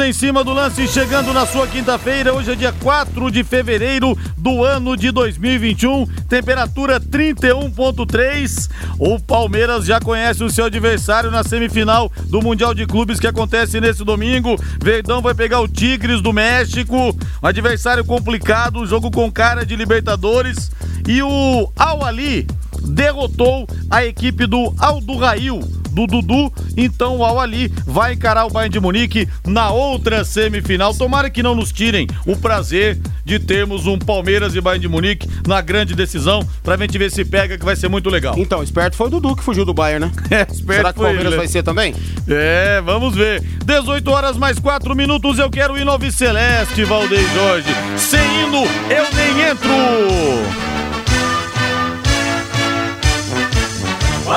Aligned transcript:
em 0.00 0.12
cima 0.12 0.42
do 0.42 0.52
lance, 0.52 0.88
chegando 0.88 1.32
na 1.34 1.44
sua 1.44 1.66
quinta-feira. 1.66 2.32
Hoje 2.32 2.52
é 2.52 2.54
dia 2.54 2.72
4 2.72 3.30
de 3.30 3.44
fevereiro 3.44 4.16
do 4.38 4.64
ano 4.64 4.96
de 4.96 5.10
2021. 5.10 6.06
Temperatura 6.28 6.98
31,3. 6.98 8.70
O 8.98 9.20
Palmeiras 9.20 9.84
já 9.84 10.00
conhece 10.00 10.42
o 10.42 10.50
seu 10.50 10.64
adversário 10.64 11.30
na 11.30 11.44
semifinal 11.44 12.10
do 12.24 12.40
Mundial 12.40 12.72
de 12.74 12.86
Clubes 12.86 13.20
que 13.20 13.26
acontece 13.26 13.80
nesse 13.80 14.02
domingo. 14.02 14.56
Verdão 14.82 15.20
vai 15.20 15.34
pegar 15.34 15.60
o 15.60 15.68
Tigres 15.68 16.22
do 16.22 16.32
México. 16.32 16.96
Um 17.42 17.46
adversário 17.46 18.04
complicado, 18.04 18.86
jogo 18.86 19.10
com 19.10 19.30
cara 19.30 19.66
de 19.66 19.76
Libertadores. 19.76 20.70
E 21.06 21.22
o 21.22 21.70
Al 21.76 22.04
Ali 22.04 22.46
derrotou 22.82 23.66
a 23.90 24.04
equipe 24.04 24.46
do 24.46 24.72
Aldo 24.78 25.16
Rail 25.18 25.81
do 25.92 26.06
Dudu. 26.06 26.52
Então 26.76 27.18
o 27.18 27.24
Al-Ali 27.24 27.72
vai 27.86 28.14
encarar 28.14 28.46
o 28.46 28.50
Bayern 28.50 28.72
de 28.72 28.80
Munique 28.80 29.28
na 29.46 29.70
outra 29.70 30.24
semifinal. 30.24 30.94
Tomara 30.94 31.30
que 31.30 31.42
não 31.42 31.54
nos 31.54 31.72
tirem 31.72 32.06
o 32.26 32.36
prazer 32.36 32.98
de 33.24 33.38
termos 33.38 33.86
um 33.86 33.98
Palmeiras 33.98 34.54
e 34.54 34.60
Bayern 34.60 34.80
de 34.82 34.88
Munique 34.88 35.28
na 35.46 35.60
grande 35.60 35.94
decisão 35.94 36.46
pra 36.62 36.76
gente 36.76 36.98
ver 36.98 37.10
se 37.10 37.24
pega, 37.24 37.56
que 37.56 37.64
vai 37.64 37.76
ser 37.76 37.88
muito 37.88 38.10
legal. 38.10 38.34
Então, 38.36 38.62
esperto 38.62 38.96
foi 38.96 39.06
o 39.06 39.10
Dudu 39.10 39.36
que 39.36 39.42
fugiu 39.42 39.64
do 39.64 39.74
Bayern, 39.74 40.06
né? 40.06 40.12
É, 40.32 40.46
esperto 40.50 40.76
Será 40.78 40.92
que 40.94 40.98
o 40.98 41.02
Palmeiras 41.02 41.32
ele. 41.32 41.36
vai 41.36 41.46
ser 41.46 41.62
também? 41.62 41.94
É, 42.26 42.80
vamos 42.80 43.14
ver. 43.14 43.42
18 43.66 44.10
horas 44.10 44.38
mais 44.38 44.58
4 44.58 44.96
minutos, 44.96 45.38
eu 45.38 45.50
quero 45.50 45.76
ir 45.76 45.84
no 45.84 45.92
Celeste, 46.10 46.84
Valdeir 46.84 47.28
Jorge. 47.34 47.68
Sem 47.96 48.20
hino, 48.20 48.64
eu 48.90 49.06
nem 49.14 49.50
entro. 49.50 50.91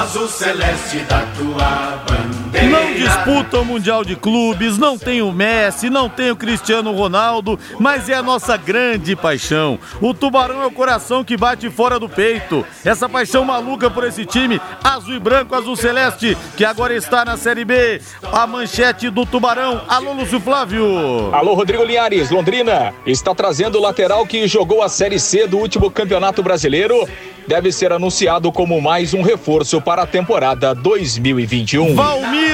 Azul 0.02 0.28
celeste 0.28 1.06
da 1.08 1.22
tua 1.36 2.04
bandeira. 2.06 2.45
Não 2.64 2.94
disputa 2.94 3.60
o 3.60 3.66
Mundial 3.66 4.06
de 4.06 4.16
Clubes, 4.16 4.78
não 4.78 4.98
tem 4.98 5.22
o 5.22 5.32
Messi, 5.32 5.90
não 5.90 6.08
tem 6.08 6.32
o 6.32 6.36
Cristiano 6.36 6.92
Ronaldo, 6.94 7.60
mas 7.80 8.08
é 8.08 8.14
a 8.14 8.24
nossa 8.24 8.56
grande 8.56 9.16
paixão. 9.16 9.78
O 10.00 10.14
Tubarão 10.14 10.62
é 10.62 10.66
o 10.66 10.72
coração 10.72 11.24
que 11.24 11.36
bate 11.36 11.70
fora 11.70 12.00
do 12.00 12.08
peito. 12.08 12.66
Essa 12.84 13.10
paixão 13.10 13.44
maluca 13.44 13.90
por 13.90 14.06
esse 14.06 14.26
time, 14.26 14.62
azul 14.84 15.16
e 15.16 15.20
branco, 15.20 15.54
azul 15.54 15.76
celeste, 15.76 16.38
que 16.56 16.64
agora 16.64 16.96
está 16.96 17.26
na 17.26 17.36
Série 17.36 17.66
B. 17.66 18.02
A 18.32 18.48
manchete 18.48 19.10
do 19.10 19.26
Tubarão. 19.26 19.82
Alô, 19.88 20.14
Lúcio 20.14 20.40
Flávio. 20.40 20.86
Alô, 21.34 21.54
Rodrigo 21.54 21.84
Linhares. 21.84 22.32
Londrina 22.32 22.94
está 23.06 23.36
trazendo 23.36 23.78
o 23.78 23.82
lateral 23.82 24.26
que 24.26 24.48
jogou 24.48 24.82
a 24.82 24.88
Série 24.88 25.20
C 25.20 25.46
do 25.46 25.58
último 25.58 25.92
Campeonato 25.92 26.42
Brasileiro 26.42 27.06
deve 27.48 27.72
ser 27.72 27.92
anunciado 27.92 28.52
como 28.52 28.82
mais 28.82 29.14
um 29.14 29.22
reforço 29.22 29.80
para 29.80 30.04
a 30.04 30.08
temporada 30.08 30.74
2021. 30.74 31.94
Valmir 31.96 32.45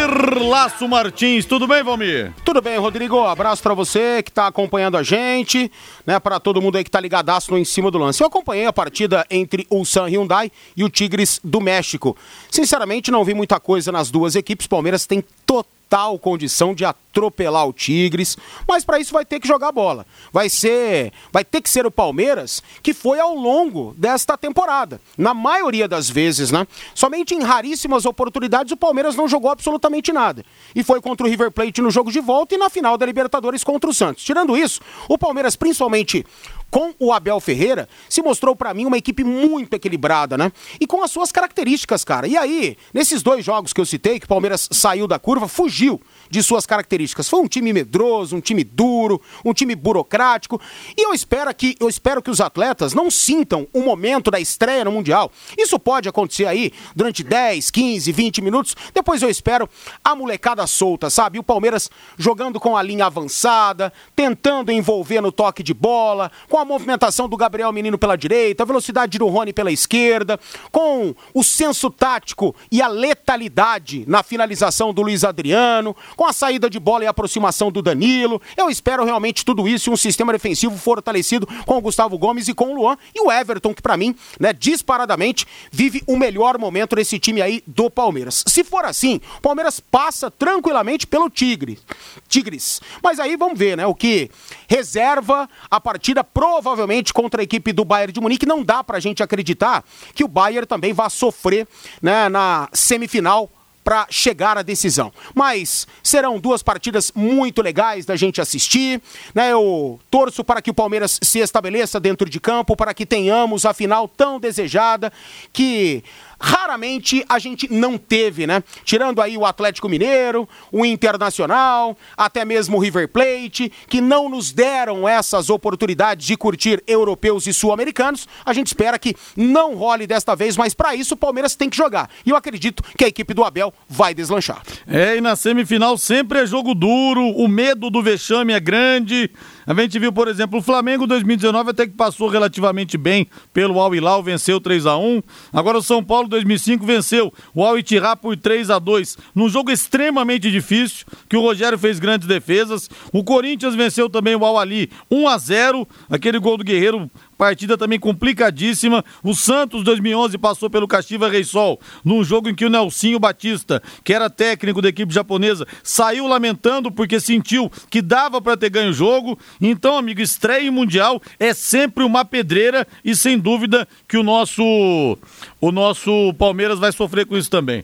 Laço 0.48 0.88
Martins, 0.88 1.46
tudo 1.46 1.68
bem, 1.68 1.84
Valmir? 1.84 2.34
Tudo 2.46 2.62
bem, 2.62 2.78
Rodrigo. 2.78 3.20
Abraço 3.20 3.62
para 3.62 3.74
você 3.74 4.24
que 4.24 4.30
está 4.30 4.48
acompanhando 4.48 4.98
a 4.98 5.04
gente, 5.04 5.72
né? 6.06 6.20
Para 6.20 6.40
todo 6.40 6.62
mundo 6.62 6.78
aí 6.78 6.84
que 6.84 6.90
está 6.90 7.00
ligadaço 7.00 7.52
no 7.52 7.58
em 7.58 7.66
cima 7.66 7.92
do 7.92 7.98
lance. 7.98 8.22
Eu 8.22 8.28
acompanhei 8.28 8.66
a 8.66 8.74
partida 8.74 9.26
entre 9.30 9.66
o 9.70 9.84
San 9.84 10.06
Hyundai 10.08 10.52
e 10.76 10.84
o 10.84 10.90
Tigres 10.90 11.40
do 11.44 11.60
México. 11.60 12.16
Sinceramente, 12.50 13.12
não 13.12 13.26
vi 13.26 13.34
muita 13.34 13.60
coisa 13.60 13.92
nas 13.92 14.10
duas 14.12 14.36
equipes. 14.36 14.68
Palmeiras 14.68 15.06
tem 15.06 15.24
total 15.46 15.81
total 15.92 16.18
condição 16.18 16.74
de 16.74 16.86
atropelar 16.86 17.68
o 17.68 17.74
Tigres, 17.74 18.38
mas 18.66 18.86
para 18.86 18.98
isso 18.98 19.12
vai 19.12 19.26
ter 19.26 19.42
que 19.42 19.48
jogar 19.48 19.74
bola. 19.74 20.06
Vai 20.32 20.48
ser, 20.48 21.12
vai 21.34 21.44
ter 21.44 21.62
que 21.62 21.70
ser 21.70 21.86
o 21.86 21.92
Palmeiras 21.92 22.64
que 22.82 22.94
foi 22.94 23.20
ao 23.20 23.36
longo 23.36 23.94
desta 23.98 24.38
temporada. 24.38 25.02
Na 25.18 25.34
maioria 25.34 25.90
das 25.90 26.10
vezes, 26.10 26.50
né? 26.50 26.66
Somente 26.96 27.36
em 27.36 27.42
raríssimas 27.42 28.06
oportunidades 28.06 28.72
o 28.72 28.78
Palmeiras 28.78 29.18
não 29.18 29.28
jogou 29.28 29.52
absolutamente 29.52 30.14
nada. 30.14 30.46
E 30.74 30.82
foi 30.82 31.02
contra 31.02 31.28
o 31.28 31.30
River 31.30 31.52
Plate 31.52 31.82
no 31.82 31.92
jogo 31.92 32.10
de 32.10 32.22
volta 32.22 32.56
e 32.56 32.58
na 32.58 32.70
final 32.70 32.98
da 32.98 33.06
Libertadores 33.06 33.62
contra 33.62 33.90
o 33.90 33.94
Santos. 33.94 34.24
Tirando 34.24 34.56
isso, 34.56 34.80
o 35.10 35.18
Palmeiras, 35.18 35.58
principalmente 35.58 36.26
com 36.72 36.94
o 36.98 37.12
Abel 37.12 37.40
Ferreira, 37.42 37.88
se 38.10 38.22
mostrou 38.22 38.56
para 38.56 38.74
mim 38.74 38.86
uma 38.86 38.98
equipe 38.98 39.24
muito 39.24 39.74
equilibrada, 39.74 40.38
né? 40.38 40.52
E 40.80 40.88
com 40.88 41.04
as 41.04 41.12
suas 41.12 41.32
características, 41.32 42.06
cara. 42.06 42.26
E 42.26 42.38
aí, 42.38 42.78
nesses 42.94 43.22
dois 43.22 43.44
jogos 43.44 43.74
que 43.74 43.82
eu 43.82 43.86
citei, 43.86 44.20
que 44.20 44.26
o 44.26 44.30
Palmeiras 44.30 44.70
saiu 44.72 45.08
da 45.08 45.20
curva, 45.20 45.48
fugiu 45.48 46.02
de 46.32 46.42
suas 46.42 46.66
características. 46.66 47.30
Foi 47.30 47.42
um 47.42 47.48
time 47.48 47.74
medroso, 47.74 48.36
um 48.36 48.42
time 48.42 48.64
duro, 48.64 49.22
um 49.44 49.54
time 49.54 49.76
burocrático. 49.76 50.60
E 50.98 51.06
eu 51.06 51.14
espero 51.14 51.54
que 51.54 51.76
eu 51.80 51.90
espero 51.90 52.22
que 52.22 52.32
os 52.32 52.40
atletas 52.40 52.94
não 52.94 53.12
sintam 53.12 53.68
o 53.74 53.82
momento 53.82 54.32
da 54.32 54.40
estreia 54.40 54.86
no 54.86 54.92
Mundial. 54.92 55.32
Isso 55.58 55.78
pode 55.78 56.08
acontecer 56.08 56.46
aí 56.46 56.72
durante 56.96 57.24
10, 57.24 57.70
15, 57.70 58.12
20 58.12 58.42
minutos. 58.42 58.76
Depois 58.94 59.22
eu 59.22 59.30
espero 59.30 59.70
a 60.04 60.16
molecada 60.16 60.66
solta, 60.66 61.10
sabe? 61.10 61.38
O 61.38 61.44
Palmeiras 61.44 61.90
jogando 62.18 62.60
com 62.60 62.78
a 62.78 62.82
linha 62.82 63.06
avançada, 63.06 63.92
tentando 64.16 64.72
envolver 64.72 65.20
no 65.20 65.32
toque 65.32 65.62
de 65.62 65.74
bola, 65.74 66.32
com 66.48 66.58
a 66.58 66.66
movimentação 66.66 67.28
do 67.28 67.36
Gabriel 67.36 67.74
Menino 67.74 67.98
pela 67.98 68.16
direita, 68.16 68.64
a 68.64 68.66
velocidade 68.66 69.18
do 69.18 69.28
Rony 69.28 69.52
pela 69.52 69.72
esquerda, 69.72 70.40
com 70.72 71.14
o 71.34 71.44
senso 71.44 71.90
tático 71.90 72.56
e 72.72 72.82
a 72.82 72.88
letalidade 72.88 74.06
na 74.08 74.24
finalização 74.24 74.94
do 74.94 75.02
Luiz 75.02 75.24
Adriano, 75.24 75.96
com 76.22 76.28
a 76.28 76.34
saída 76.34 76.70
de 76.70 76.80
bola 76.80 77.04
e 77.04 77.08
aproximação 77.08 77.72
do 77.72 77.82
Danilo. 77.82 78.40
Eu 78.56 78.70
espero 78.70 79.04
realmente 79.04 79.44
tudo 79.44 79.68
isso 79.68 79.90
e 79.90 79.92
um 79.92 79.98
sistema 79.98 80.32
defensivo 80.32 80.78
fortalecido 80.78 81.48
com 81.66 81.80
o 81.80 81.82
Gustavo 81.82 82.16
Gomes 82.16 82.48
e 82.48 82.54
com 82.54 82.66
o 82.66 82.76
Luan 82.76 82.96
e 83.16 83.20
o 83.20 83.32
Everton, 83.32 83.74
que 83.74 83.82
para 83.82 83.98
mim, 83.98 84.16
né, 84.40 84.54
disparadamente, 84.54 85.48
vive 85.72 86.04
o 86.06 86.16
melhor 86.16 86.60
momento 86.60 86.96
desse 86.96 87.18
time 87.18 87.42
aí 87.42 87.64
do 87.66 87.90
Palmeiras. 87.90 88.44
Se 88.46 88.64
for 88.64 88.86
assim, 88.86 89.20
o 89.40 89.42
Palmeiras 89.42 89.80
passa 89.80 90.30
tranquilamente 90.30 91.08
pelo 91.08 91.28
Tigre. 91.28 91.80
Tigres. 92.28 92.82
Mas 93.02 93.20
aí 93.20 93.36
vamos 93.36 93.58
ver, 93.58 93.76
né, 93.76 93.88
o 93.88 93.96
que 93.96 94.30
reserva 94.68 95.50
a 95.72 95.82
partida 95.82 96.24
provavelmente 96.24 97.12
contra 97.12 97.42
a 97.42 97.44
equipe 97.44 97.74
do 97.74 97.84
Bayern 97.84 98.14
de 98.14 98.22
Munique. 98.22 98.46
Não 98.46 98.64
dá 98.64 98.84
pra 98.84 99.00
gente 99.00 99.24
acreditar 99.24 99.84
que 100.14 100.24
o 100.24 100.28
Bayern 100.28 100.68
também 100.68 100.94
vá 100.94 101.10
sofrer, 101.10 101.68
né, 102.00 102.30
na 102.30 102.70
semifinal 102.74 103.50
para 103.84 104.08
chegar 104.10 104.58
à 104.58 104.62
decisão. 104.62 105.12
Mas 105.34 105.88
serão 106.04 106.40
duas 106.40 106.62
partidas 106.62 107.12
muito 107.16 107.62
legais 107.62 108.06
da 108.06 108.16
gente 108.16 108.42
assistir. 108.42 109.02
Né? 109.34 109.52
Eu 109.52 110.00
torço 110.10 110.44
para 110.44 110.62
que 110.62 110.72
o 110.72 110.74
Palmeiras 110.74 111.20
se 111.22 111.40
estabeleça 111.40 112.00
dentro 112.00 112.30
de 112.30 112.40
campo, 112.40 112.76
para 112.76 112.94
que 112.94 113.06
tenhamos 113.06 113.66
a 113.66 113.74
final 113.74 114.08
tão 114.08 114.40
desejada 114.40 115.12
que 115.52 116.04
raramente 116.42 117.24
a 117.30 117.38
gente 117.40 117.72
não 117.72 117.98
teve, 117.98 118.48
né? 118.48 118.64
Tirando 118.84 119.22
aí 119.22 119.38
o 119.38 119.46
Atlético 119.46 119.88
Mineiro, 119.88 120.50
o 120.72 120.86
Internacional, 120.86 121.96
até 122.18 122.44
mesmo 122.44 122.78
o 122.78 122.80
River 122.80 123.08
Plate, 123.08 123.72
que 123.88 124.02
não 124.02 124.28
nos 124.28 124.52
deram 124.52 125.08
essas 125.08 125.50
oportunidades 125.50 126.26
de 126.26 126.36
curtir 126.36 126.84
europeus 126.88 127.46
e 127.46 127.54
sul-americanos. 127.54 128.28
A 128.44 128.54
gente 128.54 128.68
espera 128.68 128.98
que 128.98 129.16
não 129.36 129.76
role 129.76 130.08
desta 130.08 130.36
vez, 130.36 130.58
mas 130.58 130.74
para 130.74 130.96
isso 130.96 131.14
o 131.14 131.18
Palmeiras 131.18 131.56
tem 131.56 131.70
que 131.70 131.78
jogar. 131.78 132.10
E 132.26 132.32
eu 132.32 132.36
acredito 132.36 132.84
que 132.98 133.06
a 133.06 133.08
equipe 133.08 133.34
do 133.34 133.44
Abel 133.44 133.74
vai 133.88 134.14
deslanchar. 134.14 134.64
É, 134.88 135.18
e 135.18 135.22
na 135.22 135.36
semifinal 135.36 135.98
sempre 135.98 136.40
é 136.40 136.46
jogo 136.46 136.74
duro, 136.74 137.22
o 137.22 137.48
medo 137.48 137.90
do 137.90 138.02
vexame 138.02 138.54
é 138.54 138.60
grande. 138.60 139.30
A 139.66 139.74
gente 139.74 140.00
viu, 140.00 140.12
por 140.12 140.28
exemplo, 140.28 140.60
o 140.60 140.62
Flamengo 140.62 141.06
2019 141.06 141.70
até 141.70 141.86
que 141.86 141.94
passou 141.94 142.28
relativamente 142.28 142.98
bem 142.98 143.28
pelo 143.54 143.80
Al 143.80 143.94
Hilal, 143.94 144.24
venceu 144.24 144.60
3 144.60 144.86
a 144.86 144.98
1. 144.98 145.22
Agora 145.54 145.78
o 145.78 145.82
São 145.84 146.04
Paulo 146.04 146.28
2005 146.28 146.86
venceu 146.86 147.34
o 147.54 147.64
Al 147.64 147.78
Ittihad 147.78 148.20
por 148.20 148.36
3 148.36 148.70
a 148.70 148.80
2, 148.80 149.18
num 149.36 149.50
jogo 149.50 149.72
extremamente 149.72 150.50
difícil, 150.50 151.06
que 151.30 151.38
o 151.38 151.42
Rogério 151.42 151.78
fez 151.78 152.00
grandes 152.00 152.28
defesas. 152.28 152.90
O 153.14 153.24
Corinthians 153.24 153.76
venceu 153.76 154.10
também 154.10 154.36
o 154.36 154.46
Al 154.46 154.58
Ali 154.58 154.90
1 155.10 155.28
a 155.28 155.38
0, 155.38 155.88
aquele 156.10 156.40
gol 156.40 156.58
do 156.58 156.64
Guerreiro 156.64 157.10
Partida 157.42 157.76
também 157.76 158.00
complicadíssima. 158.00 159.04
O 159.24 159.34
Santos 159.34 159.84
2011 159.84 160.38
passou 160.38 160.70
pelo 160.70 160.88
Caxiva 160.88 161.28
Reysol, 161.28 161.82
num 162.06 162.24
jogo 162.24 162.48
em 162.48 162.54
que 162.54 162.64
o 162.64 162.70
Nelsinho 162.70 163.20
Batista, 163.20 163.82
que 164.04 164.14
era 164.14 164.30
técnico 164.30 164.80
da 164.80 164.90
equipe 164.90 165.12
japonesa, 165.12 165.66
saiu 165.82 166.28
lamentando 166.28 166.92
porque 166.92 167.20
sentiu 167.20 167.72
que 167.90 168.00
dava 168.00 168.40
para 168.40 168.56
ter 168.56 168.70
ganho 168.70 168.92
o 168.92 168.94
jogo. 168.94 169.40
Então, 169.60 169.98
amigo, 169.98 170.22
estreia 170.22 170.68
em 170.68 170.70
mundial 170.70 171.20
é 171.40 171.52
sempre 171.52 172.04
uma 172.04 172.24
pedreira 172.24 172.88
e 173.04 173.16
sem 173.16 173.40
dúvida 173.40 173.88
que 174.08 174.18
o 174.18 174.24
nosso 174.24 175.18
o 175.60 175.72
nosso 175.72 176.36
Palmeiras 176.36 176.78
vai 176.78 176.92
sofrer 176.92 177.26
com 177.26 177.36
isso 177.36 177.50
também. 177.50 177.84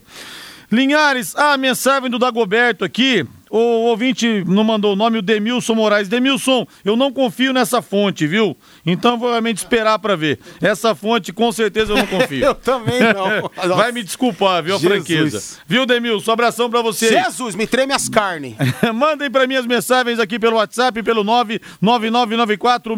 Linhares, 0.70 1.34
a 1.34 1.56
mensagem 1.56 2.08
do 2.08 2.18
Dagoberto 2.20 2.84
aqui. 2.84 3.26
O 3.50 3.58
ouvinte 3.58 4.44
não 4.46 4.64
mandou 4.64 4.92
o 4.92 4.96
nome, 4.96 5.18
o 5.18 5.22
Demilson 5.22 5.74
Moraes. 5.74 6.08
Demilson, 6.08 6.66
eu 6.84 6.96
não 6.96 7.12
confio 7.12 7.52
nessa 7.52 7.80
fonte, 7.82 8.26
viu? 8.26 8.56
Então 8.84 9.18
vou 9.18 9.30
realmente 9.30 9.58
esperar 9.58 9.98
para 9.98 10.16
ver. 10.16 10.38
Essa 10.60 10.94
fonte, 10.94 11.32
com 11.32 11.50
certeza, 11.52 11.92
eu 11.92 11.96
não 11.96 12.06
confio. 12.06 12.44
eu 12.44 12.54
também 12.54 13.00
não. 13.00 13.50
Vai 13.76 13.92
me 13.92 14.02
desculpar, 14.02 14.62
viu, 14.62 14.76
a 14.76 14.80
franqueza. 14.80 15.58
Viu, 15.66 15.86
Demilson? 15.86 16.32
Abração 16.32 16.70
para 16.70 16.82
você. 16.82 17.08
Jesus, 17.08 17.54
me 17.54 17.66
treme 17.66 17.92
as 17.92 18.08
carnes. 18.08 18.54
Mandem 18.94 19.30
para 19.30 19.46
mim 19.46 19.56
as 19.56 19.66
mensagens 19.66 20.18
aqui 20.18 20.38
pelo 20.38 20.56
WhatsApp, 20.56 21.02
pelo 21.02 21.24
99994 21.24 22.96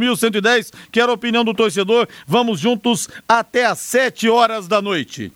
Quero 0.90 1.10
a 1.10 1.14
opinião 1.14 1.44
do 1.44 1.54
torcedor. 1.54 2.08
Vamos 2.26 2.60
juntos 2.60 3.08
até 3.28 3.66
às 3.66 3.78
7 3.78 4.28
horas 4.28 4.66
da 4.68 4.80
noite. 4.82 5.32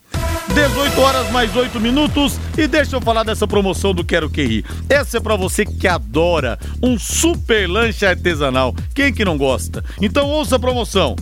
18 0.55 1.01
horas 1.01 1.29
mais 1.33 1.56
8 1.56 1.81
minutos 1.81 2.39
e 2.56 2.69
deixa 2.69 2.95
eu 2.95 3.01
falar 3.01 3.25
dessa 3.25 3.45
promoção 3.45 3.93
do 3.93 4.05
Quero 4.05 4.31
Que 4.31 4.45
Rir. 4.45 4.65
Essa 4.89 5.17
é 5.17 5.21
para 5.21 5.35
você 5.35 5.67
que 5.67 5.89
adora 5.89 6.56
um 6.81 6.97
super 6.97 7.69
lanche 7.69 8.06
artesanal. 8.06 8.73
Quem 8.95 9.12
que 9.12 9.25
não 9.25 9.37
gosta? 9.37 9.85
Então 10.01 10.29
ouça 10.29 10.55
a 10.55 10.61
promoção. 10.61 11.17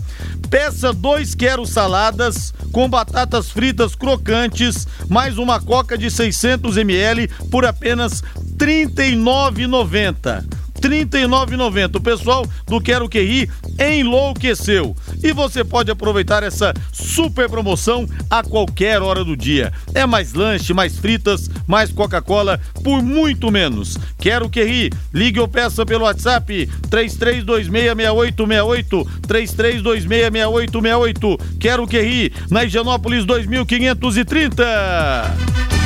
Peça 0.50 0.92
dois 0.92 1.34
Quero 1.34 1.64
Saladas 1.64 2.52
com 2.70 2.86
batatas 2.90 3.50
fritas 3.50 3.94
crocantes, 3.94 4.86
mais 5.08 5.38
uma 5.38 5.58
coca 5.58 5.96
de 5.96 6.10
600 6.10 6.76
ml 6.76 7.26
por 7.50 7.64
apenas 7.64 8.20
R$ 8.60 8.86
39,90. 8.86 10.61
39,90. 10.82 11.96
O 11.96 12.00
pessoal 12.00 12.46
do 12.66 12.78
Quero 12.80 13.08
Que 13.08 13.22
Rir 13.22 13.48
enlouqueceu. 13.78 14.96
E 15.22 15.32
você 15.32 15.62
pode 15.64 15.90
aproveitar 15.90 16.42
essa 16.42 16.74
super 16.92 17.48
promoção 17.48 18.06
a 18.28 18.42
qualquer 18.42 19.00
hora 19.00 19.24
do 19.24 19.34
dia. 19.36 19.72
É 19.94 20.04
mais 20.04 20.34
lanche, 20.34 20.74
mais 20.74 20.98
fritas, 20.98 21.48
mais 21.66 21.90
Coca-Cola 21.92 22.60
por 22.82 23.00
muito 23.00 23.48
menos. 23.50 23.96
Quero 24.18 24.50
Que 24.50 24.64
Rir. 24.64 24.92
Ligue 25.14 25.38
ou 25.38 25.46
peça 25.46 25.86
pelo 25.86 26.02
WhatsApp 26.04 26.68
33266868 26.90 29.06
33266868. 29.28 31.40
Quero 31.60 31.86
Que 31.86 32.00
Rir. 32.00 32.32
Na 32.50 32.64
Higienópolis 32.64 33.24
2530. 33.24 35.81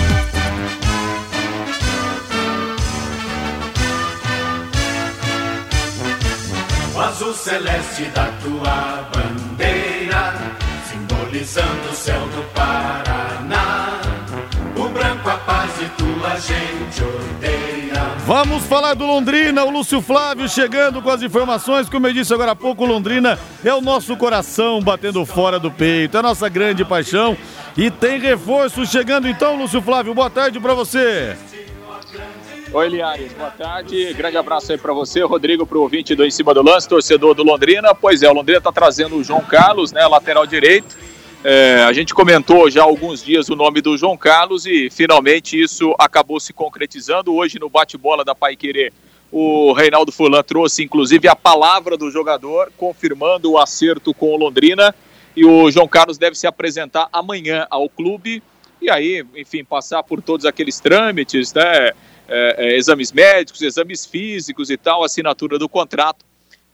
O 6.96 7.00
azul 7.00 7.34
celeste 7.34 8.04
da 8.06 8.26
tua 8.42 9.06
bandeira, 9.12 10.34
simbolizando 10.90 11.90
o 11.90 11.94
céu 11.94 12.20
do 12.28 12.42
Paraná. 12.54 14.00
O 14.74 14.88
branco 14.88 15.28
a 15.28 15.36
paz 15.36 15.70
e 15.80 15.88
tua 15.90 16.30
gente 16.40 17.02
odeia. 17.02 18.02
Vamos 18.26 18.64
falar 18.64 18.94
do 18.94 19.06
Londrina, 19.06 19.64
o 19.64 19.70
Lúcio 19.70 20.00
Flávio 20.00 20.48
chegando 20.48 21.02
com 21.02 21.10
as 21.10 21.22
informações. 21.22 21.88
Como 21.88 22.06
eu 22.06 22.14
disse 22.14 22.32
agora 22.32 22.52
há 22.52 22.56
pouco, 22.56 22.86
Londrina 22.86 23.38
é 23.62 23.74
o 23.74 23.82
nosso 23.82 24.16
coração 24.16 24.80
batendo 24.80 25.24
fora 25.26 25.58
do 25.58 25.70
peito, 25.70 26.16
é 26.16 26.20
a 26.20 26.22
nossa 26.22 26.48
grande 26.48 26.84
paixão. 26.84 27.36
E 27.76 27.90
tem 27.90 28.18
reforço 28.18 28.86
chegando 28.86 29.28
então, 29.28 29.58
Lúcio 29.58 29.82
Flávio. 29.82 30.14
Boa 30.14 30.30
tarde 30.30 30.58
para 30.58 30.72
você. 30.72 31.36
Oi, 32.72 32.88
Liares, 32.88 33.32
boa 33.32 33.50
tarde. 33.50 34.12
Grande 34.14 34.36
abraço 34.36 34.72
aí 34.72 34.78
para 34.78 34.92
você, 34.92 35.22
Rodrigo, 35.22 35.64
pro 35.64 35.82
ouvinte 35.82 36.16
do 36.16 36.24
Em 36.24 36.30
Cima 36.30 36.52
do 36.52 36.62
Lance, 36.62 36.88
torcedor 36.88 37.32
do 37.32 37.44
Londrina. 37.44 37.94
Pois 37.94 38.22
é, 38.22 38.28
o 38.28 38.32
Londrina 38.32 38.60
tá 38.60 38.72
trazendo 38.72 39.16
o 39.16 39.22
João 39.22 39.40
Carlos, 39.40 39.92
né, 39.92 40.04
lateral 40.06 40.44
direito. 40.46 40.96
É, 41.44 41.84
a 41.84 41.92
gente 41.92 42.12
comentou 42.12 42.68
já 42.68 42.82
há 42.82 42.84
alguns 42.84 43.22
dias 43.22 43.48
o 43.48 43.54
nome 43.54 43.80
do 43.80 43.96
João 43.96 44.16
Carlos 44.16 44.66
e 44.66 44.90
finalmente 44.90 45.60
isso 45.60 45.94
acabou 45.96 46.40
se 46.40 46.52
concretizando. 46.52 47.32
Hoje 47.32 47.58
no 47.60 47.70
bate-bola 47.70 48.24
da 48.24 48.34
Pai 48.34 48.56
Querer, 48.56 48.92
o 49.30 49.72
Reinaldo 49.72 50.10
Fulan 50.10 50.42
trouxe 50.42 50.82
inclusive 50.82 51.28
a 51.28 51.36
palavra 51.36 51.96
do 51.96 52.10
jogador, 52.10 52.72
confirmando 52.76 53.52
o 53.52 53.58
acerto 53.58 54.12
com 54.12 54.34
o 54.34 54.36
Londrina. 54.36 54.92
E 55.36 55.44
o 55.44 55.70
João 55.70 55.86
Carlos 55.86 56.18
deve 56.18 56.36
se 56.36 56.48
apresentar 56.48 57.08
amanhã 57.12 57.66
ao 57.70 57.88
clube 57.88 58.42
e 58.80 58.90
aí, 58.90 59.24
enfim, 59.34 59.64
passar 59.64 60.02
por 60.02 60.20
todos 60.20 60.44
aqueles 60.44 60.78
trâmites, 60.80 61.52
né? 61.54 61.92
É, 62.28 62.56
é, 62.58 62.76
exames 62.76 63.12
médicos, 63.12 63.62
exames 63.62 64.04
físicos 64.04 64.70
e 64.70 64.76
tal, 64.76 65.04
assinatura 65.04 65.58
do 65.58 65.68
contrato 65.68 66.24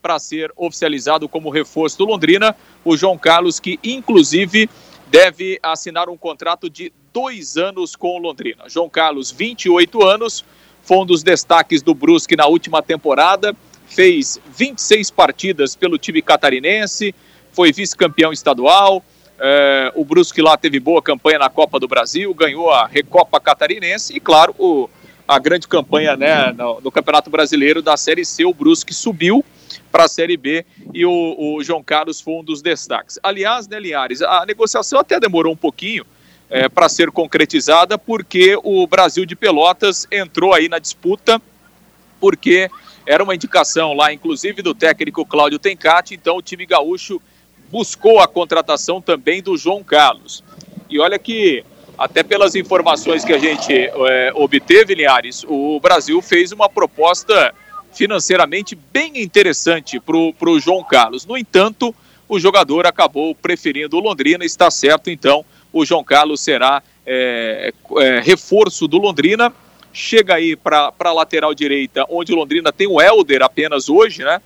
para 0.01 0.19
ser 0.19 0.51
oficializado 0.57 1.29
como 1.29 1.49
reforço 1.49 1.97
do 1.97 2.05
Londrina. 2.05 2.55
O 2.83 2.97
João 2.97 3.17
Carlos, 3.17 3.59
que 3.59 3.79
inclusive 3.83 4.69
deve 5.07 5.59
assinar 5.61 6.09
um 6.09 6.17
contrato 6.17 6.69
de 6.69 6.91
dois 7.13 7.55
anos 7.55 7.95
com 7.95 8.17
o 8.17 8.17
Londrina. 8.17 8.63
João 8.67 8.89
Carlos, 8.89 9.31
28 9.31 10.03
anos, 10.03 10.43
foi 10.81 10.97
um 10.97 11.05
dos 11.05 11.23
destaques 11.23 11.81
do 11.81 11.93
Brusque 11.93 12.35
na 12.35 12.47
última 12.47 12.81
temporada, 12.81 13.55
fez 13.85 14.39
26 14.57 15.11
partidas 15.11 15.75
pelo 15.75 15.97
time 15.97 16.21
catarinense, 16.21 17.15
foi 17.51 17.71
vice-campeão 17.71 18.33
estadual. 18.33 19.03
É, 19.39 19.91
o 19.95 20.03
Brusque 20.03 20.41
lá 20.41 20.57
teve 20.57 20.79
boa 20.79 21.01
campanha 21.01 21.39
na 21.39 21.49
Copa 21.49 21.79
do 21.79 21.87
Brasil, 21.87 22.33
ganhou 22.33 22.69
a 22.71 22.87
Recopa 22.87 23.39
Catarinense 23.39 24.15
e, 24.15 24.19
claro, 24.19 24.53
o 24.57 24.89
a 25.27 25.39
grande 25.39 25.67
campanha 25.67 26.15
né, 26.15 26.51
no, 26.51 26.81
no, 26.81 26.91
Campeonato 26.91 27.29
Brasileiro 27.29 27.81
da 27.81 27.95
Série 27.95 28.25
C. 28.25 28.45
O 28.45 28.53
Brusque 28.53 28.93
subiu 28.93 29.43
para 29.91 30.05
a 30.05 30.07
Série 30.07 30.37
B 30.37 30.65
e 30.93 31.05
o, 31.05 31.11
o, 31.37 31.63
João 31.63 31.83
Carlos 31.83 32.19
foi 32.19 32.33
um 32.35 32.43
dos 32.43 32.61
destaques. 32.61 33.19
Aliás, 33.23 33.67
né, 33.67 33.79
Linhares, 33.79 34.21
a 34.21 34.45
negociação 34.45 34.99
até 34.99 35.19
demorou 35.19 35.53
um 35.53 35.57
pouquinho 35.57 36.05
é, 36.49 36.67
para 36.67 36.89
ser 36.89 37.09
concretizada, 37.11 37.97
porque 37.97 38.57
o 38.63 38.85
Brasil 38.85 39.25
de 39.25 39.35
Pelotas 39.35 40.07
entrou 40.11 40.53
aí 40.53 40.67
na 40.67 40.77
disputa, 40.77 41.41
porque 42.19 42.69
era 43.05 43.23
uma 43.23 43.35
indicação 43.35 43.93
lá, 43.93 44.13
inclusive, 44.13 44.61
do 44.61 44.73
técnico 44.73 45.25
Cláudio 45.25 45.59
Tencati, 45.59 46.15
então 46.15 46.37
o 46.37 46.41
time 46.41 46.65
gaúcho 46.65 47.21
buscou 47.71 48.19
a 48.19 48.27
contratação 48.27 49.01
também 49.01 49.41
do 49.41 49.57
João 49.57 49.83
Carlos. 49.83 50.43
E 50.89 50.99
olha 50.99 51.17
que 51.17 51.65
até 52.03 52.21
pelas 52.21 52.53
informações 52.53 53.23
que 53.23 53.31
a 53.31 53.37
gente 53.37 53.71
é, 53.73 54.33
obteve, 54.35 54.93
Linhares, 54.93 55.45
o 55.47 55.79
Brasil 55.79 56.21
fez 56.21 56.51
uma 56.51 56.67
proposta 56.67 57.53
financeiramente 57.93 58.75
bem 58.75 59.21
interessante 59.21 60.01
para 60.01 60.17
o 60.17 60.59
João 60.59 60.83
Carlos. 60.83 61.25
No 61.25 61.37
entanto, 61.37 61.95
o 62.27 62.37
jogador 62.37 62.85
acabou 62.85 63.33
preferindo 63.33 63.95
o 63.95 64.01
Londrina, 64.01 64.43
está 64.43 64.69
certo, 64.69 65.09
então 65.09 65.45
o 65.71 65.85
João 65.85 66.03
Carlos 66.03 66.41
será 66.41 66.83
é, 67.07 67.73
é, 67.97 68.19
reforço 68.19 68.85
do 68.85 68.97
Londrina. 68.97 69.53
Chega 69.93 70.35
aí 70.35 70.57
para 70.57 70.91
a 70.99 71.13
lateral 71.13 71.53
direita, 71.53 72.05
onde 72.09 72.33
o 72.33 72.35
Londrina 72.35 72.73
tem 72.73 72.87
o 72.87 73.01
Helder 73.01 73.43
apenas 73.43 73.87
hoje, 73.87 74.23
né? 74.23 74.41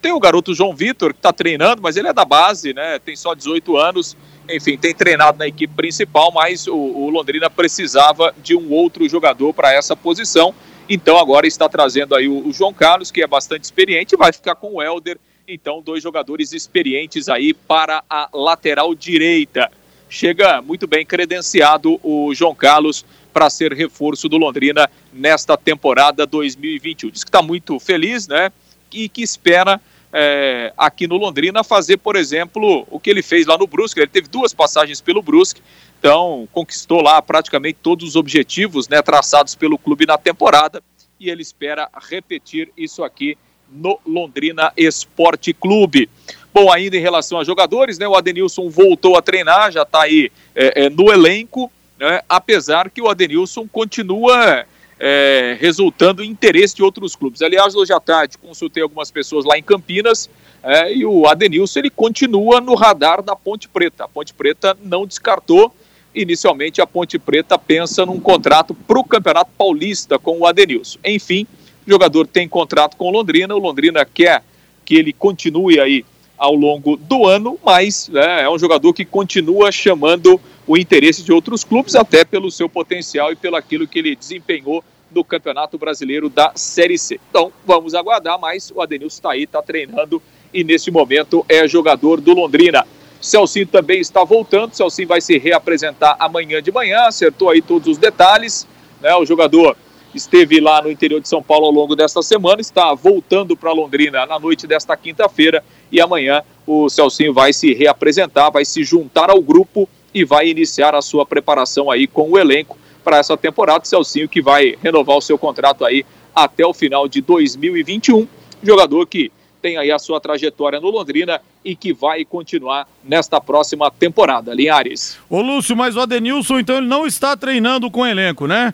Tem 0.00 0.12
o 0.12 0.20
garoto 0.20 0.54
João 0.54 0.74
Vitor, 0.74 1.12
que 1.12 1.18
está 1.18 1.32
treinando, 1.32 1.82
mas 1.82 1.96
ele 1.96 2.08
é 2.08 2.12
da 2.12 2.24
base, 2.24 2.72
né? 2.72 2.98
Tem 2.98 3.16
só 3.16 3.34
18 3.34 3.76
anos 3.76 4.16
enfim, 4.50 4.78
tem 4.78 4.94
treinado 4.94 5.38
na 5.38 5.46
equipe 5.46 5.74
principal, 5.74 6.32
mas 6.32 6.66
o, 6.66 6.74
o 6.74 7.10
Londrina 7.10 7.50
precisava 7.50 8.34
de 8.42 8.56
um 8.56 8.72
outro 8.72 9.06
jogador 9.08 9.52
para 9.52 9.74
essa 9.74 9.94
posição. 9.94 10.54
Então 10.88 11.18
agora 11.18 11.46
está 11.46 11.68
trazendo 11.68 12.14
aí 12.14 12.26
o, 12.26 12.48
o, 12.48 12.52
João 12.52 12.72
Carlos, 12.72 13.10
que 13.10 13.22
é 13.22 13.26
bastante 13.26 13.64
experiente, 13.64 14.16
vai 14.16 14.32
ficar 14.32 14.54
com 14.54 14.76
o 14.76 14.82
Helder. 14.82 15.18
Então, 15.46 15.82
dois 15.82 16.02
jogadores 16.02 16.52
experientes 16.52 17.28
aí 17.28 17.54
para 17.54 18.02
a 18.08 18.28
lateral 18.32 18.94
direita. 18.94 19.70
Chega 20.08 20.62
muito 20.62 20.86
bem 20.86 21.04
credenciado 21.04 22.00
o 22.02 22.34
João 22.34 22.54
Carlos 22.54 23.04
para 23.32 23.50
ser 23.50 23.72
reforço 23.74 24.28
do 24.28 24.38
Londrina 24.38 24.90
nesta 25.12 25.56
temporada 25.56 26.26
2021. 26.26 27.10
Diz 27.10 27.24
que 27.24 27.28
está 27.28 27.42
muito 27.42 27.78
feliz, 27.78 28.26
né? 28.26 28.50
E 28.92 29.08
que 29.08 29.22
espera 29.22 29.80
é, 30.12 30.72
aqui 30.76 31.06
no 31.06 31.16
Londrina 31.16 31.62
fazer, 31.62 31.98
por 31.98 32.16
exemplo, 32.16 32.86
o 32.90 32.98
que 32.98 33.10
ele 33.10 33.22
fez 33.22 33.46
lá 33.46 33.58
no 33.58 33.66
Brusque. 33.66 34.00
Ele 34.00 34.06
teve 34.06 34.28
duas 34.28 34.54
passagens 34.54 35.00
pelo 35.00 35.22
Brusque, 35.22 35.62
então 35.98 36.48
conquistou 36.52 37.02
lá 37.02 37.20
praticamente 37.20 37.78
todos 37.82 38.08
os 38.08 38.16
objetivos 38.16 38.88
né, 38.88 39.02
traçados 39.02 39.54
pelo 39.54 39.78
clube 39.78 40.06
na 40.06 40.16
temporada 40.16 40.82
e 41.20 41.28
ele 41.28 41.42
espera 41.42 41.88
repetir 42.08 42.70
isso 42.76 43.02
aqui 43.02 43.36
no 43.70 43.98
Londrina 44.06 44.72
Esporte 44.76 45.52
Clube. 45.52 46.08
Bom, 46.54 46.72
ainda 46.72 46.96
em 46.96 47.00
relação 47.00 47.38
a 47.38 47.44
jogadores, 47.44 47.98
né, 47.98 48.08
o 48.08 48.14
Adenilson 48.14 48.70
voltou 48.70 49.16
a 49.16 49.22
treinar, 49.22 49.70
já 49.70 49.82
está 49.82 50.02
aí 50.02 50.30
é, 50.54 50.86
é, 50.86 50.90
no 50.90 51.12
elenco, 51.12 51.70
né, 51.98 52.22
apesar 52.28 52.88
que 52.88 53.02
o 53.02 53.08
Adenilson 53.08 53.68
continua 53.68 54.64
é, 54.98 55.56
resultando 55.60 56.22
em 56.22 56.30
interesse 56.30 56.74
de 56.74 56.82
outros 56.82 57.14
clubes. 57.14 57.42
Aliás, 57.42 57.74
hoje 57.74 57.92
à 57.92 58.00
tarde 58.00 58.36
consultei 58.38 58.82
algumas 58.82 59.10
pessoas 59.10 59.44
lá 59.44 59.56
em 59.56 59.62
Campinas 59.62 60.28
é, 60.62 60.92
e 60.92 61.06
o 61.06 61.26
Adenilson 61.26 61.78
ele 61.78 61.90
continua 61.90 62.60
no 62.60 62.74
radar 62.74 63.22
da 63.22 63.36
Ponte 63.36 63.68
Preta. 63.68 64.04
A 64.04 64.08
Ponte 64.08 64.34
Preta 64.34 64.76
não 64.82 65.06
descartou. 65.06 65.72
Inicialmente, 66.14 66.80
a 66.80 66.86
Ponte 66.86 67.18
Preta 67.18 67.56
pensa 67.56 68.04
num 68.04 68.18
contrato 68.18 68.74
para 68.74 68.98
o 68.98 69.04
Campeonato 69.04 69.50
Paulista 69.56 70.18
com 70.18 70.38
o 70.40 70.46
Adenilson. 70.46 70.98
Enfim, 71.04 71.46
o 71.86 71.90
jogador 71.90 72.26
tem 72.26 72.48
contrato 72.48 72.96
com 72.96 73.08
o 73.08 73.10
Londrina. 73.10 73.54
O 73.54 73.58
Londrina 73.58 74.04
quer 74.04 74.42
que 74.84 74.96
ele 74.96 75.12
continue 75.12 75.78
aí 75.78 76.04
ao 76.38 76.54
longo 76.54 76.96
do 76.96 77.26
ano, 77.26 77.58
mas 77.64 78.10
é, 78.14 78.42
é 78.42 78.50
um 78.50 78.58
jogador 78.58 78.92
que 78.92 79.04
continua 79.04 79.72
chamando 79.72 80.40
o 80.66 80.76
interesse 80.76 81.22
de 81.22 81.32
outros 81.32 81.64
clubes, 81.64 81.94
até 81.94 82.24
pelo 82.24 82.50
seu 82.50 82.68
potencial 82.68 83.32
e 83.32 83.36
pelo 83.36 83.56
aquilo 83.56 83.88
que 83.88 83.98
ele 83.98 84.14
desempenhou 84.14 84.84
do 85.10 85.24
Campeonato 85.24 85.78
Brasileiro 85.78 86.28
da 86.28 86.52
Série 86.54 86.98
C. 86.98 87.18
Então, 87.30 87.50
vamos 87.66 87.94
aguardar, 87.94 88.38
mas 88.38 88.70
o 88.74 88.80
Adenilson 88.80 89.16
está 89.16 89.32
aí, 89.32 89.44
está 89.44 89.62
treinando 89.62 90.22
e 90.52 90.62
nesse 90.62 90.90
momento 90.90 91.44
é 91.48 91.66
jogador 91.66 92.20
do 92.20 92.34
Londrina. 92.34 92.86
Celcinho 93.20 93.66
também 93.66 94.00
está 94.00 94.22
voltando, 94.22 94.74
Celcinho 94.74 95.08
vai 95.08 95.20
se 95.20 95.36
reapresentar 95.38 96.16
amanhã 96.20 96.62
de 96.62 96.70
manhã, 96.70 97.06
acertou 97.06 97.50
aí 97.50 97.60
todos 97.60 97.88
os 97.88 97.98
detalhes, 97.98 98.66
né? 99.00 99.14
O 99.16 99.26
jogador 99.26 99.76
esteve 100.14 100.60
lá 100.60 100.80
no 100.82 100.90
interior 100.90 101.20
de 101.20 101.28
São 101.28 101.42
Paulo 101.42 101.66
ao 101.66 101.72
longo 101.72 101.96
desta 101.96 102.22
semana, 102.22 102.60
está 102.60 102.94
voltando 102.94 103.56
para 103.56 103.72
Londrina 103.72 104.24
na 104.24 104.38
noite 104.38 104.66
desta 104.66 104.96
quinta-feira 104.96 105.64
e 105.90 106.00
amanhã 106.00 106.42
o 106.66 106.88
Celcinho 106.88 107.32
vai 107.32 107.52
se 107.52 107.72
reapresentar, 107.72 108.50
vai 108.50 108.64
se 108.64 108.84
juntar 108.84 109.30
ao 109.30 109.40
grupo 109.40 109.88
e 110.12 110.24
vai 110.24 110.48
iniciar 110.48 110.94
a 110.94 111.02
sua 111.02 111.24
preparação 111.24 111.90
aí 111.90 112.06
com 112.06 112.30
o 112.30 112.38
elenco 112.38 112.76
para 113.02 113.18
essa 113.18 113.36
temporada. 113.36 113.84
Celcinho 113.84 114.28
que 114.28 114.42
vai 114.42 114.76
renovar 114.82 115.16
o 115.16 115.20
seu 115.22 115.38
contrato 115.38 115.84
aí 115.84 116.04
até 116.34 116.66
o 116.66 116.74
final 116.74 117.08
de 117.08 117.20
2021. 117.20 118.26
Jogador 118.62 119.06
que 119.06 119.32
tem 119.60 119.76
aí 119.76 119.90
a 119.90 119.98
sua 119.98 120.20
trajetória 120.20 120.80
no 120.80 120.90
Londrina 120.90 121.40
e 121.64 121.74
que 121.74 121.92
vai 121.92 122.24
continuar 122.24 122.88
nesta 123.02 123.40
próxima 123.40 123.90
temporada. 123.90 124.54
Linhares. 124.54 125.18
Ô 125.28 125.40
Lúcio, 125.40 125.76
mas 125.76 125.96
o 125.96 126.00
Adenilson 126.00 126.58
então 126.58 126.76
ele 126.76 126.86
não 126.86 127.06
está 127.06 127.36
treinando 127.36 127.90
com 127.90 128.00
o 128.00 128.06
elenco, 128.06 128.46
né? 128.46 128.72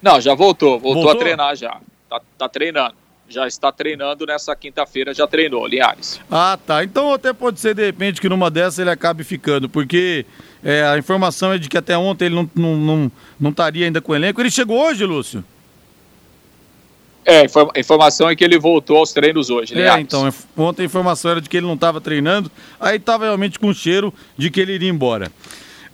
Não, 0.00 0.20
já 0.20 0.34
voltou, 0.34 0.78
voltou, 0.78 1.02
voltou? 1.02 1.10
a 1.10 1.16
treinar 1.16 1.56
já. 1.56 1.78
Tá, 2.08 2.20
tá 2.38 2.48
treinando. 2.48 2.94
Já 3.30 3.46
está 3.46 3.70
treinando 3.70 4.26
nessa 4.26 4.56
quinta-feira, 4.56 5.14
já 5.14 5.24
treinou, 5.24 5.64
Linhares. 5.64 6.20
Ah, 6.28 6.58
tá. 6.66 6.82
Então 6.82 7.14
até 7.14 7.32
pode 7.32 7.60
ser 7.60 7.76
de 7.76 7.86
repente 7.86 8.20
que 8.20 8.28
numa 8.28 8.50
dessas 8.50 8.80
ele 8.80 8.90
acabe 8.90 9.22
ficando, 9.22 9.68
porque 9.68 10.26
é, 10.64 10.82
a 10.82 10.98
informação 10.98 11.52
é 11.52 11.58
de 11.58 11.68
que 11.68 11.78
até 11.78 11.96
ontem 11.96 12.24
ele 12.24 12.34
não, 12.34 12.50
não, 12.56 12.76
não, 12.76 13.12
não 13.38 13.50
estaria 13.50 13.86
ainda 13.86 14.00
com 14.00 14.10
o 14.10 14.16
elenco. 14.16 14.40
Ele 14.40 14.50
chegou 14.50 14.84
hoje, 14.84 15.06
Lúcio? 15.06 15.44
É, 17.24 17.42
a 17.42 17.78
informação 17.78 18.28
é 18.28 18.34
que 18.34 18.42
ele 18.42 18.58
voltou 18.58 18.96
aos 18.96 19.12
treinos 19.12 19.48
hoje, 19.48 19.76
né? 19.76 19.86
É, 19.86 20.00
então, 20.00 20.28
ontem 20.56 20.82
a 20.82 20.86
informação 20.86 21.30
era 21.30 21.40
de 21.40 21.48
que 21.48 21.56
ele 21.56 21.66
não 21.66 21.74
estava 21.74 22.00
treinando, 22.00 22.50
aí 22.80 22.96
estava 22.96 23.24
realmente 23.24 23.60
com 23.60 23.72
cheiro 23.72 24.12
de 24.36 24.50
que 24.50 24.60
ele 24.60 24.72
iria 24.72 24.90
embora. 24.90 25.30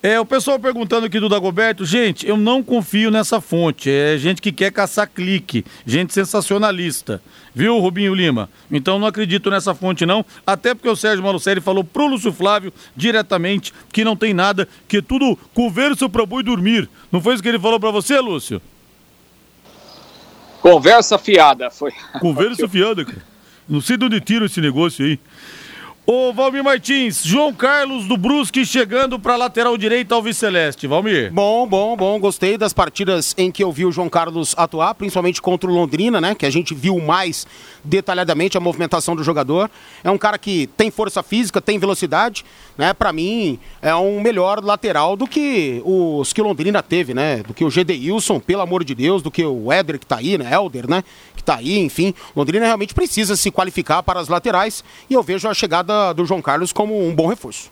É, 0.06 0.20
o 0.20 0.24
pessoal 0.24 0.56
perguntando 0.56 1.04
aqui 1.04 1.18
do 1.18 1.28
Dagoberto, 1.28 1.84
gente, 1.84 2.28
eu 2.28 2.36
não 2.36 2.62
confio 2.62 3.10
nessa 3.10 3.40
fonte. 3.40 3.90
É 3.90 4.16
gente 4.16 4.40
que 4.40 4.52
quer 4.52 4.70
caçar 4.70 5.10
clique, 5.10 5.64
gente 5.84 6.14
sensacionalista. 6.14 7.20
Viu, 7.52 7.76
Rubinho 7.80 8.14
Lima? 8.14 8.48
Então 8.70 9.00
não 9.00 9.08
acredito 9.08 9.50
nessa 9.50 9.74
fonte, 9.74 10.06
não. 10.06 10.24
Até 10.46 10.76
porque 10.76 10.88
o 10.88 10.94
Sérgio 10.94 11.24
Malucelli 11.24 11.60
falou 11.60 11.82
pro 11.82 12.06
Lúcio 12.06 12.32
Flávio 12.32 12.72
diretamente 12.94 13.74
que 13.92 14.04
não 14.04 14.14
tem 14.14 14.32
nada, 14.32 14.68
que 14.86 15.02
tudo 15.02 15.36
conversa 15.52 16.08
pro 16.08 16.24
boi 16.24 16.44
dormir. 16.44 16.88
Não 17.10 17.20
foi 17.20 17.34
isso 17.34 17.42
que 17.42 17.48
ele 17.48 17.58
falou 17.58 17.80
para 17.80 17.90
você, 17.90 18.20
Lúcio? 18.20 18.62
Conversa 20.60 21.18
fiada, 21.18 21.68
foi. 21.68 21.90
Conversa 22.20 22.68
fiada, 22.68 23.04
cara. 23.04 23.24
Não 23.68 23.80
sei 23.80 23.96
de 23.96 24.04
onde 24.04 24.20
tira 24.20 24.46
esse 24.46 24.60
negócio 24.60 25.04
aí. 25.04 25.18
Ô, 26.08 26.32
Valmir 26.32 26.62
Martins, 26.62 27.24
João 27.24 27.52
Carlos 27.52 28.06
do 28.06 28.16
Brusque 28.16 28.64
chegando 28.64 29.18
para 29.18 29.34
lateral 29.34 29.76
direita 29.76 30.14
ao 30.14 30.32
Celeste. 30.32 30.86
Valmir. 30.86 31.32
Bom, 31.32 31.66
bom, 31.66 31.96
bom. 31.96 32.20
Gostei 32.20 32.56
das 32.56 32.72
partidas 32.72 33.34
em 33.36 33.50
que 33.50 33.64
eu 33.64 33.72
vi 33.72 33.84
o 33.84 33.90
João 33.90 34.08
Carlos 34.08 34.54
atuar, 34.56 34.94
principalmente 34.94 35.42
contra 35.42 35.68
o 35.68 35.74
Londrina, 35.74 36.20
né? 36.20 36.32
Que 36.36 36.46
a 36.46 36.50
gente 36.50 36.76
viu 36.76 37.00
mais 37.00 37.44
detalhadamente 37.82 38.56
a 38.56 38.60
movimentação 38.60 39.16
do 39.16 39.24
jogador. 39.24 39.68
É 40.04 40.08
um 40.08 40.16
cara 40.16 40.38
que 40.38 40.68
tem 40.76 40.92
força 40.92 41.24
física, 41.24 41.60
tem 41.60 41.76
velocidade, 41.76 42.44
né? 42.78 42.94
Para 42.94 43.12
mim, 43.12 43.58
é 43.82 43.92
um 43.96 44.20
melhor 44.20 44.62
lateral 44.62 45.16
do 45.16 45.26
que 45.26 45.82
os 45.84 46.32
que 46.32 46.40
o 46.40 46.44
Londrina 46.44 46.84
teve, 46.84 47.14
né? 47.14 47.42
Do 47.42 47.52
que 47.52 47.64
o 47.64 47.70
Gedeilson, 47.70 48.38
pelo 48.38 48.62
amor 48.62 48.84
de 48.84 48.94
Deus, 48.94 49.24
do 49.24 49.30
que 49.30 49.44
o 49.44 49.72
Éder 49.72 49.98
que 49.98 50.06
tá 50.06 50.18
aí, 50.18 50.38
né? 50.38 50.54
Elder, 50.54 50.88
né? 50.88 51.02
Que 51.34 51.42
tá 51.42 51.56
aí, 51.56 51.80
enfim. 51.80 52.14
Londrina 52.36 52.64
realmente 52.64 52.94
precisa 52.94 53.34
se 53.34 53.50
qualificar 53.50 54.04
para 54.04 54.20
as 54.20 54.28
laterais 54.28 54.84
e 55.10 55.14
eu 55.14 55.22
vejo 55.24 55.48
a 55.48 55.54
chegada 55.54 55.95
do 56.14 56.24
João 56.24 56.42
Carlos 56.42 56.72
como 56.72 57.06
um 57.06 57.14
bom 57.14 57.26
reforço. 57.26 57.70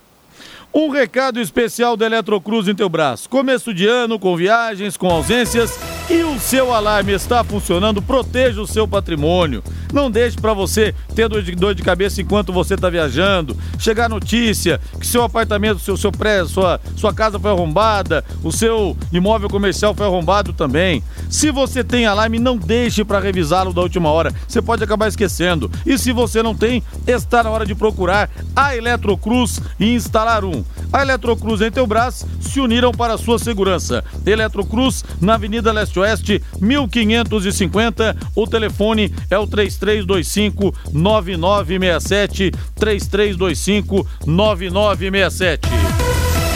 Um 0.72 0.88
recado 0.88 1.40
especial 1.40 1.96
da 1.96 2.06
Eletrocruz 2.06 2.66
em 2.66 2.74
teu 2.74 2.88
braço. 2.88 3.28
Começo 3.28 3.72
de 3.72 3.86
ano 3.86 4.18
com 4.18 4.36
viagens, 4.36 4.96
com 4.96 5.08
ausências 5.08 5.78
e 6.10 6.24
o 6.24 6.36
seu 6.40 6.74
alarme 6.74 7.12
está 7.12 7.44
funcionando. 7.44 8.02
Proteja 8.02 8.60
o 8.60 8.66
seu 8.66 8.88
patrimônio. 8.88 9.62
Não 9.94 10.10
deixe 10.10 10.36
para 10.36 10.52
você 10.52 10.92
ter 11.14 11.28
dor 11.28 11.40
de, 11.40 11.52
dor 11.52 11.72
de 11.72 11.80
cabeça 11.80 12.20
enquanto 12.20 12.52
você 12.52 12.74
está 12.74 12.90
viajando. 12.90 13.56
Chegar 13.78 14.08
notícia 14.08 14.80
que 14.98 15.06
seu 15.06 15.22
apartamento, 15.22 15.78
seu, 15.78 15.96
seu 15.96 16.10
pré, 16.10 16.44
sua, 16.44 16.80
sua 16.96 17.14
casa 17.14 17.38
foi 17.38 17.52
arrombada, 17.52 18.24
o 18.42 18.50
seu 18.50 18.96
imóvel 19.12 19.48
comercial 19.48 19.94
foi 19.94 20.04
arrombado 20.04 20.52
também. 20.52 21.00
Se 21.30 21.52
você 21.52 21.84
tem 21.84 22.06
alarme, 22.06 22.40
não 22.40 22.56
deixe 22.56 23.04
para 23.04 23.20
revisá-lo 23.20 23.72
da 23.72 23.82
última 23.82 24.10
hora. 24.10 24.34
Você 24.48 24.60
pode 24.60 24.82
acabar 24.82 25.06
esquecendo. 25.06 25.70
E 25.86 25.96
se 25.96 26.10
você 26.10 26.42
não 26.42 26.56
tem, 26.56 26.82
está 27.06 27.44
na 27.44 27.50
hora 27.50 27.64
de 27.64 27.76
procurar 27.76 28.28
a 28.56 28.76
Eletrocruz 28.76 29.60
e 29.78 29.94
instalar 29.94 30.44
um. 30.44 30.64
A 30.92 31.02
Eletrocruz 31.02 31.60
em 31.60 31.70
teu 31.70 31.86
braço 31.86 32.26
se 32.40 32.58
uniram 32.58 32.90
para 32.90 33.14
a 33.14 33.18
sua 33.18 33.38
segurança. 33.38 34.04
Eletrocruz 34.26 35.04
na 35.20 35.34
Avenida 35.34 35.70
Leste 35.70 36.00
Oeste, 36.00 36.42
1550. 36.60 38.16
O 38.34 38.46
telefone 38.46 39.14
é 39.30 39.38
o 39.38 39.46
3325 39.84 40.74
9967 40.92 42.50
3325 42.74 44.08
9967. 44.26 45.68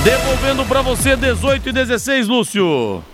Devolvendo 0.02 0.64
para 0.64 0.80
você 0.80 1.14
18 1.14 1.68
e 1.68 1.72
16, 1.72 2.28
Lúcio. 2.28 3.04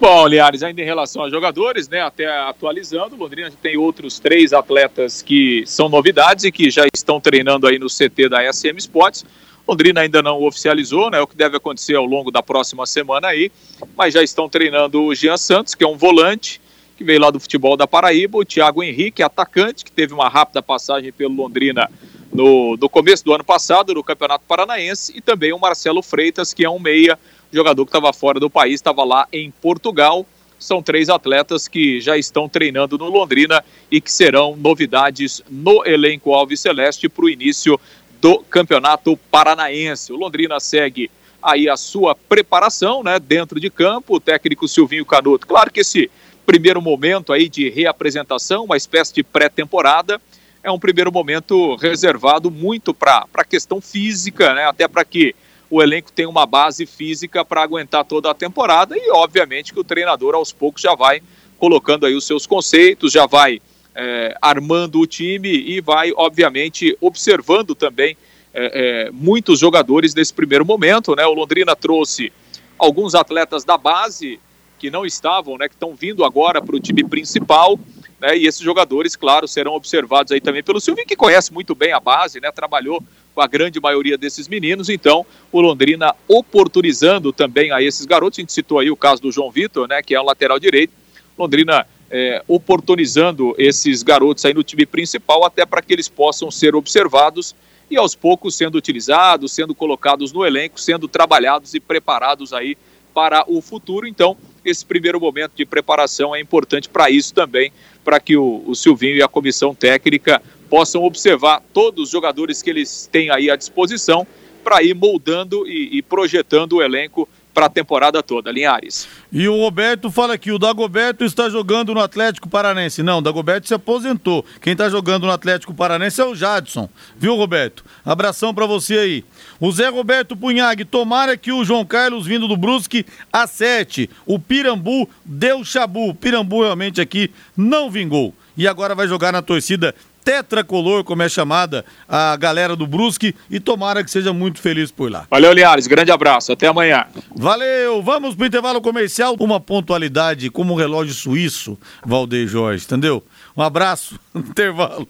Bom, 0.00 0.26
Liares, 0.26 0.62
ainda 0.62 0.80
em 0.80 0.84
relação 0.84 1.22
a 1.22 1.30
jogadores, 1.30 1.88
né, 1.88 2.00
até 2.00 2.26
atualizando, 2.26 3.16
Londrina 3.16 3.50
tem 3.62 3.76
outros 3.76 4.18
três 4.18 4.52
atletas 4.52 5.22
que 5.22 5.62
são 5.66 5.88
novidades 5.88 6.44
e 6.44 6.52
que 6.52 6.70
já 6.70 6.84
estão 6.92 7.20
treinando 7.20 7.66
aí 7.66 7.78
no 7.78 7.86
CT 7.86 8.28
da 8.28 8.52
SM 8.52 8.76
Sports. 8.78 9.24
Londrina 9.66 10.00
ainda 10.00 10.22
não 10.22 10.42
oficializou, 10.42 11.10
né? 11.10 11.20
O 11.20 11.26
que 11.26 11.36
deve 11.36 11.56
acontecer 11.56 11.94
ao 11.94 12.04
longo 12.04 12.30
da 12.30 12.42
próxima 12.42 12.84
semana 12.84 13.28
aí, 13.28 13.50
mas 13.96 14.12
já 14.12 14.22
estão 14.22 14.46
treinando 14.46 15.02
o 15.02 15.14
Jean 15.14 15.38
Santos, 15.38 15.74
que 15.74 15.82
é 15.82 15.88
um 15.88 15.96
volante 15.96 16.60
que 16.96 17.04
veio 17.04 17.20
lá 17.20 17.30
do 17.30 17.40
futebol 17.40 17.76
da 17.76 17.86
Paraíba, 17.86 18.38
o 18.38 18.44
Thiago 18.44 18.82
Henrique, 18.82 19.22
atacante, 19.22 19.84
que 19.84 19.92
teve 19.92 20.14
uma 20.14 20.28
rápida 20.28 20.62
passagem 20.62 21.12
pelo 21.12 21.34
Londrina 21.34 21.90
no, 22.32 22.76
no 22.76 22.88
começo 22.88 23.24
do 23.24 23.32
ano 23.32 23.44
passado, 23.44 23.94
no 23.94 24.02
Campeonato 24.02 24.44
Paranaense, 24.46 25.12
e 25.16 25.20
também 25.20 25.52
o 25.52 25.58
Marcelo 25.58 26.02
Freitas, 26.02 26.52
que 26.52 26.64
é 26.64 26.70
um 26.70 26.78
meia, 26.78 27.18
jogador 27.52 27.84
que 27.84 27.90
estava 27.90 28.12
fora 28.12 28.40
do 28.40 28.50
país, 28.50 28.74
estava 28.74 29.04
lá 29.04 29.28
em 29.32 29.50
Portugal. 29.50 30.26
São 30.58 30.82
três 30.82 31.08
atletas 31.08 31.68
que 31.68 32.00
já 32.00 32.16
estão 32.16 32.48
treinando 32.48 32.96
no 32.96 33.08
Londrina 33.08 33.64
e 33.90 34.00
que 34.00 34.10
serão 34.10 34.56
novidades 34.56 35.42
no 35.48 35.84
elenco 35.86 36.32
Alves 36.32 36.60
Celeste 36.60 37.08
para 37.08 37.24
o 37.24 37.28
início 37.28 37.78
do 38.20 38.38
Campeonato 38.38 39.16
Paranaense. 39.30 40.12
O 40.12 40.16
Londrina 40.16 40.58
segue 40.58 41.10
aí 41.42 41.68
a 41.68 41.76
sua 41.76 42.14
preparação, 42.14 43.02
né, 43.02 43.18
dentro 43.18 43.60
de 43.60 43.68
campo, 43.68 44.16
o 44.16 44.20
técnico 44.20 44.66
Silvinho 44.66 45.04
Canuto. 45.04 45.46
Claro 45.46 45.70
que 45.70 45.80
esse 45.80 46.10
primeiro 46.44 46.80
momento 46.80 47.32
aí 47.32 47.48
de 47.48 47.68
reapresentação, 47.70 48.64
uma 48.64 48.76
espécie 48.76 49.14
de 49.14 49.22
pré-temporada, 49.22 50.20
é 50.62 50.70
um 50.70 50.78
primeiro 50.78 51.12
momento 51.12 51.76
reservado 51.76 52.50
muito 52.50 52.94
para 52.94 53.26
a 53.34 53.44
questão 53.44 53.80
física, 53.80 54.54
né, 54.54 54.64
até 54.64 54.88
para 54.88 55.04
que 55.04 55.34
o 55.70 55.82
elenco 55.82 56.12
tenha 56.12 56.28
uma 56.28 56.46
base 56.46 56.86
física 56.86 57.44
para 57.44 57.62
aguentar 57.62 58.04
toda 58.04 58.30
a 58.30 58.34
temporada 58.34 58.96
e, 58.96 59.10
obviamente, 59.10 59.72
que 59.72 59.80
o 59.80 59.84
treinador 59.84 60.34
aos 60.34 60.52
poucos 60.52 60.80
já 60.80 60.94
vai 60.94 61.20
colocando 61.58 62.06
aí 62.06 62.14
os 62.14 62.26
seus 62.26 62.46
conceitos, 62.46 63.12
já 63.12 63.26
vai 63.26 63.60
é, 63.94 64.36
armando 64.40 65.00
o 65.00 65.06
time 65.06 65.48
e 65.48 65.80
vai, 65.80 66.12
obviamente, 66.16 66.96
observando 67.00 67.74
também 67.74 68.16
é, 68.52 69.06
é, 69.06 69.10
muitos 69.10 69.58
jogadores 69.58 70.14
nesse 70.14 70.32
primeiro 70.32 70.64
momento. 70.64 71.14
Né? 71.14 71.24
O 71.26 71.32
Londrina 71.32 71.74
trouxe 71.74 72.32
alguns 72.78 73.14
atletas 73.14 73.64
da 73.64 73.76
base 73.76 74.38
que 74.84 74.90
não 74.90 75.06
estavam, 75.06 75.56
né, 75.56 75.66
que 75.66 75.74
estão 75.74 75.94
vindo 75.94 76.26
agora 76.26 76.60
para 76.60 76.76
o 76.76 76.78
time 76.78 77.02
principal. 77.02 77.80
Né, 78.20 78.36
e 78.36 78.46
esses 78.46 78.60
jogadores, 78.60 79.16
claro, 79.16 79.48
serão 79.48 79.72
observados 79.72 80.30
aí 80.30 80.42
também 80.42 80.62
pelo 80.62 80.78
Silvio, 80.78 81.06
que 81.06 81.16
conhece 81.16 81.54
muito 81.54 81.74
bem 81.74 81.92
a 81.92 81.98
base, 81.98 82.38
né, 82.38 82.52
trabalhou 82.52 83.02
com 83.34 83.40
a 83.40 83.46
grande 83.46 83.80
maioria 83.80 84.18
desses 84.18 84.46
meninos. 84.46 84.90
Então, 84.90 85.24
o 85.50 85.58
Londrina 85.62 86.14
oportunizando 86.28 87.32
também 87.32 87.72
a 87.72 87.80
esses 87.80 88.04
garotos. 88.04 88.38
A 88.38 88.42
gente 88.42 88.52
citou 88.52 88.78
aí 88.78 88.90
o 88.90 88.96
caso 88.96 89.22
do 89.22 89.32
João 89.32 89.50
Vitor, 89.50 89.88
né, 89.88 90.02
que 90.02 90.14
é 90.14 90.20
o 90.20 90.24
lateral 90.24 90.58
direito. 90.58 90.92
Londrina 91.38 91.86
é, 92.10 92.44
oportunizando 92.46 93.54
esses 93.56 94.02
garotos 94.02 94.44
aí 94.44 94.52
no 94.52 94.62
time 94.62 94.84
principal, 94.84 95.46
até 95.46 95.64
para 95.64 95.80
que 95.80 95.94
eles 95.94 96.10
possam 96.10 96.50
ser 96.50 96.74
observados 96.74 97.54
e 97.90 97.96
aos 97.96 98.14
poucos 98.14 98.54
sendo 98.54 98.76
utilizados, 98.76 99.50
sendo 99.52 99.74
colocados 99.74 100.30
no 100.30 100.44
elenco, 100.44 100.78
sendo 100.78 101.08
trabalhados 101.08 101.72
e 101.72 101.80
preparados 101.80 102.52
aí 102.52 102.76
para 103.14 103.44
o 103.46 103.62
futuro. 103.62 104.06
Então, 104.06 104.36
esse 104.64 104.84
primeiro 104.84 105.20
momento 105.20 105.52
de 105.54 105.64
preparação 105.66 106.34
é 106.34 106.40
importante 106.40 106.88
para 106.88 107.10
isso 107.10 107.34
também, 107.34 107.72
para 108.04 108.18
que 108.18 108.36
o, 108.36 108.62
o 108.66 108.74
Silvinho 108.74 109.16
e 109.16 109.22
a 109.22 109.28
comissão 109.28 109.74
técnica 109.74 110.40
possam 110.68 111.02
observar 111.04 111.62
todos 111.72 112.04
os 112.04 112.10
jogadores 112.10 112.62
que 112.62 112.70
eles 112.70 113.08
têm 113.10 113.30
aí 113.30 113.50
à 113.50 113.56
disposição 113.56 114.26
para 114.62 114.82
ir 114.82 114.94
moldando 114.94 115.68
e, 115.68 115.98
e 115.98 116.02
projetando 116.02 116.74
o 116.74 116.82
elenco 116.82 117.28
para 117.54 117.66
a 117.66 117.70
temporada 117.70 118.22
toda, 118.22 118.50
Linhares. 118.50 119.08
E 119.32 119.48
o 119.48 119.56
Roberto 119.56 120.10
fala 120.10 120.34
aqui, 120.34 120.50
o 120.50 120.58
Dagoberto 120.58 121.24
está 121.24 121.48
jogando 121.48 121.94
no 121.94 122.00
Atlético 122.00 122.48
Paranense. 122.48 123.02
Não, 123.02 123.18
o 123.18 123.22
Dagoberto 123.22 123.68
se 123.68 123.74
aposentou. 123.74 124.44
Quem 124.60 124.72
está 124.72 124.88
jogando 124.88 125.26
no 125.26 125.32
Atlético 125.32 125.72
Paranense 125.72 126.20
é 126.20 126.24
o 126.24 126.34
Jadson. 126.34 126.90
Viu, 127.16 127.36
Roberto? 127.36 127.84
Abração 128.04 128.52
para 128.52 128.66
você 128.66 128.98
aí. 128.98 129.24
O 129.60 129.70
Zé 129.70 129.88
Roberto 129.88 130.36
Punhag, 130.36 130.84
tomara 130.84 131.36
que 131.36 131.52
o 131.52 131.64
João 131.64 131.84
Carlos 131.84 132.26
vindo 132.26 132.48
do 132.48 132.56
Brusque 132.56 133.06
acerte. 133.32 134.10
O 134.26 134.38
Pirambu 134.38 135.08
deu 135.24 135.64
chabu. 135.64 136.08
O 136.08 136.14
Pirambu 136.14 136.62
realmente 136.62 137.00
aqui 137.00 137.30
não 137.56 137.88
vingou. 137.88 138.34
E 138.56 138.68
agora 138.68 138.94
vai 138.94 139.08
jogar 139.08 139.32
na 139.32 139.42
torcida 139.42 139.94
tetracolor, 140.24 141.04
como 141.04 141.22
é 141.22 141.28
chamada 141.28 141.84
a 142.08 142.34
galera 142.36 142.74
do 142.74 142.86
Brusque, 142.86 143.34
e 143.50 143.60
tomara 143.60 144.02
que 144.02 144.10
seja 144.10 144.32
muito 144.32 144.60
feliz 144.60 144.90
por 144.90 145.10
lá. 145.10 145.26
Valeu, 145.30 145.52
Linhares, 145.52 145.86
grande 145.86 146.10
abraço, 146.10 146.52
até 146.52 146.66
amanhã. 146.66 147.04
Valeu, 147.36 148.02
vamos 148.02 148.34
pro 148.34 148.46
intervalo 148.46 148.80
comercial, 148.80 149.36
uma 149.38 149.60
pontualidade 149.60 150.48
como 150.50 150.72
um 150.72 150.76
relógio 150.76 151.14
suíço, 151.14 151.78
Valdeir 152.04 152.48
Jorge, 152.48 152.84
entendeu? 152.84 153.22
Um 153.56 153.62
abraço, 153.62 154.18
intervalo. 154.34 155.06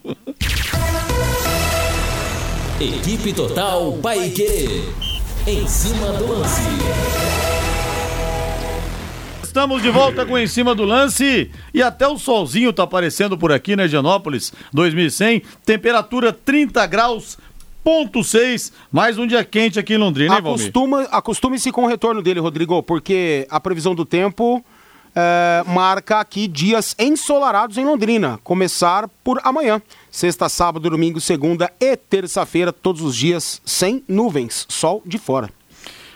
Equipe 2.81 3.33
Total 3.33 3.93
Paique. 4.03 4.83
Em 5.47 5.67
cima 5.69 6.09
do 6.15 6.27
lance. 6.27 7.24
Estamos 9.55 9.83
de 9.83 9.89
volta 9.89 10.27
com 10.27 10.37
Em 10.37 10.49
Cima 10.49 10.75
do 10.75 10.83
Lance 10.83 11.49
e 11.73 11.81
até 11.81 12.09
o 12.09 12.19
solzinho 12.19 12.73
tá 12.73 12.83
aparecendo 12.83 13.39
por 13.39 13.53
aqui, 13.53 13.77
né, 13.77 13.87
Gianópolis 13.87 14.53
2100, 14.73 15.45
temperatura 15.65 16.33
30 16.33 16.85
graus, 16.89 17.39
ponto 17.85 18.25
6, 18.25 18.73
mais 18.91 19.17
um 19.17 19.25
dia 19.25 19.45
quente 19.45 19.79
aqui 19.79 19.95
em 19.95 19.97
Londrina, 19.97 20.35
hein? 20.35 20.41
Acostuma, 20.41 21.03
acostume-se 21.03 21.71
com 21.71 21.85
o 21.85 21.87
retorno 21.87 22.21
dele, 22.21 22.41
Rodrigo, 22.41 22.83
porque 22.83 23.47
a 23.49 23.61
previsão 23.61 23.95
do 23.95 24.05
tempo 24.05 24.63
é, 25.15 25.63
marca 25.69 26.19
aqui 26.19 26.49
dias 26.49 26.97
ensolarados 26.99 27.79
em 27.79 27.85
Londrina. 27.85 28.41
Começar 28.43 29.09
por 29.23 29.41
amanhã. 29.45 29.81
Sexta, 30.11 30.49
sábado, 30.49 30.91
domingo, 30.91 31.21
segunda 31.21 31.73
e 31.79 31.97
terça-feira, 31.97 32.73
todos 32.73 33.03
os 33.03 33.15
dias 33.15 33.63
sem 33.65 34.03
nuvens, 34.09 34.67
sol 34.69 35.01
de 35.07 35.17
fora. 35.17 35.49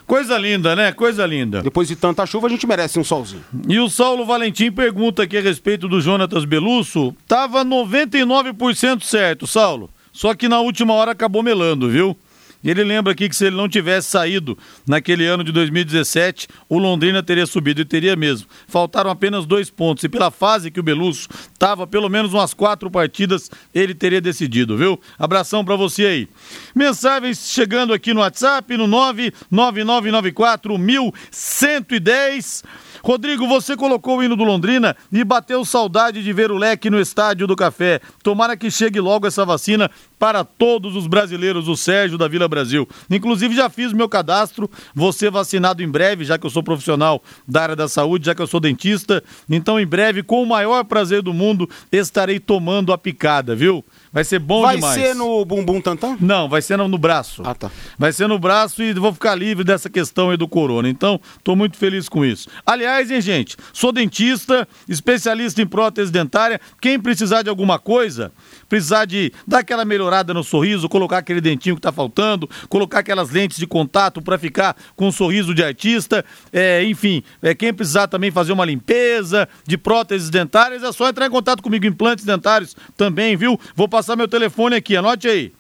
Coisa 0.09 0.39
linda, 0.39 0.75
né? 0.75 0.91
Coisa 0.91 1.27
linda. 1.27 1.61
Depois 1.61 1.87
de 1.87 1.95
tanta 1.95 2.25
chuva, 2.25 2.47
a 2.47 2.51
gente 2.51 2.67
merece 2.67 2.99
um 2.99 3.05
solzinho. 3.05 3.45
E 3.69 3.79
o 3.79 3.91
Saulo 3.91 4.25
Valentim 4.25 4.73
pergunta 4.73 5.23
aqui 5.23 5.37
a 5.37 5.43
respeito 5.43 5.87
do 5.87 6.01
Jonatas 6.01 6.47
Belusso. 6.47 7.15
Tava 7.27 7.63
99% 7.63 9.03
certo, 9.03 9.47
Saulo. 9.47 9.91
Só 10.11 10.35
que 10.35 10.49
na 10.49 10.61
última 10.61 10.95
hora 10.95 11.13
acabou 11.13 11.43
melando, 11.43 11.91
viu? 11.91 12.17
Ele 12.65 12.83
lembra 12.83 13.13
aqui 13.13 13.29
que 13.29 13.37
se 13.37 13.47
ele 13.47 13.57
não 13.57 13.69
tivesse 13.69 14.11
saído 14.11 14.59
naquele 14.87 15.25
ano 15.27 15.45
de 15.45 15.53
2017, 15.53 16.49
o 16.69 16.79
Londrina 16.79 17.23
teria 17.23 17.47
subido 17.47 17.81
e 17.81 17.85
teria 17.85 18.17
mesmo. 18.17 18.49
Faltaram 18.67 19.11
apenas 19.11 19.47
dois 19.47 19.71
pontos. 19.71 20.03
E 20.05 20.09
pela 20.09 20.31
fase 20.31 20.71
que 20.71 20.81
o 20.81 20.83
Belusso 20.83 21.29
estava, 21.53 21.87
pelo 21.87 22.09
menos 22.09 22.35
umas 22.35 22.53
quatro 22.53 22.91
partidas, 22.91 23.51
ele 23.73 23.95
teria 23.95 24.21
decidido, 24.21 24.77
viu? 24.77 25.01
Abração 25.19 25.65
para 25.65 25.77
você 25.77 26.05
aí. 26.05 26.29
Mensagens 26.75 27.49
chegando 27.51 27.93
aqui 27.93 28.13
no 28.13 28.21
WhatsApp, 28.21 28.77
no 28.77 28.87
99994 28.89 30.77
1110. 30.77 32.65
Rodrigo, 33.03 33.47
você 33.47 33.77
colocou 33.77 34.19
o 34.19 34.23
hino 34.23 34.37
do 34.37 34.45
Londrina 34.45 34.97
e 35.13 35.23
bateu 35.25 35.65
saudade 35.65 36.23
de 36.23 36.33
ver 36.33 36.51
o 36.51 36.57
leque 36.57 36.91
no 36.91 37.01
estádio 37.01 37.47
do 37.47 37.57
Café. 37.57 38.01
Tomara 38.23 38.57
que 38.57 38.71
chegue 38.71 39.01
logo 39.01 39.27
essa 39.27 39.45
vacina 39.45 39.91
para 40.19 40.43
todos 40.45 40.97
os 40.97 41.07
brasileiros, 41.07 41.69
o 41.69 41.77
Sérgio 41.77 42.19
da 42.19 42.27
Vila 42.27 42.49
Brasil. 42.49 42.89
Inclusive, 43.09 43.55
já 43.55 43.71
fiz 43.71 43.93
meu 43.93 44.09
cadastro, 44.09 44.69
ser 45.13 45.31
vacinado 45.31 45.83
em 45.83 45.89
breve, 45.89 46.25
já 46.25 46.39
que 46.39 46.47
eu 46.47 46.51
sou 46.51 46.63
profissional 46.63 47.23
da 47.47 47.63
área 47.63 47.77
da 47.77 47.89
saúde, 47.89 48.27
já 48.27 48.35
que 48.35 48.43
eu 48.43 48.47
sou 48.47 48.61
dentista. 48.61 49.23
Então, 49.49 49.79
em 49.79 49.87
breve, 49.87 50.23
com 50.23 50.43
o 50.43 50.47
maior 50.47 50.85
prazer 50.85 51.23
do 51.23 51.33
mundo, 51.33 51.69
estarei 51.91 52.39
tomando 52.39 52.93
a 52.93 52.99
picada, 52.99 53.55
viu? 53.55 53.85
Vai 54.13 54.25
ser 54.25 54.39
bom 54.39 54.63
Vai 54.63 54.77
demais. 54.77 55.01
ser 55.01 55.15
no 55.15 55.45
bumbum 55.45 55.81
tantã? 55.81 56.17
Não, 56.21 56.49
vai 56.49 56.63
ser 56.63 56.77
no, 56.77 56.89
no 56.89 56.99
braço. 56.99 57.43
Ah, 57.45 57.55
tá. 57.55 57.71
Vai 57.99 58.13
ser 58.13 58.27
no 58.27 58.39
braço 58.39 58.83
e 58.83 58.93
vou 58.95 59.13
ficar 59.13 59.35
livre 59.35 59.65
dessa 59.65 59.91
questão 59.91 60.31
aí 60.31 60.37
do 60.37 60.49
corona. 60.49 60.89
Então, 60.89 61.21
tô 61.45 61.55
muito 61.55 61.77
feliz 61.77 62.09
com 62.09 62.25
isso. 62.25 62.49
Aliás, 62.65 63.11
hein, 63.11 63.21
gente, 63.21 63.57
sou 63.73 63.93
dentista, 63.93 64.67
especialista 64.89 65.61
em 65.61 65.67
prótese 65.67 66.11
dentária. 66.11 66.61
Quem 66.81 66.99
precisar 66.99 67.43
de 67.43 67.51
alguma 67.51 67.79
coisa, 67.79 68.33
precisar 68.69 69.05
de 69.05 69.33
dar 69.47 69.61
aquela 69.61 69.85
melhorada 69.85 70.35
no 70.35 70.45
sorriso, 70.45 70.89
colocar 70.89 71.19
aquele 71.19 71.41
dentinho 71.41 71.77
que 71.77 71.83
tá 71.83 71.93
faltando, 71.93 72.49
colocar 72.69 73.01
aquelas 73.01 73.31
lentes 73.31 73.59
de 73.59 73.67
contato 73.67 74.21
para 74.21 74.39
ficar 74.39 74.77
com 74.95 75.09
um 75.09 75.13
sorriso 75.13 75.55
de 75.55 75.63
artista, 75.63 76.25
é, 76.53 76.85
enfim, 76.85 77.23
é, 77.43 77.55
quem 77.55 77.73
precisar 77.73 78.09
também 78.09 78.31
fazer 78.31 78.53
uma 78.53 78.65
limpeza 78.65 79.49
de 79.67 79.79
próteses 79.79 80.31
dentárias, 80.31 80.83
é 80.83 80.93
só 80.93 81.09
entrar 81.09 81.27
em 81.27 81.31
contato 81.31 81.63
comigo, 81.63 81.87
implantes 81.87 82.25
dentários 82.25 82.77
também, 82.97 83.37
viu? 83.37 83.59
Vou 83.75 83.89
passar 83.89 84.17
meu 84.17 84.29
telefone 84.29 84.77
aqui, 84.77 84.97
anote 84.97 85.29
aí. 85.29 85.53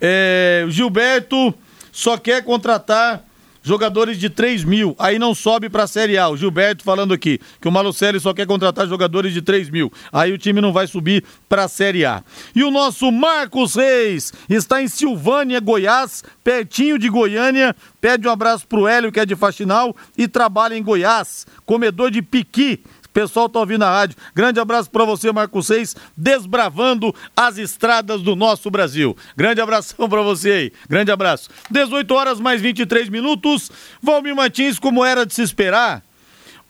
É, 0.00 0.64
o 0.66 0.70
Gilberto 0.70 1.54
só 1.92 2.16
quer 2.16 2.42
contratar 2.42 3.24
jogadores 3.62 4.18
de 4.18 4.28
3 4.28 4.64
mil, 4.64 4.94
aí 4.98 5.18
não 5.18 5.34
sobe 5.34 5.68
pra 5.68 5.86
Série 5.86 6.18
A. 6.18 6.28
O 6.28 6.36
Gilberto 6.36 6.84
falando 6.84 7.14
aqui 7.14 7.40
que 7.60 7.68
o 7.68 7.72
Malucelli 7.72 8.18
só 8.20 8.34
quer 8.34 8.46
contratar 8.46 8.86
jogadores 8.86 9.32
de 9.32 9.40
3 9.40 9.70
mil, 9.70 9.92
aí 10.12 10.32
o 10.32 10.38
time 10.38 10.60
não 10.60 10.72
vai 10.72 10.86
subir 10.86 11.24
pra 11.48 11.68
Série 11.68 12.04
A. 12.04 12.22
E 12.54 12.62
o 12.64 12.70
nosso 12.70 13.10
Marcos 13.10 13.74
Reis 13.74 14.32
está 14.48 14.82
em 14.82 14.88
Silvânia, 14.88 15.60
Goiás, 15.60 16.24
pertinho 16.42 16.98
de 16.98 17.08
Goiânia. 17.08 17.74
Pede 18.00 18.26
um 18.26 18.30
abraço 18.30 18.66
pro 18.66 18.86
Hélio, 18.86 19.12
que 19.12 19.20
é 19.20 19.26
de 19.26 19.36
Faxinal, 19.36 19.94
e 20.18 20.26
trabalha 20.26 20.76
em 20.76 20.82
Goiás, 20.82 21.46
comedor 21.64 22.10
de 22.10 22.20
piqui. 22.20 22.82
Pessoal 23.12 23.48
tá 23.48 23.58
ouvindo 23.60 23.82
a 23.82 23.90
rádio. 23.90 24.16
Grande 24.34 24.58
abraço 24.58 24.90
para 24.90 25.04
você, 25.04 25.30
Marcos 25.32 25.66
Seis, 25.66 25.94
desbravando 26.16 27.14
as 27.36 27.58
estradas 27.58 28.22
do 28.22 28.34
nosso 28.34 28.70
Brasil. 28.70 29.16
Grande 29.36 29.60
abração 29.60 30.08
para 30.08 30.22
você 30.22 30.50
aí. 30.50 30.72
Grande 30.88 31.10
abraço. 31.10 31.50
18 31.70 32.14
horas 32.14 32.40
mais 32.40 32.60
23 32.60 33.08
minutos. 33.08 33.70
Valmir 34.02 34.34
Martins, 34.34 34.78
como 34.78 35.04
era 35.04 35.26
de 35.26 35.34
se 35.34 35.42
esperar, 35.42 36.02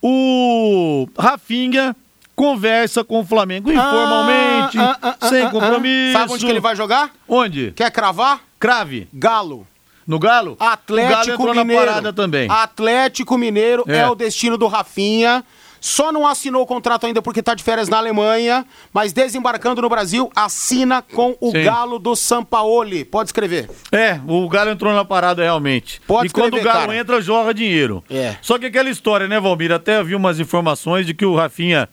o 0.00 1.06
Rafinha 1.18 1.94
conversa 2.34 3.04
com 3.04 3.20
o 3.20 3.24
Flamengo 3.24 3.70
informalmente, 3.70 4.78
Ah, 4.78 4.96
ah, 5.00 5.16
ah, 5.20 5.28
sem 5.28 5.42
ah, 5.42 5.46
ah. 5.46 5.50
compromisso. 5.50 6.12
Sabe 6.18 6.32
onde 6.32 6.44
que 6.44 6.50
ele 6.50 6.60
vai 6.60 6.74
jogar? 6.74 7.10
Onde? 7.28 7.72
Quer 7.76 7.90
cravar? 7.90 8.40
Crave. 8.58 9.06
Galo. 9.12 9.66
No 10.04 10.18
Galo? 10.18 10.52
o 10.52 10.56
Galo 10.56 10.72
Atlético 10.72 11.54
Mineiro. 11.54 11.80
na 11.80 11.86
parada 11.86 12.12
também. 12.12 12.50
Atlético 12.50 13.38
Mineiro 13.38 13.84
é. 13.86 13.98
É. 13.98 14.08
o 14.08 14.14
destino 14.16 14.58
do 14.58 14.66
Rafinha. 14.66 15.44
Só 15.82 16.12
não 16.12 16.24
assinou 16.24 16.62
o 16.62 16.66
contrato 16.66 17.06
ainda 17.06 17.20
porque 17.20 17.42
tá 17.42 17.54
de 17.54 17.64
férias 17.64 17.88
na 17.88 17.98
Alemanha, 17.98 18.64
mas 18.92 19.12
desembarcando 19.12 19.82
no 19.82 19.88
Brasil, 19.88 20.30
assina 20.34 21.02
com 21.02 21.36
o 21.40 21.50
Sim. 21.50 21.64
Galo 21.64 21.98
do 21.98 22.14
Sampaoli. 22.14 23.04
Pode 23.04 23.30
escrever. 23.30 23.68
É, 23.90 24.20
o 24.24 24.48
Galo 24.48 24.70
entrou 24.70 24.94
na 24.94 25.04
parada 25.04 25.42
realmente. 25.42 26.00
Pode 26.06 26.28
e 26.28 26.30
quando 26.30 26.54
o 26.54 26.56
escrever, 26.56 26.72
Galo 26.72 26.86
cara. 26.86 26.98
entra, 26.98 27.20
jorra 27.20 27.52
dinheiro. 27.52 28.02
É. 28.08 28.36
Só 28.40 28.60
que 28.60 28.66
aquela 28.66 28.88
história, 28.88 29.26
né, 29.26 29.40
Valmir? 29.40 29.72
Até 29.72 30.00
vi 30.04 30.14
umas 30.14 30.38
informações 30.38 31.04
de 31.04 31.14
que 31.14 31.26
o 31.26 31.34
Rafinha, 31.34 31.88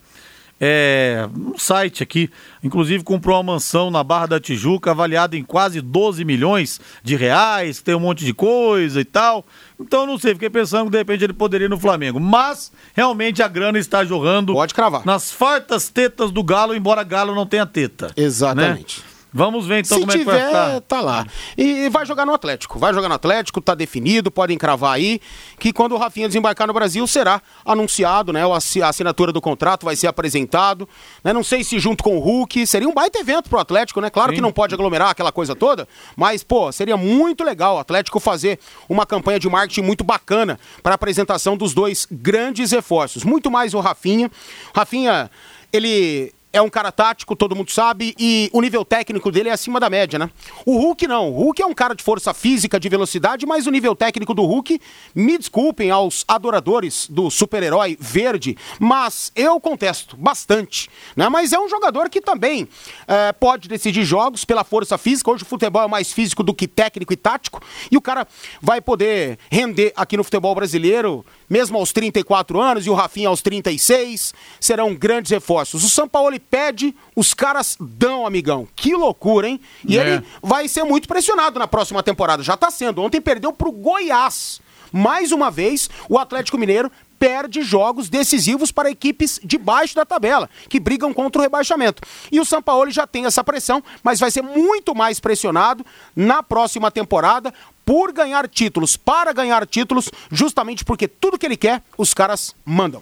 é, 0.59 1.27
um 1.35 1.57
site 1.57 2.03
aqui, 2.03 2.29
inclusive 2.63 3.03
comprou 3.03 3.37
uma 3.37 3.53
mansão 3.53 3.89
na 3.89 4.03
Barra 4.03 4.25
da 4.27 4.39
Tijuca, 4.39 4.91
avaliada 4.91 5.37
em 5.37 5.43
quase 5.43 5.79
12 5.79 6.25
milhões 6.25 6.81
de 7.01 7.15
reais, 7.15 7.81
tem 7.81 7.95
um 7.95 7.99
monte 7.99 8.25
de 8.25 8.33
coisa 8.33 8.99
e 8.99 9.05
tal. 9.05 9.45
Então, 9.79 10.05
não 10.05 10.17
sei, 10.19 10.33
fiquei 10.33 10.49
pensando 10.49 10.85
que 10.85 10.91
de 10.91 10.97
repente 10.97 11.23
ele 11.23 11.33
poderia 11.33 11.65
ir 11.65 11.69
no 11.69 11.79
Flamengo. 11.79 12.19
Mas, 12.19 12.71
realmente, 12.93 13.41
a 13.41 13.47
grana 13.47 13.79
está 13.79 14.03
jorrando 14.03 14.53
Pode 14.53 14.73
cravar. 14.73 15.05
nas 15.05 15.31
fartas 15.31 15.89
tetas 15.89 16.31
do 16.31 16.43
Galo, 16.43 16.75
embora 16.75 17.03
Galo 17.03 17.33
não 17.33 17.45
tenha 17.45 17.65
teta. 17.65 18.11
Exatamente. 18.17 18.99
né? 18.99 19.08
Vamos 19.31 19.67
ver 19.67 19.79
então 19.79 19.97
Se 19.97 20.01
como 20.01 20.11
é 20.11 20.15
que 20.15 20.19
tiver, 20.19 20.39
vai 20.39 20.47
ficar. 20.47 20.81
tá 20.81 21.01
lá. 21.01 21.25
E 21.57 21.87
vai 21.89 22.05
jogar 22.05 22.25
no 22.25 22.33
Atlético. 22.33 22.79
Vai 22.79 22.93
jogar 22.93 23.07
no 23.07 23.15
Atlético, 23.15 23.61
tá 23.61 23.75
definido, 23.75 24.31
podem 24.31 24.57
cravar 24.57 24.93
aí, 24.93 25.21
que 25.59 25.71
quando 25.71 25.93
o 25.93 25.97
Rafinha 25.97 26.27
desembarcar 26.27 26.65
no 26.67 26.73
Brasil 26.73 27.05
será 27.05 27.41
anunciado, 27.63 28.33
né? 28.33 28.41
A 28.43 28.87
assinatura 28.87 29.31
do 29.31 29.39
contrato 29.39 29.85
vai 29.85 29.95
ser 29.95 30.07
apresentado. 30.07 30.89
Né? 31.23 31.31
Não 31.31 31.43
sei 31.43 31.63
se 31.63 31.77
junto 31.79 32.03
com 32.03 32.17
o 32.17 32.19
Hulk, 32.19 32.65
seria 32.65 32.89
um 32.89 32.93
baita 32.93 33.19
evento 33.19 33.49
pro 33.49 33.59
Atlético, 33.59 34.01
né? 34.01 34.09
Claro 34.09 34.31
Sim. 34.31 34.35
que 34.35 34.41
não 34.41 34.51
pode 34.51 34.73
aglomerar 34.73 35.09
aquela 35.09 35.31
coisa 35.31 35.55
toda, 35.55 35.87
mas, 36.15 36.43
pô, 36.43 36.71
seria 36.71 36.97
muito 36.97 37.43
legal 37.43 37.75
o 37.75 37.79
Atlético 37.79 38.19
fazer 38.19 38.59
uma 38.87 39.05
campanha 39.05 39.39
de 39.39 39.47
marketing 39.47 39.81
muito 39.81 40.03
bacana 40.03 40.59
para 40.81 40.95
apresentação 40.95 41.55
dos 41.55 41.73
dois 41.73 42.07
grandes 42.11 42.71
reforços. 42.71 43.23
Muito 43.23 43.51
mais 43.51 43.73
o 43.73 43.79
Rafinha. 43.79 44.31
Rafinha, 44.73 45.29
ele 45.71 46.33
é 46.51 46.61
um 46.61 46.69
cara 46.69 46.91
tático, 46.91 47.35
todo 47.35 47.55
mundo 47.55 47.71
sabe, 47.71 48.15
e 48.17 48.49
o 48.51 48.61
nível 48.61 48.83
técnico 48.83 49.31
dele 49.31 49.49
é 49.49 49.51
acima 49.51 49.79
da 49.79 49.89
média, 49.89 50.17
né? 50.17 50.29
O 50.65 50.77
Hulk 50.77 51.05
não. 51.07 51.29
O 51.29 51.43
Hulk 51.43 51.61
é 51.61 51.65
um 51.65 51.73
cara 51.73 51.93
de 51.93 52.03
força 52.03 52.33
física, 52.33 52.79
de 52.79 52.89
velocidade, 52.89 53.45
mas 53.45 53.67
o 53.67 53.71
nível 53.71 53.95
técnico 53.95 54.33
do 54.33 54.43
Hulk, 54.43 54.79
me 55.13 55.37
desculpem 55.37 55.91
aos 55.91 56.25
adoradores 56.27 57.07
do 57.09 57.29
super-herói 57.29 57.97
verde, 57.99 58.57
mas 58.79 59.31
eu 59.35 59.59
contesto 59.59 60.17
bastante, 60.17 60.89
né? 61.15 61.29
Mas 61.29 61.53
é 61.53 61.59
um 61.59 61.69
jogador 61.69 62.09
que 62.09 62.19
também 62.19 62.67
eh, 63.07 63.31
pode 63.33 63.69
decidir 63.69 64.03
jogos 64.03 64.43
pela 64.43 64.63
força 64.63 64.97
física. 64.97 65.29
Hoje 65.29 65.43
o 65.43 65.45
futebol 65.45 65.83
é 65.83 65.87
mais 65.87 66.11
físico 66.11 66.41
do 66.41 66.53
que 66.53 66.67
técnico 66.67 67.13
e 67.13 67.17
tático, 67.17 67.61
e 67.91 67.97
o 67.97 68.01
cara 68.01 68.27
vai 68.61 68.81
poder 68.81 69.37
render 69.51 69.93
aqui 69.95 70.17
no 70.17 70.23
futebol 70.23 70.55
brasileiro, 70.55 71.23
mesmo 71.49 71.77
aos 71.77 71.91
34 71.91 72.59
anos, 72.61 72.85
e 72.85 72.89
o 72.89 72.93
Rafinha 72.93 73.29
aos 73.29 73.41
36, 73.41 74.33
serão 74.59 74.93
grandes 74.93 75.31
reforços. 75.31 75.83
O 75.83 75.89
São 75.89 76.07
Paulo 76.07 76.39
pede, 76.39 76.95
os 77.15 77.33
caras 77.33 77.75
dão, 77.79 78.25
amigão. 78.27 78.67
Que 78.75 78.93
loucura, 78.93 79.47
hein? 79.47 79.59
E 79.87 79.97
É. 79.97 80.01
ele 80.01 80.25
vai 80.41 80.67
ser 80.67 80.83
muito 80.83 81.07
pressionado 81.07 81.57
na 81.59 81.67
próxima 81.67 82.03
temporada. 82.03 82.43
Já 82.43 82.55
tá 82.55 82.69
sendo. 82.69 83.01
Ontem 83.01 83.19
perdeu 83.19 83.51
pro 83.51 83.71
Goiás. 83.71 84.61
Mais 84.91 85.31
uma 85.31 85.51
vez, 85.51 85.89
o 86.09 86.17
Atlético 86.17 86.57
Mineiro 86.57 86.91
perde 87.19 87.61
jogos 87.61 88.09
decisivos 88.09 88.71
para 88.71 88.89
equipes 88.89 89.39
de 89.43 89.57
baixo 89.57 89.93
da 89.93 90.05
tabela, 90.05 90.49
que 90.69 90.79
brigam 90.79 91.13
contra 91.13 91.39
o 91.39 91.43
rebaixamento. 91.43 92.01
E 92.31 92.39
o 92.39 92.45
São 92.45 92.61
Paulo 92.61 92.89
já 92.89 93.05
tem 93.05 93.25
essa 93.25 93.43
pressão, 93.43 93.83
mas 94.01 94.19
vai 94.19 94.31
ser 94.31 94.41
muito 94.41 94.95
mais 94.95 95.19
pressionado 95.19 95.85
na 96.15 96.41
próxima 96.41 96.89
temporada 96.89 97.53
por 97.89 98.13
ganhar 98.13 98.47
títulos, 98.47 98.95
para 98.95 99.33
ganhar 99.33 99.65
títulos, 99.65 100.11
justamente 100.31 100.85
porque 100.85 101.07
tudo 101.07 101.39
que 101.39 101.45
ele 101.47 101.57
quer, 101.57 101.81
os 101.97 102.13
caras 102.13 102.53
mandam. 102.63 103.01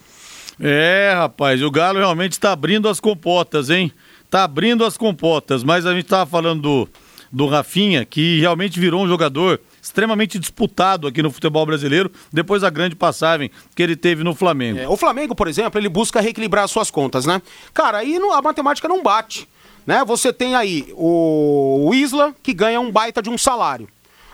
É, 0.58 1.12
rapaz, 1.14 1.62
o 1.62 1.70
Galo 1.70 2.00
realmente 2.00 2.32
está 2.32 2.54
abrindo 2.54 2.88
as 2.88 2.98
compotas, 2.98 3.70
hein? 3.70 3.92
Tá 4.30 4.46
abrindo 4.46 4.86
as 4.86 4.96
compotas, 4.96 5.62
mas 5.62 5.86
a 5.86 5.94
gente 5.94 6.06
tava 6.06 6.26
falando 6.26 6.62
do, 6.62 6.90
do 7.30 7.48
Rafinha, 7.48 8.06
que 8.06 8.40
realmente 8.40 8.80
virou 8.80 9.04
um 9.04 9.08
jogador 9.10 9.60
extremamente 9.84 10.40
disputado 10.40 11.06
aqui 11.06 11.22
no 11.22 11.32
futebol 11.32 11.66
brasileiro, 11.66 12.10
depois 12.32 12.62
da 12.62 12.70
grande 12.70 12.96
passagem 12.96 13.52
que 13.76 13.84
ele 13.84 13.98
teve 13.98 14.24
no 14.24 14.34
Flamengo. 14.34 14.80
É, 14.80 14.88
o 14.88 14.96
Flamengo, 14.96 15.36
por 15.36 15.50
exemplo, 15.50 15.78
ele 15.82 15.90
busca 15.90 16.22
reequilibrar 16.22 16.64
as 16.64 16.72
suas 16.72 16.90
contas, 16.90 17.26
né? 17.26 17.42
Cara, 17.74 17.98
aí 17.98 18.18
não- 18.18 18.32
a 18.32 18.42
matemática 18.42 18.88
não 18.88 19.04
bate. 19.04 19.50
Né? 19.86 20.02
Você 20.06 20.32
tem 20.32 20.56
aí 20.56 20.94
o, 20.96 21.88
o 21.90 21.94
Isla, 21.94 22.34
que 22.42 22.54
ganha 22.54 22.80
um 22.80 22.90
baita 22.90 23.22
de 23.22 23.30
um 23.30 23.38
salário. 23.38 23.88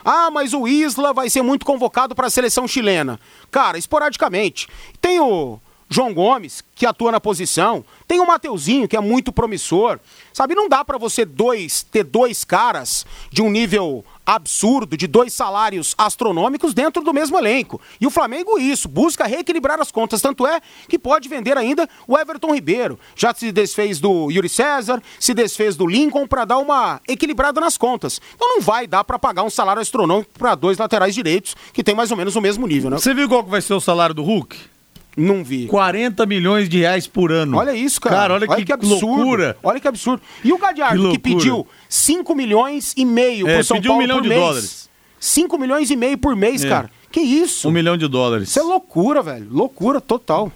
Ah, 0.03 0.29
mas 0.31 0.53
o 0.53 0.67
Isla 0.67 1.13
vai 1.13 1.29
ser 1.29 1.41
muito 1.41 1.65
convocado 1.65 2.13
para 2.15 2.27
a 2.27 2.29
seleção 2.29 2.67
chilena. 2.67 3.19
Cara, 3.49 3.77
esporadicamente. 3.77 4.67
Tem 4.99 5.19
o 5.19 5.59
João 5.93 6.11
Gomes, 6.11 6.63
que 6.73 6.87
atua 6.87 7.11
na 7.11 7.19
posição. 7.19 7.85
Tem 8.07 8.19
o 8.19 8.25
Mateuzinho, 8.25 8.87
que 8.87 8.97
é 8.97 8.99
muito 8.99 9.31
promissor. 9.31 9.99
Sabe, 10.33 10.55
não 10.55 10.67
dá 10.67 10.83
para 10.83 10.97
você 10.97 11.23
dois 11.23 11.83
ter 11.83 12.03
dois 12.03 12.43
caras 12.43 13.05
de 13.29 13.43
um 13.43 13.51
nível 13.51 14.03
absurdo, 14.25 14.97
de 14.97 15.05
dois 15.05 15.33
salários 15.33 15.93
astronômicos 15.95 16.73
dentro 16.73 17.03
do 17.03 17.13
mesmo 17.13 17.37
elenco. 17.37 17.79
E 18.01 18.07
o 18.07 18.09
Flamengo, 18.09 18.57
isso, 18.57 18.87
busca 18.87 19.27
reequilibrar 19.27 19.79
as 19.79 19.91
contas. 19.91 20.19
Tanto 20.19 20.47
é 20.47 20.61
que 20.89 20.97
pode 20.97 21.29
vender 21.29 21.59
ainda 21.59 21.87
o 22.07 22.17
Everton 22.17 22.55
Ribeiro. 22.55 22.97
Já 23.15 23.31
se 23.31 23.51
desfez 23.51 23.99
do 23.99 24.31
Yuri 24.31 24.49
César, 24.49 24.99
se 25.19 25.31
desfez 25.35 25.75
do 25.75 25.85
Lincoln 25.85 26.25
para 26.25 26.43
dar 26.43 26.57
uma 26.57 27.01
equilibrada 27.07 27.61
nas 27.61 27.77
contas. 27.77 28.19
Então 28.33 28.49
não 28.49 28.61
vai 28.61 28.87
dar 28.87 29.03
para 29.03 29.19
pagar 29.19 29.43
um 29.43 29.49
salário 29.49 29.81
astronômico 29.81 30.31
para 30.39 30.55
dois 30.55 30.79
laterais 30.79 31.13
direitos 31.13 31.55
que 31.71 31.83
tem 31.83 31.93
mais 31.93 32.09
ou 32.09 32.17
menos 32.17 32.35
o 32.35 32.41
mesmo 32.41 32.65
nível, 32.65 32.89
né? 32.89 32.97
Você 32.97 33.13
viu 33.13 33.29
qual 33.29 33.43
que 33.43 33.51
vai 33.51 33.61
ser 33.61 33.75
o 33.75 33.79
salário 33.79 34.15
do 34.15 34.23
Hulk? 34.23 34.72
Não 35.15 35.43
vi. 35.43 35.67
40 35.67 36.25
milhões 36.25 36.67
de 36.67 36.79
reais 36.79 37.05
por 37.07 37.31
ano. 37.31 37.57
Olha 37.57 37.73
isso, 37.75 38.01
cara. 38.01 38.15
Cara, 38.15 38.33
olha, 38.33 38.47
que, 38.65 38.73
absurdo. 38.73 39.05
loucura. 39.05 39.57
Olha 39.63 39.79
que 39.79 39.87
absurdo. 39.87 40.21
E 40.43 40.51
o 40.51 40.57
Gadiardo, 40.57 41.03
Que 41.11 41.11
que, 41.13 41.19
pediu 41.19 41.67
5 41.87 42.33
milhões 42.35 42.93
e 42.97 43.05
meio 43.05 43.47
É, 43.47 43.55
pro 43.55 43.63
São 43.63 43.77
pediu 43.77 43.91
um 43.91 43.93
Paulo 43.95 44.01
milhão 44.03 44.17
por 44.17 44.23
de 44.23 44.29
mês. 44.29 44.41
dólares. 44.41 44.89
5 45.19 45.57
milhões 45.57 45.89
e 45.91 45.95
meio 45.95 46.17
por 46.17 46.35
mês, 46.35 46.63
É. 46.65 46.69
cara. 46.69 46.89
Que 47.13 47.19
isso? 47.21 47.69
Um 47.69 47.71
milhão 47.71 47.95
de 47.95 48.07
dólares. 48.07 48.49
Isso 48.49 48.59
é 48.59 48.63
loucura, 48.63 49.21
velho. 49.21 49.47
Loucura 49.51 50.01
total. 50.01 50.51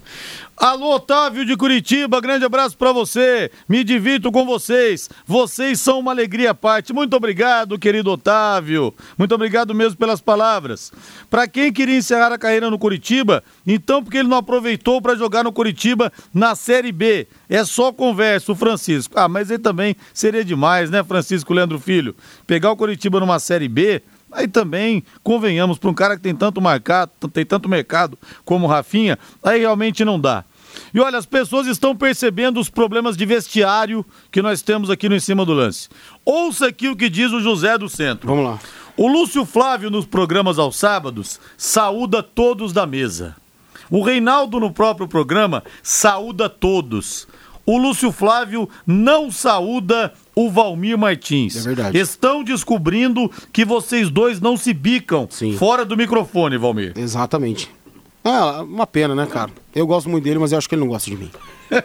Alô, 0.57 0.95
Otávio 0.95 1.45
de 1.45 1.55
Curitiba, 1.55 2.19
grande 2.19 2.43
abraço 2.45 2.75
pra 2.75 2.91
você. 2.91 3.51
Me 3.69 3.83
divirto 3.83 4.31
com 4.31 4.43
vocês. 4.43 5.07
Vocês 5.23 5.79
são 5.79 5.99
uma 5.99 6.09
alegria 6.09 6.49
à 6.49 6.55
parte. 6.55 6.93
Muito 6.93 7.15
obrigado, 7.15 7.77
querido 7.77 8.09
Otávio. 8.09 8.91
Muito 9.19 9.35
obrigado 9.35 9.75
mesmo 9.75 9.99
pelas 9.99 10.19
palavras. 10.19 10.91
Pra 11.29 11.47
quem 11.47 11.71
queria 11.71 11.95
encerrar 11.95 12.33
a 12.33 12.39
carreira 12.39 12.71
no 12.71 12.79
Curitiba, 12.79 13.43
então 13.67 14.03
porque 14.03 14.17
ele 14.17 14.27
não 14.27 14.37
aproveitou 14.37 14.99
pra 14.99 15.13
jogar 15.13 15.43
no 15.43 15.53
Curitiba 15.53 16.11
na 16.33 16.55
Série 16.55 16.91
B. 16.91 17.27
É 17.47 17.63
só 17.63 17.93
conversa, 17.93 18.51
o 18.51 18.55
Francisco. 18.55 19.13
Ah, 19.15 19.27
mas 19.27 19.51
ele 19.51 19.61
também 19.61 19.95
seria 20.11 20.43
demais, 20.43 20.89
né, 20.89 21.03
Francisco 21.03 21.53
Leandro 21.53 21.79
Filho? 21.79 22.15
Pegar 22.47 22.71
o 22.71 22.75
Curitiba 22.75 23.19
numa 23.19 23.37
Série 23.37 23.67
B, 23.67 24.01
Aí 24.37 24.47
também, 24.47 25.03
convenhamos, 25.23 25.79
para 25.79 25.89
um 25.89 25.95
cara 25.95 26.15
que 26.15 26.21
tem 26.21 26.35
tanto 26.35 26.61
mercado, 26.61 27.09
tem 27.33 27.43
tanto 27.43 27.67
mercado 27.67 28.15
como 28.45 28.67
o 28.67 28.69
Rafinha, 28.69 29.17
aí 29.43 29.61
realmente 29.61 30.05
não 30.05 30.19
dá. 30.19 30.45
E 30.93 30.99
olha, 30.99 31.17
as 31.17 31.25
pessoas 31.25 31.65
estão 31.65 31.95
percebendo 31.95 32.59
os 32.59 32.69
problemas 32.69 33.17
de 33.17 33.25
vestiário 33.25 34.05
que 34.31 34.39
nós 34.39 34.61
temos 34.61 34.91
aqui 34.91 35.09
no 35.09 35.15
Em 35.15 35.19
Cima 35.19 35.43
do 35.43 35.53
Lance. 35.53 35.89
Ouça 36.23 36.67
aqui 36.67 36.87
o 36.87 36.95
que 36.95 37.09
diz 37.09 37.31
o 37.31 37.41
José 37.41 37.79
do 37.79 37.89
Centro. 37.89 38.27
Vamos 38.27 38.45
lá. 38.45 38.59
O 38.95 39.07
Lúcio 39.07 39.43
Flávio, 39.43 39.89
nos 39.89 40.05
programas 40.05 40.59
aos 40.59 40.75
sábados, 40.75 41.39
saúda 41.57 42.21
todos 42.21 42.71
da 42.71 42.85
mesa. 42.85 43.35
O 43.89 44.03
Reinaldo, 44.03 44.59
no 44.59 44.71
próprio 44.71 45.07
programa, 45.07 45.63
saúda 45.81 46.47
todos. 46.47 47.27
O 47.69 47.77
Lúcio 47.77 48.13
Flávio 48.13 48.69
não 48.85 49.29
saúda 49.29 50.13
o 50.33 50.49
Valmir 50.49 50.97
Martins. 50.97 51.57
É 51.57 51.61
verdade. 51.61 51.97
Estão 51.97 52.41
descobrindo 52.41 53.29
que 53.51 53.65
vocês 53.65 54.09
dois 54.09 54.39
não 54.39 54.55
se 54.55 54.73
bicam 54.73 55.27
Sim. 55.29 55.57
fora 55.57 55.83
do 55.83 55.97
microfone, 55.97 56.57
Valmir. 56.57 56.93
Exatamente. 56.95 57.69
É, 58.23 58.61
uma 58.61 58.87
pena, 58.87 59.13
né, 59.13 59.25
cara? 59.25 59.51
Eu 59.75 59.85
gosto 59.85 60.09
muito 60.09 60.23
dele, 60.23 60.39
mas 60.39 60.53
eu 60.53 60.57
acho 60.57 60.69
que 60.69 60.75
ele 60.75 60.81
não 60.81 60.87
gosta 60.87 61.11
de 61.11 61.17
mim. 61.17 61.29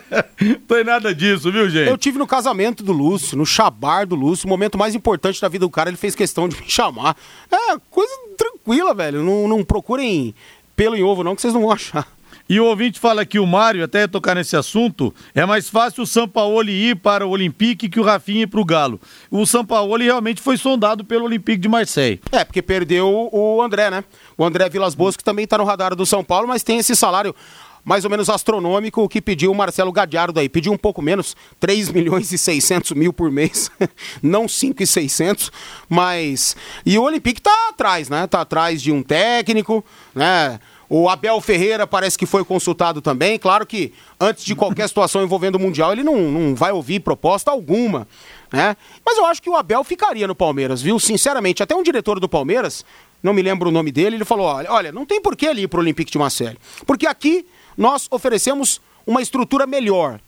Tem 0.68 0.85
nada 0.85 1.12
disso, 1.12 1.51
viu, 1.51 1.68
gente? 1.68 1.90
Eu 1.90 1.99
tive 1.99 2.16
no 2.16 2.29
casamento 2.29 2.85
do 2.85 2.92
Lúcio, 2.92 3.37
no 3.37 3.45
chabar 3.45 4.07
do 4.07 4.14
Lúcio, 4.14 4.47
o 4.47 4.49
momento 4.49 4.79
mais 4.79 4.95
importante 4.95 5.40
da 5.40 5.49
vida 5.49 5.66
do 5.66 5.71
cara, 5.71 5.90
ele 5.90 5.97
fez 5.97 6.14
questão 6.14 6.49
de 6.49 6.57
me 6.57 6.68
chamar. 6.68 7.16
É, 7.51 7.77
coisa 7.90 8.12
tranquila, 8.38 8.95
velho. 8.95 9.25
Não, 9.25 9.49
não 9.49 9.64
procurem 9.64 10.33
pelo 10.77 10.95
em 10.95 11.03
ovo, 11.03 11.25
não, 11.25 11.35
que 11.35 11.42
vocês 11.42 11.53
não 11.53 11.62
vão 11.62 11.73
achar. 11.73 12.07
E 12.49 12.61
o 12.61 12.67
ouvinte 12.67 12.99
fala 12.99 13.25
que 13.25 13.39
o 13.39 13.47
Mário, 13.47 13.85
até 13.85 14.07
tocar 14.07 14.35
nesse 14.35 14.57
assunto, 14.57 15.15
é 15.35 15.47
mais 15.47 15.69
fácil 15.69 16.03
o 16.03 16.07
Sampaoli 16.07 16.73
ir 16.73 16.97
para 16.97 17.27
o 17.27 17.31
Olympique 17.31 17.89
que 17.89 18.01
o 18.01 18.03
Rafinha 18.03 18.43
ir 18.43 18.47
para 18.47 18.61
o 18.61 18.65
Galo. 18.65 19.01
O 19.31 19.47
Sampaoli 19.47 20.05
realmente 20.05 20.41
foi 20.41 20.57
sondado 20.57 21.05
pelo 21.05 21.25
Olympique 21.25 21.59
de 21.59 21.69
Marseille. 21.69 22.21
É, 22.31 22.45
porque 22.45 22.61
perdeu 22.61 23.31
o 23.33 23.63
André, 23.63 23.91
né? 23.91 24.05
O 24.37 24.45
André 24.45 24.69
Vilas 24.69 24.95
Boas, 24.95 25.17
que 25.17 25.25
também 25.25 25.47
tá 25.47 25.57
no 25.59 25.65
radar 25.65 25.95
do 25.95 26.05
São 26.05 26.23
Paulo, 26.23 26.49
mas 26.49 26.63
tem 26.63 26.79
esse 26.79 26.95
salário 26.97 27.35
mais 27.85 28.05
ou 28.05 28.11
menos 28.11 28.31
astronômico 28.31 29.09
que 29.09 29.21
pediu 29.21 29.51
o 29.51 29.55
Marcelo 29.55 29.93
Gadiardo 29.93 30.39
aí. 30.39 30.49
Pediu 30.49 30.73
um 30.73 30.77
pouco 30.77 31.03
menos, 31.03 31.37
3 31.59 31.91
milhões 31.91 32.33
e 32.33 32.39
600 32.39 32.93
mil 32.93 33.13
por 33.13 33.31
mês. 33.31 33.71
Não 34.23 34.47
5 34.47 34.83
e 34.83 34.87
600, 34.87 35.51
mas... 35.89 36.57
E 36.87 36.99
o 36.99 37.03
Olympique 37.03 37.41
tá 37.41 37.69
atrás, 37.71 38.09
né? 38.09 38.27
Tá 38.27 38.43
atrás 38.43 38.81
de 38.81 38.93
um 38.93 39.03
técnico, 39.03 39.85
né? 40.15 40.61
O 40.95 41.09
Abel 41.09 41.41
Ferreira 41.41 41.87
parece 41.87 42.19
que 42.19 42.27
foi 42.27 42.45
consultado 42.45 43.01
também. 43.01 43.39
Claro 43.39 43.65
que 43.65 43.95
antes 44.21 44.45
de 44.45 44.55
qualquer 44.55 44.87
situação 44.87 45.23
envolvendo 45.23 45.55
o 45.55 45.59
Mundial, 45.59 45.91
ele 45.91 46.03
não, 46.03 46.19
não 46.19 46.55
vai 46.55 46.71
ouvir 46.71 47.01
proposta 47.01 47.51
alguma. 47.51 48.07
Né? 48.53 48.77
Mas 49.03 49.17
eu 49.17 49.25
acho 49.25 49.41
que 49.41 49.49
o 49.49 49.57
Abel 49.57 49.83
ficaria 49.85 50.27
no 50.27 50.35
Palmeiras, 50.35 50.83
viu? 50.83 51.01
Sinceramente, 51.01 51.63
até 51.63 51.75
um 51.75 51.83
diretor 51.83 52.21
do 52.21 52.29
Palmeiras, 52.29 52.85
não 53.23 53.33
me 53.33 53.41
lembro 53.41 53.71
o 53.71 53.73
nome 53.73 53.91
dele, 53.91 54.17
ele 54.17 54.25
falou: 54.27 54.45
olha, 54.45 54.71
olha 54.71 54.93
não 54.93 55.07
tem 55.07 55.19
por 55.19 55.35
que 55.35 55.47
ele 55.47 55.63
ir 55.63 55.67
para 55.67 55.79
o 55.79 55.81
Olympique 55.81 56.13
de 56.13 56.19
Marseille. 56.19 56.59
Porque 56.87 57.07
aqui 57.07 57.47
nós 57.75 58.07
oferecemos 58.11 58.79
uma 59.07 59.23
estrutura 59.23 59.67
melhor. 59.67 60.21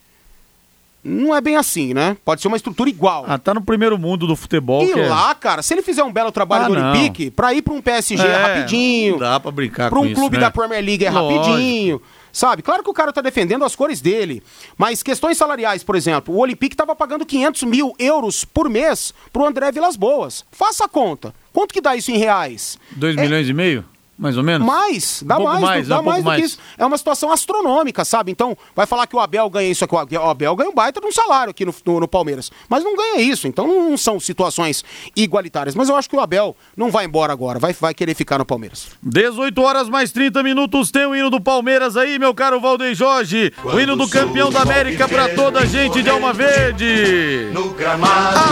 Não 1.05 1.35
é 1.35 1.41
bem 1.41 1.57
assim, 1.57 1.93
né? 1.93 2.17
Pode 2.25 2.41
ser 2.41 2.49
uma 2.49 2.57
estrutura 2.57 2.89
igual. 2.89 3.25
Ah, 3.29 3.39
tá 3.39 3.53
no 3.53 3.61
primeiro 3.61 3.99
mundo 3.99 4.27
do 4.27 4.35
futebol. 4.35 4.83
e 4.83 4.91
é- 4.93 5.07
lá, 5.09 5.35
cara, 5.35 5.61
se 5.63 5.75
ele 5.75 5.83
fizer 5.83 6.03
um 6.03 6.13
belo 6.13 6.33
trabalho 6.33 6.65
Ah, 6.65 6.69
no 6.71 6.75
não. 6.77 6.91
Olympique, 6.93 7.31
pra 7.31 7.53
ir 7.53 7.61
pra 7.61 7.75
um 7.75 7.83
PSG 7.83 8.27
É, 8.27 8.37
rapidinho, 8.37 9.13
não 9.13 9.19
dá 9.19 9.39
pra 9.39 9.51
brincar 9.51 9.91
pra 9.91 9.99
com 9.99 10.05
um 10.05 10.09
isso, 10.09 10.15
clube 10.19 10.37
né? 10.37 10.41
da 10.41 10.51
Premier 10.51 10.83
League 10.83 11.05
é 11.05 11.11
Lógico. 11.11 11.45
rapidinho, 11.45 12.03
Sabe? 12.33 12.63
Claro 12.63 12.83
que 12.83 12.91
o 12.91 12.93
cara 12.93 13.13
tá 13.13 13.21
defendendo 13.21 13.65
as 13.65 13.77
cores 13.77 14.01
dele, 14.01 14.43
mas 14.77 15.05
questões 15.05 15.37
salariais, 15.39 15.85
por 15.85 15.95
exemplo, 15.95 16.35
o 16.35 16.39
Olympique 16.39 16.75
tava 16.75 16.93
pagando 16.97 17.25
500 17.25 17.63
mil 17.63 17.95
euros 17.97 18.45
por 18.45 18.69
mês 18.69 19.15
pro 19.33 19.47
André 19.47 19.71
Vilas 19.71 19.95
Boas. 19.95 20.45
Faça 20.51 20.85
a 20.85 20.89
conta. 20.89 21.33
Quanto 21.53 21.73
que 21.73 21.81
dá 21.81 21.95
isso 21.95 22.11
em 22.11 22.17
reais? 22.19 22.77
2 22.91 23.17
é... 23.17 23.21
milhões 23.21 23.49
e 23.49 23.53
meio? 23.53 23.85
Mais 24.17 24.37
ou 24.37 24.45
menos? 24.45 24.67
Mais, 24.67 25.23
dá 25.27 25.39
um 25.39 25.45
mais, 25.45 25.61
mais, 25.61 25.89
dá 25.89 26.01
um 26.01 26.03
mais 26.05 26.23
do 26.23 26.27
mais. 26.27 26.41
que 26.41 26.47
isso. 26.47 26.59
É 26.79 26.87
uma 26.87 26.97
situação 26.97 27.33
astronômica, 27.33 28.05
sabe? 28.05 28.31
Então, 28.31 28.57
vai 28.75 28.87
falar 28.87 29.07
que 29.09 29.17
o 29.17 29.21
Abel 29.21 29.51
ganha 29.51 29.69
isso 29.69 29.85
aqui. 29.85 29.95
O 29.95 30.31
Abel 30.31 30.55
ganha 30.55 30.71
um 30.71 30.75
baita 30.75 31.01
de 31.01 31.07
um 31.07 31.13
salário 31.13 31.51
aqui 31.51 31.65
no, 31.65 31.75
no, 31.85 32.01
no, 32.01 32.09
Palmeiras. 32.09 32.51
Mas 32.69 32.85
não 32.85 32.97
ganha 32.97 33.21
isso. 33.21 33.49
Então, 33.49 33.67
não 33.67 33.97
são 33.97 34.21
situações 34.21 34.85
igualitárias. 35.17 35.75
Mas 35.75 35.89
eu 35.89 35.97
acho 35.97 36.09
que 36.09 36.15
o 36.15 36.21
Abel 36.21 36.57
não 36.77 36.91
vai 36.91 37.07
embora 37.07 37.33
agora. 37.33 37.59
Vai, 37.59 37.73
vai 37.73 37.93
querer 37.93 38.15
ficar 38.15 38.39
no 38.39 38.45
Palmeiras. 38.45 38.89
18 39.03 39.61
horas 39.61 39.89
mais 39.89 40.13
30 40.13 40.43
minutos. 40.45 40.93
Tem 40.93 41.07
o 41.07 41.15
hino 41.15 41.29
do 41.29 41.41
Palmeiras 41.41 41.97
aí, 41.97 42.19
meu 42.19 42.33
caro 42.33 42.61
Valdeir 42.61 42.95
Jorge. 42.95 43.53
o 43.65 43.81
hino 43.81 43.97
do 43.97 44.09
campeão 44.09 44.51
da 44.51 44.63
América 44.63 45.09
para 45.09 45.35
toda 45.35 45.61
a 45.61 45.65
gente 45.65 46.03
de 46.03 46.09
Alma 46.09 46.33
Verde. 46.33 47.51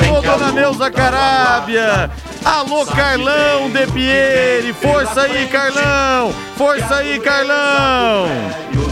Alô, 0.08 0.20
dona 0.20 0.50
Neuza 0.50 0.90
Carábia. 0.90 2.10
Alô, 2.44 2.84
Carlão 2.86 3.70
de 3.70 3.86
Pieri. 3.92 4.72
Força 4.72 5.22
aí, 5.22 5.46
Carlão! 5.48 6.34
Força 6.56 6.96
aí, 6.96 7.20
Carlão! 7.20 8.26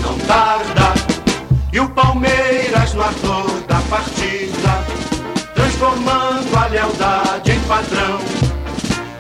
Não 0.02 0.18
tarda, 0.20 0.94
e 1.72 1.80
o 1.80 1.88
Palmeiras 1.88 2.94
no 2.94 3.02
ator 3.02 3.60
da 3.68 3.80
partida, 3.88 4.84
transformando 5.54 6.56
a 6.56 6.66
lealdade 6.66 7.52
em 7.52 7.60
padrão. 7.60 8.20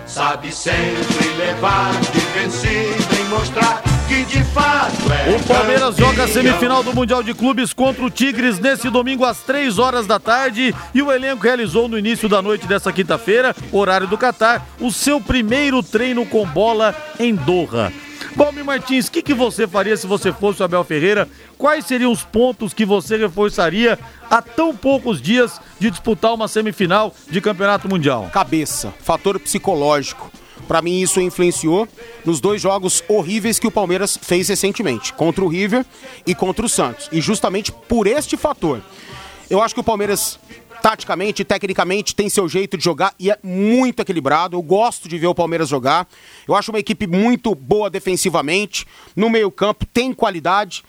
Sabe 0.06 0.52
sempre 0.52 1.28
levar 1.36 1.92
de 2.12 2.20
vencido 2.20 3.20
em 3.20 3.24
mostrar 3.28 3.89
que 4.10 4.24
de 4.24 4.42
fato 4.46 5.12
é. 5.12 5.36
O 5.36 5.46
Palmeiras 5.46 5.96
joga 5.96 6.24
a 6.24 6.28
semifinal 6.28 6.82
do 6.82 6.92
Mundial 6.92 7.22
de 7.22 7.32
Clubes 7.32 7.72
contra 7.72 8.04
o 8.04 8.10
Tigres 8.10 8.58
nesse 8.58 8.90
domingo 8.90 9.24
às 9.24 9.38
3 9.42 9.78
horas 9.78 10.04
da 10.04 10.18
tarde 10.18 10.74
e 10.92 11.00
o 11.00 11.12
elenco 11.12 11.44
realizou 11.44 11.86
no 11.86 11.96
início 11.96 12.28
da 12.28 12.42
noite 12.42 12.66
dessa 12.66 12.92
quinta-feira, 12.92 13.54
horário 13.70 14.08
do 14.08 14.18
Catar, 14.18 14.66
o 14.80 14.90
seu 14.90 15.20
primeiro 15.20 15.80
treino 15.80 16.26
com 16.26 16.44
bola 16.44 16.92
em 17.20 17.36
Doha. 17.36 17.92
Balmi 18.34 18.64
Martins, 18.64 19.06
o 19.06 19.12
que, 19.12 19.22
que 19.22 19.34
você 19.34 19.66
faria 19.68 19.96
se 19.96 20.08
você 20.08 20.32
fosse 20.32 20.60
o 20.60 20.64
Abel 20.64 20.82
Ferreira? 20.82 21.28
Quais 21.56 21.86
seriam 21.86 22.10
os 22.10 22.24
pontos 22.24 22.74
que 22.74 22.84
você 22.84 23.16
reforçaria 23.16 23.96
a 24.28 24.42
tão 24.42 24.74
poucos 24.74 25.22
dias 25.22 25.60
de 25.78 25.88
disputar 25.88 26.34
uma 26.34 26.48
semifinal 26.48 27.14
de 27.28 27.40
campeonato 27.40 27.88
mundial? 27.88 28.28
Cabeça, 28.32 28.92
fator 29.00 29.38
psicológico. 29.38 30.32
Para 30.66 30.82
mim, 30.82 31.00
isso 31.00 31.20
influenciou 31.20 31.88
nos 32.24 32.40
dois 32.40 32.60
jogos 32.62 33.02
horríveis 33.08 33.58
que 33.58 33.66
o 33.66 33.70
Palmeiras 33.70 34.18
fez 34.20 34.48
recentemente, 34.48 35.12
contra 35.12 35.44
o 35.44 35.48
River 35.48 35.84
e 36.26 36.34
contra 36.34 36.64
o 36.64 36.68
Santos. 36.68 37.08
E 37.10 37.20
justamente 37.20 37.72
por 37.72 38.06
este 38.06 38.36
fator. 38.36 38.80
Eu 39.48 39.60
acho 39.60 39.74
que 39.74 39.80
o 39.80 39.84
Palmeiras 39.84 40.38
taticamente, 40.80 41.44
tecnicamente, 41.44 42.14
tem 42.14 42.28
seu 42.28 42.48
jeito 42.48 42.76
de 42.76 42.84
jogar 42.84 43.14
e 43.18 43.30
é 43.30 43.38
muito 43.42 44.00
equilibrado. 44.00 44.56
Eu 44.56 44.62
gosto 44.62 45.08
de 45.08 45.18
ver 45.18 45.26
o 45.26 45.34
Palmeiras 45.34 45.68
jogar. 45.68 46.08
Eu 46.48 46.54
acho 46.54 46.72
uma 46.72 46.78
equipe 46.78 47.06
muito 47.06 47.54
boa 47.54 47.90
defensivamente. 47.90 48.86
No 49.14 49.28
meio-campo, 49.28 49.86
tem 49.86 50.12
qualidade. 50.12 50.82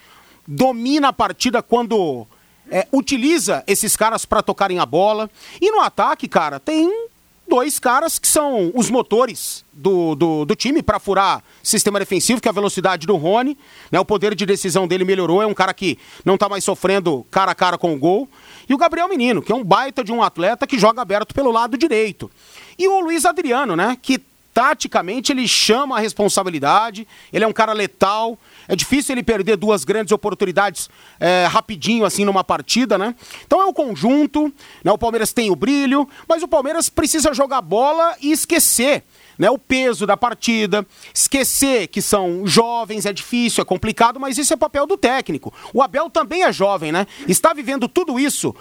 Domina 0.47 1.09
a 1.09 1.13
partida 1.13 1.61
quando 1.61 2.25
é, 2.69 2.87
utiliza 2.91 3.63
esses 3.67 3.95
caras 3.95 4.25
para 4.25 4.41
tocarem 4.41 4.79
a 4.79 4.85
bola. 4.85 5.29
E 5.59 5.69
no 5.71 5.81
ataque, 5.81 6.27
cara, 6.27 6.59
tem 6.59 7.09
dois 7.51 7.79
caras 7.79 8.17
que 8.17 8.29
são 8.29 8.71
os 8.73 8.89
motores 8.89 9.65
do, 9.73 10.15
do, 10.15 10.45
do 10.45 10.55
time 10.55 10.81
para 10.81 11.01
furar 11.01 11.43
sistema 11.61 11.99
defensivo, 11.99 12.39
que 12.39 12.47
é 12.47 12.49
a 12.49 12.53
velocidade 12.53 13.05
do 13.05 13.17
Rony, 13.17 13.57
né? 13.91 13.99
O 13.99 14.05
poder 14.05 14.33
de 14.33 14.45
decisão 14.45 14.87
dele 14.87 15.03
melhorou, 15.03 15.41
é 15.41 15.45
um 15.45 15.53
cara 15.53 15.73
que 15.73 15.99
não 16.23 16.35
está 16.35 16.47
mais 16.47 16.63
sofrendo 16.63 17.25
cara 17.29 17.51
a 17.51 17.55
cara 17.55 17.77
com 17.77 17.93
o 17.93 17.99
gol. 17.99 18.29
E 18.69 18.73
o 18.73 18.77
Gabriel 18.77 19.09
Menino, 19.09 19.41
que 19.41 19.51
é 19.51 19.55
um 19.55 19.65
baita 19.65 20.01
de 20.01 20.13
um 20.13 20.23
atleta 20.23 20.65
que 20.65 20.79
joga 20.79 21.01
aberto 21.01 21.35
pelo 21.35 21.51
lado 21.51 21.77
direito. 21.77 22.31
E 22.79 22.87
o 22.87 23.01
Luiz 23.01 23.25
Adriano, 23.25 23.75
né? 23.75 23.97
Que 24.01 24.17
taticamente 24.53 25.31
ele 25.31 25.47
chama 25.47 25.97
a 25.97 25.99
responsabilidade, 25.99 27.07
ele 27.31 27.43
é 27.43 27.47
um 27.47 27.53
cara 27.53 27.73
letal, 27.73 28.37
é 28.67 28.75
difícil 28.75 29.13
ele 29.13 29.23
perder 29.23 29.57
duas 29.57 29.83
grandes 29.83 30.11
oportunidades 30.11 30.89
é, 31.19 31.45
rapidinho 31.45 32.05
assim 32.05 32.25
numa 32.25 32.43
partida, 32.43 32.97
né? 32.97 33.15
Então 33.45 33.61
é 33.61 33.65
o 33.65 33.73
conjunto, 33.73 34.53
né? 34.83 34.91
O 34.91 34.97
Palmeiras 34.97 35.33
tem 35.33 35.49
o 35.49 35.55
brilho, 35.55 36.07
mas 36.27 36.43
o 36.43 36.47
Palmeiras 36.47 36.89
precisa 36.89 37.33
jogar 37.33 37.61
bola 37.61 38.15
e 38.21 38.31
esquecer 38.31 39.03
né, 39.41 39.49
o 39.49 39.57
peso 39.57 40.05
da 40.05 40.15
partida, 40.15 40.85
esquecer 41.11 41.87
que 41.87 41.99
são 41.99 42.45
jovens, 42.45 43.07
é 43.07 43.13
difícil, 43.13 43.63
é 43.63 43.65
complicado, 43.65 44.19
mas 44.19 44.37
isso 44.37 44.53
é 44.53 44.55
papel 44.55 44.85
do 44.85 44.95
técnico. 44.95 45.51
O 45.73 45.81
Abel 45.81 46.11
também 46.11 46.43
é 46.43 46.53
jovem, 46.53 46.91
né? 46.91 47.07
Está 47.27 47.51
vivendo 47.51 47.87
tudo 47.87 48.19
isso 48.19 48.55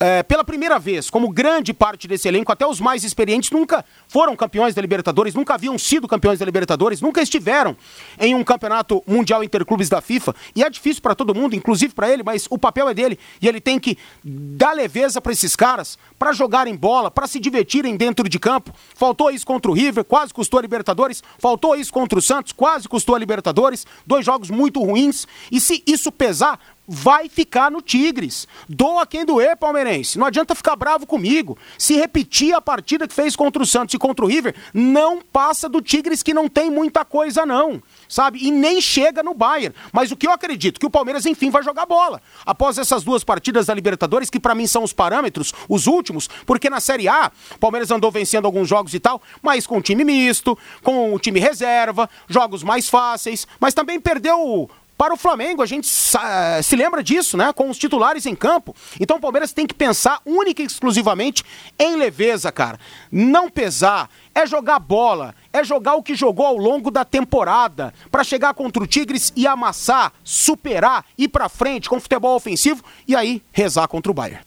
é, 0.00 0.22
pela 0.22 0.42
primeira 0.42 0.78
vez, 0.78 1.10
como 1.10 1.28
grande 1.28 1.74
parte 1.74 2.08
desse 2.08 2.26
elenco, 2.26 2.50
até 2.50 2.66
os 2.66 2.80
mais 2.80 3.04
experientes 3.04 3.50
nunca 3.50 3.84
foram 4.08 4.34
campeões 4.34 4.74
da 4.74 4.80
Libertadores, 4.80 5.34
nunca 5.34 5.54
haviam 5.54 5.78
sido 5.78 6.08
campeões 6.08 6.38
da 6.38 6.46
Libertadores, 6.46 7.02
nunca 7.02 7.20
estiveram 7.20 7.76
em 8.18 8.34
um 8.34 8.42
campeonato 8.42 9.04
mundial 9.06 9.44
interclubes 9.44 9.90
da 9.90 10.00
FIFA. 10.00 10.34
E 10.56 10.64
é 10.64 10.70
difícil 10.70 11.02
para 11.02 11.14
todo 11.14 11.34
mundo, 11.34 11.54
inclusive 11.54 11.92
para 11.92 12.10
ele, 12.10 12.22
mas 12.22 12.46
o 12.48 12.56
papel 12.56 12.88
é 12.88 12.94
dele. 12.94 13.18
E 13.42 13.46
ele 13.46 13.60
tem 13.60 13.78
que 13.78 13.98
dar 14.24 14.72
leveza 14.72 15.20
para 15.20 15.32
esses 15.32 15.54
caras, 15.54 15.98
para 16.18 16.32
jogarem 16.32 16.74
bola, 16.74 17.10
para 17.10 17.26
se 17.26 17.38
divertirem 17.38 17.94
dentro 17.94 18.26
de 18.26 18.38
campo. 18.38 18.72
Faltou 18.94 19.30
isso 19.30 19.46
contra 19.46 19.70
o 19.70 19.74
River, 19.74 20.04
quase 20.04 20.32
custou 20.32 20.58
a 20.58 20.62
Libertadores. 20.62 21.22
Faltou 21.38 21.76
isso 21.76 21.92
contra 21.92 22.18
o 22.18 22.22
Santos, 22.22 22.52
quase 22.52 22.88
custou 22.88 23.14
a 23.14 23.18
Libertadores. 23.18 23.86
Dois 24.06 24.24
jogos 24.24 24.48
muito 24.48 24.82
ruins. 24.82 25.26
E 25.52 25.60
se 25.60 25.82
isso 25.86 26.10
pesar, 26.10 26.58
vai 26.92 27.28
ficar 27.28 27.70
no 27.70 27.80
Tigres. 27.80 28.48
Doa 28.68 29.06
quem 29.06 29.24
doer, 29.24 29.56
palmeirense. 29.56 30.18
Não 30.18 30.26
adianta 30.26 30.56
ficar 30.56 30.74
bravo 30.74 31.06
comigo. 31.06 31.56
Se 31.78 31.94
repetir 31.94 32.52
a 32.52 32.60
partida 32.60 33.06
que 33.06 33.14
fez 33.14 33.36
contra 33.36 33.62
o 33.62 33.66
Santos 33.66 33.94
e 33.94 33.98
contra 33.98 34.24
o 34.24 34.28
River, 34.28 34.56
não 34.74 35.20
passa 35.22 35.68
do 35.68 35.80
Tigres 35.80 36.20
que 36.20 36.34
não 36.34 36.48
tem 36.48 36.68
muita 36.68 37.04
coisa 37.04 37.46
não, 37.46 37.80
sabe? 38.08 38.44
E 38.44 38.50
nem 38.50 38.80
chega 38.80 39.22
no 39.22 39.34
Bayern. 39.34 39.72
Mas 39.92 40.10
o 40.10 40.16
que 40.16 40.26
eu 40.26 40.32
acredito 40.32 40.80
que 40.80 40.86
o 40.86 40.90
Palmeiras 40.90 41.26
enfim 41.26 41.48
vai 41.48 41.62
jogar 41.62 41.86
bola. 41.86 42.20
Após 42.44 42.76
essas 42.76 43.04
duas 43.04 43.22
partidas 43.22 43.66
da 43.66 43.74
Libertadores, 43.74 44.28
que 44.28 44.40
para 44.40 44.56
mim 44.56 44.66
são 44.66 44.82
os 44.82 44.92
parâmetros, 44.92 45.52
os 45.68 45.86
últimos, 45.86 46.28
porque 46.44 46.68
na 46.68 46.80
Série 46.80 47.08
A, 47.08 47.30
o 47.54 47.58
Palmeiras 47.60 47.92
andou 47.92 48.10
vencendo 48.10 48.46
alguns 48.46 48.68
jogos 48.68 48.94
e 48.94 48.98
tal, 48.98 49.22
mas 49.40 49.64
com 49.64 49.80
time 49.80 50.02
misto, 50.02 50.58
com 50.82 51.14
o 51.14 51.20
time 51.20 51.38
reserva, 51.38 52.10
jogos 52.28 52.64
mais 52.64 52.88
fáceis, 52.88 53.46
mas 53.60 53.74
também 53.74 54.00
perdeu 54.00 54.68
para 55.00 55.14
o 55.14 55.16
Flamengo. 55.16 55.62
A 55.62 55.66
gente 55.66 55.88
se 55.88 56.76
lembra 56.76 57.02
disso, 57.02 57.34
né? 57.34 57.54
Com 57.54 57.70
os 57.70 57.78
titulares 57.78 58.26
em 58.26 58.34
campo. 58.34 58.76
Então 59.00 59.16
o 59.16 59.20
Palmeiras 59.20 59.50
tem 59.50 59.66
que 59.66 59.72
pensar 59.72 60.20
única 60.26 60.62
e 60.62 60.66
exclusivamente 60.66 61.42
em 61.78 61.96
leveza, 61.96 62.52
cara. 62.52 62.78
Não 63.10 63.48
pesar, 63.48 64.10
é 64.34 64.44
jogar 64.44 64.78
bola, 64.78 65.34
é 65.54 65.64
jogar 65.64 65.94
o 65.94 66.02
que 66.02 66.14
jogou 66.14 66.44
ao 66.44 66.58
longo 66.58 66.90
da 66.90 67.02
temporada, 67.02 67.94
para 68.10 68.22
chegar 68.22 68.52
contra 68.52 68.82
o 68.82 68.86
Tigres 68.86 69.32
e 69.34 69.46
amassar, 69.46 70.12
superar, 70.22 71.06
ir 71.16 71.28
para 71.28 71.48
frente 71.48 71.88
com 71.88 71.98
futebol 71.98 72.36
ofensivo 72.36 72.84
e 73.08 73.16
aí 73.16 73.42
rezar 73.52 73.88
contra 73.88 74.12
o 74.12 74.14
Bayern. 74.14 74.44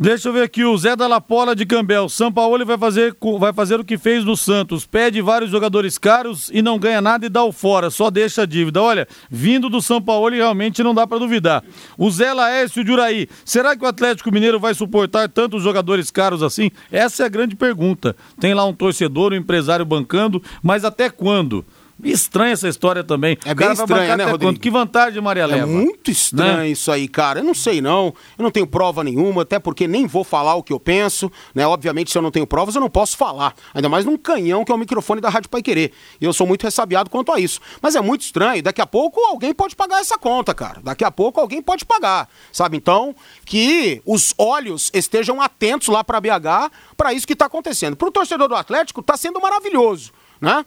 Deixa 0.00 0.28
eu 0.28 0.32
ver 0.32 0.44
aqui, 0.44 0.64
o 0.64 0.78
Zé 0.78 0.94
da 0.94 1.08
Lapola 1.08 1.56
de 1.56 1.66
Cambel. 1.66 2.08
São 2.08 2.30
Paulo 2.30 2.64
vai 2.64 2.78
fazer, 2.78 3.16
vai 3.40 3.52
fazer 3.52 3.80
o 3.80 3.84
que 3.84 3.98
fez 3.98 4.24
no 4.24 4.36
Santos. 4.36 4.86
Pede 4.86 5.20
vários 5.20 5.50
jogadores 5.50 5.98
caros 5.98 6.48
e 6.54 6.62
não 6.62 6.78
ganha 6.78 7.00
nada 7.00 7.26
e 7.26 7.28
dá 7.28 7.42
o 7.42 7.50
fora, 7.50 7.90
só 7.90 8.08
deixa 8.08 8.42
a 8.42 8.46
dívida. 8.46 8.80
Olha, 8.80 9.08
vindo 9.28 9.68
do 9.68 9.82
São 9.82 10.00
Paulo 10.00 10.30
realmente 10.30 10.84
não 10.84 10.94
dá 10.94 11.04
para 11.04 11.18
duvidar. 11.18 11.64
O 11.96 12.08
Zé 12.12 12.32
Laércio 12.32 12.84
de 12.84 12.92
Uraí, 12.92 13.28
será 13.44 13.76
que 13.76 13.84
o 13.84 13.88
Atlético 13.88 14.30
Mineiro 14.30 14.60
vai 14.60 14.72
suportar 14.72 15.28
tantos 15.28 15.64
jogadores 15.64 16.12
caros 16.12 16.44
assim? 16.44 16.70
Essa 16.92 17.24
é 17.24 17.26
a 17.26 17.28
grande 17.28 17.56
pergunta. 17.56 18.14
Tem 18.38 18.54
lá 18.54 18.64
um 18.64 18.72
torcedor, 18.72 19.32
um 19.32 19.36
empresário 19.36 19.84
bancando, 19.84 20.40
mas 20.62 20.84
até 20.84 21.10
quando? 21.10 21.64
Estranha 22.04 22.52
essa 22.52 22.68
história 22.68 23.02
também. 23.02 23.36
É 23.44 23.54
bem 23.54 23.72
estranha, 23.72 24.16
né, 24.16 24.24
Rodrigo? 24.24 24.52
Quanto? 24.52 24.60
Que 24.60 24.70
vantagem 24.70 25.20
Maria 25.20 25.46
Leva? 25.46 25.62
É 25.62 25.66
muito 25.66 26.10
estranho 26.10 26.58
né? 26.58 26.68
isso 26.68 26.92
aí, 26.92 27.08
cara. 27.08 27.40
Eu 27.40 27.44
não 27.44 27.54
sei 27.54 27.80
não. 27.80 28.14
Eu 28.38 28.42
não 28.42 28.50
tenho 28.50 28.66
prova 28.66 29.02
nenhuma, 29.02 29.42
até 29.42 29.58
porque 29.58 29.88
nem 29.88 30.06
vou 30.06 30.22
falar 30.22 30.54
o 30.54 30.62
que 30.62 30.72
eu 30.72 30.78
penso, 30.78 31.30
né? 31.54 31.66
Obviamente, 31.66 32.10
se 32.12 32.16
eu 32.16 32.22
não 32.22 32.30
tenho 32.30 32.46
provas, 32.46 32.74
eu 32.76 32.80
não 32.80 32.88
posso 32.88 33.16
falar. 33.16 33.54
Ainda 33.74 33.88
mais 33.88 34.04
num 34.04 34.16
canhão 34.16 34.64
que 34.64 34.70
é 34.70 34.74
o 34.74 34.78
microfone 34.78 35.20
da 35.20 35.28
Rádio 35.28 35.50
Pai 35.50 35.60
Querer. 35.60 35.92
E 36.20 36.24
eu 36.24 36.32
sou 36.32 36.46
muito 36.46 36.62
ressabiado 36.62 37.10
quanto 37.10 37.32
a 37.32 37.40
isso. 37.40 37.60
Mas 37.82 37.96
é 37.96 38.00
muito 38.00 38.22
estranho. 38.22 38.62
Daqui 38.62 38.80
a 38.80 38.86
pouco 38.86 39.20
alguém 39.20 39.52
pode 39.52 39.74
pagar 39.74 40.00
essa 40.00 40.16
conta, 40.16 40.54
cara. 40.54 40.80
Daqui 40.82 41.04
a 41.04 41.10
pouco 41.10 41.40
alguém 41.40 41.60
pode 41.60 41.84
pagar. 41.84 42.28
Sabe? 42.52 42.76
Então, 42.76 43.14
que 43.44 44.00
os 44.06 44.34
olhos 44.38 44.90
estejam 44.94 45.40
atentos 45.40 45.88
lá 45.88 46.04
para 46.04 46.20
BH 46.20 46.70
para 46.96 47.12
isso 47.12 47.26
que 47.26 47.32
está 47.32 47.46
acontecendo. 47.46 47.96
Para 47.96 48.08
o 48.08 48.12
torcedor 48.12 48.48
do 48.48 48.54
Atlético, 48.54 49.00
está 49.00 49.16
sendo 49.16 49.40
maravilhoso. 49.40 50.12
Né? 50.40 50.64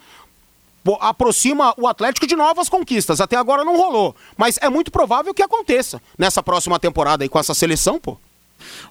Aproxima 0.99 1.73
o 1.77 1.87
Atlético 1.87 2.27
de 2.27 2.35
novas 2.35 2.69
conquistas. 2.69 3.21
Até 3.21 3.35
agora 3.35 3.63
não 3.63 3.77
rolou. 3.77 4.15
Mas 4.37 4.57
é 4.61 4.69
muito 4.69 4.91
provável 4.91 5.33
que 5.33 5.43
aconteça 5.43 6.01
nessa 6.17 6.41
próxima 6.41 6.79
temporada 6.79 7.23
aí 7.23 7.29
com 7.29 7.39
essa 7.39 7.53
seleção, 7.53 7.99
pô. 7.99 8.17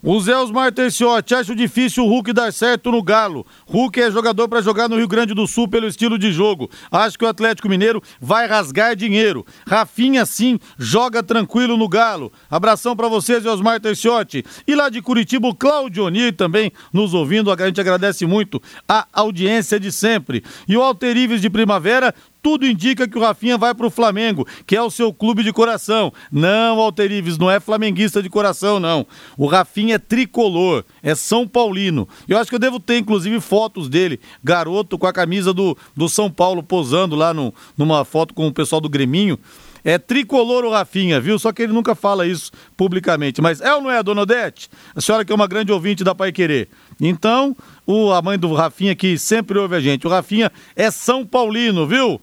O 0.02 0.20
Zé 0.20 0.36
Osmar 0.36 0.72
Terciotti, 0.72 1.34
acho 1.34 1.54
difícil 1.54 2.04
o 2.04 2.08
Hulk 2.08 2.32
dar 2.32 2.52
certo 2.52 2.90
no 2.90 3.02
Galo. 3.02 3.46
Hulk 3.66 4.00
é 4.00 4.10
jogador 4.10 4.48
para 4.48 4.62
jogar 4.62 4.88
no 4.88 4.96
Rio 4.96 5.08
Grande 5.08 5.34
do 5.34 5.46
Sul 5.46 5.68
pelo 5.68 5.86
estilo 5.86 6.18
de 6.18 6.32
jogo. 6.32 6.70
Acho 6.90 7.18
que 7.18 7.24
o 7.24 7.28
Atlético 7.28 7.68
Mineiro 7.68 8.02
vai 8.20 8.46
rasgar 8.46 8.96
dinheiro. 8.96 9.44
Rafinha, 9.66 10.24
sim, 10.24 10.58
joga 10.78 11.22
tranquilo 11.22 11.76
no 11.76 11.88
Galo. 11.88 12.32
Abração 12.50 12.96
para 12.96 13.08
vocês, 13.08 13.42
Zé 13.42 13.50
Osmar 13.50 13.80
Terciotti. 13.80 14.44
E 14.66 14.74
lá 14.74 14.88
de 14.88 15.02
Curitiba, 15.02 15.48
o 15.48 15.54
Claudio 15.54 16.04
Oni 16.04 16.32
também 16.32 16.72
nos 16.92 17.14
ouvindo. 17.14 17.50
A 17.50 17.66
gente 17.66 17.80
agradece 17.80 18.26
muito 18.26 18.60
a 18.88 19.06
audiência 19.12 19.78
de 19.78 19.92
sempre. 19.92 20.42
E 20.66 20.76
o 20.76 20.82
Alterives 20.82 21.40
de 21.40 21.50
Primavera, 21.50 22.14
tudo 22.42 22.66
indica 22.66 23.06
que 23.06 23.18
o 23.18 23.20
Rafinha 23.20 23.58
vai 23.58 23.74
para 23.74 23.86
o 23.86 23.90
Flamengo, 23.90 24.46
que 24.66 24.76
é 24.76 24.82
o 24.82 24.90
seu 24.90 25.12
clube 25.12 25.42
de 25.42 25.52
coração. 25.52 26.12
Não, 26.30 26.76
Walter 26.76 27.10
Ives, 27.10 27.38
não 27.38 27.50
é 27.50 27.60
flamenguista 27.60 28.22
de 28.22 28.28
coração, 28.28 28.80
não. 28.80 29.06
O 29.36 29.46
Rafinha 29.46 29.96
é 29.96 29.98
tricolor, 29.98 30.84
é 31.02 31.14
São 31.14 31.46
Paulino. 31.46 32.08
Eu 32.28 32.38
acho 32.38 32.48
que 32.48 32.54
eu 32.54 32.60
devo 32.60 32.80
ter, 32.80 32.98
inclusive, 32.98 33.40
fotos 33.40 33.88
dele, 33.88 34.20
garoto 34.42 34.98
com 34.98 35.06
a 35.06 35.12
camisa 35.12 35.52
do, 35.52 35.76
do 35.96 36.08
São 36.08 36.30
Paulo, 36.30 36.62
posando 36.62 37.14
lá 37.14 37.34
no, 37.34 37.52
numa 37.76 38.04
foto 38.04 38.34
com 38.34 38.46
o 38.46 38.52
pessoal 38.52 38.80
do 38.80 38.88
Greminho. 38.88 39.38
É 39.84 39.98
tricolor 39.98 40.64
o 40.64 40.70
Rafinha, 40.70 41.20
viu? 41.20 41.38
Só 41.38 41.52
que 41.52 41.62
ele 41.62 41.72
nunca 41.72 41.94
fala 41.94 42.26
isso 42.26 42.52
publicamente. 42.76 43.40
Mas 43.40 43.60
é 43.60 43.74
ou 43.74 43.80
não 43.80 43.90
é, 43.90 44.02
dona 44.02 44.22
Odete? 44.22 44.68
A 44.94 45.00
senhora 45.00 45.24
que 45.24 45.32
é 45.32 45.34
uma 45.34 45.46
grande 45.46 45.72
ouvinte 45.72 46.04
da 46.04 46.14
Pai 46.14 46.32
Querer. 46.32 46.68
Então, 47.00 47.56
o, 47.86 48.12
a 48.12 48.20
mãe 48.20 48.38
do 48.38 48.52
Rafinha 48.52 48.94
que 48.94 49.18
sempre 49.18 49.58
ouve 49.58 49.76
a 49.76 49.80
gente. 49.80 50.06
O 50.06 50.10
Rafinha 50.10 50.52
é 50.76 50.90
São 50.90 51.24
Paulino, 51.24 51.86
viu? 51.86 52.20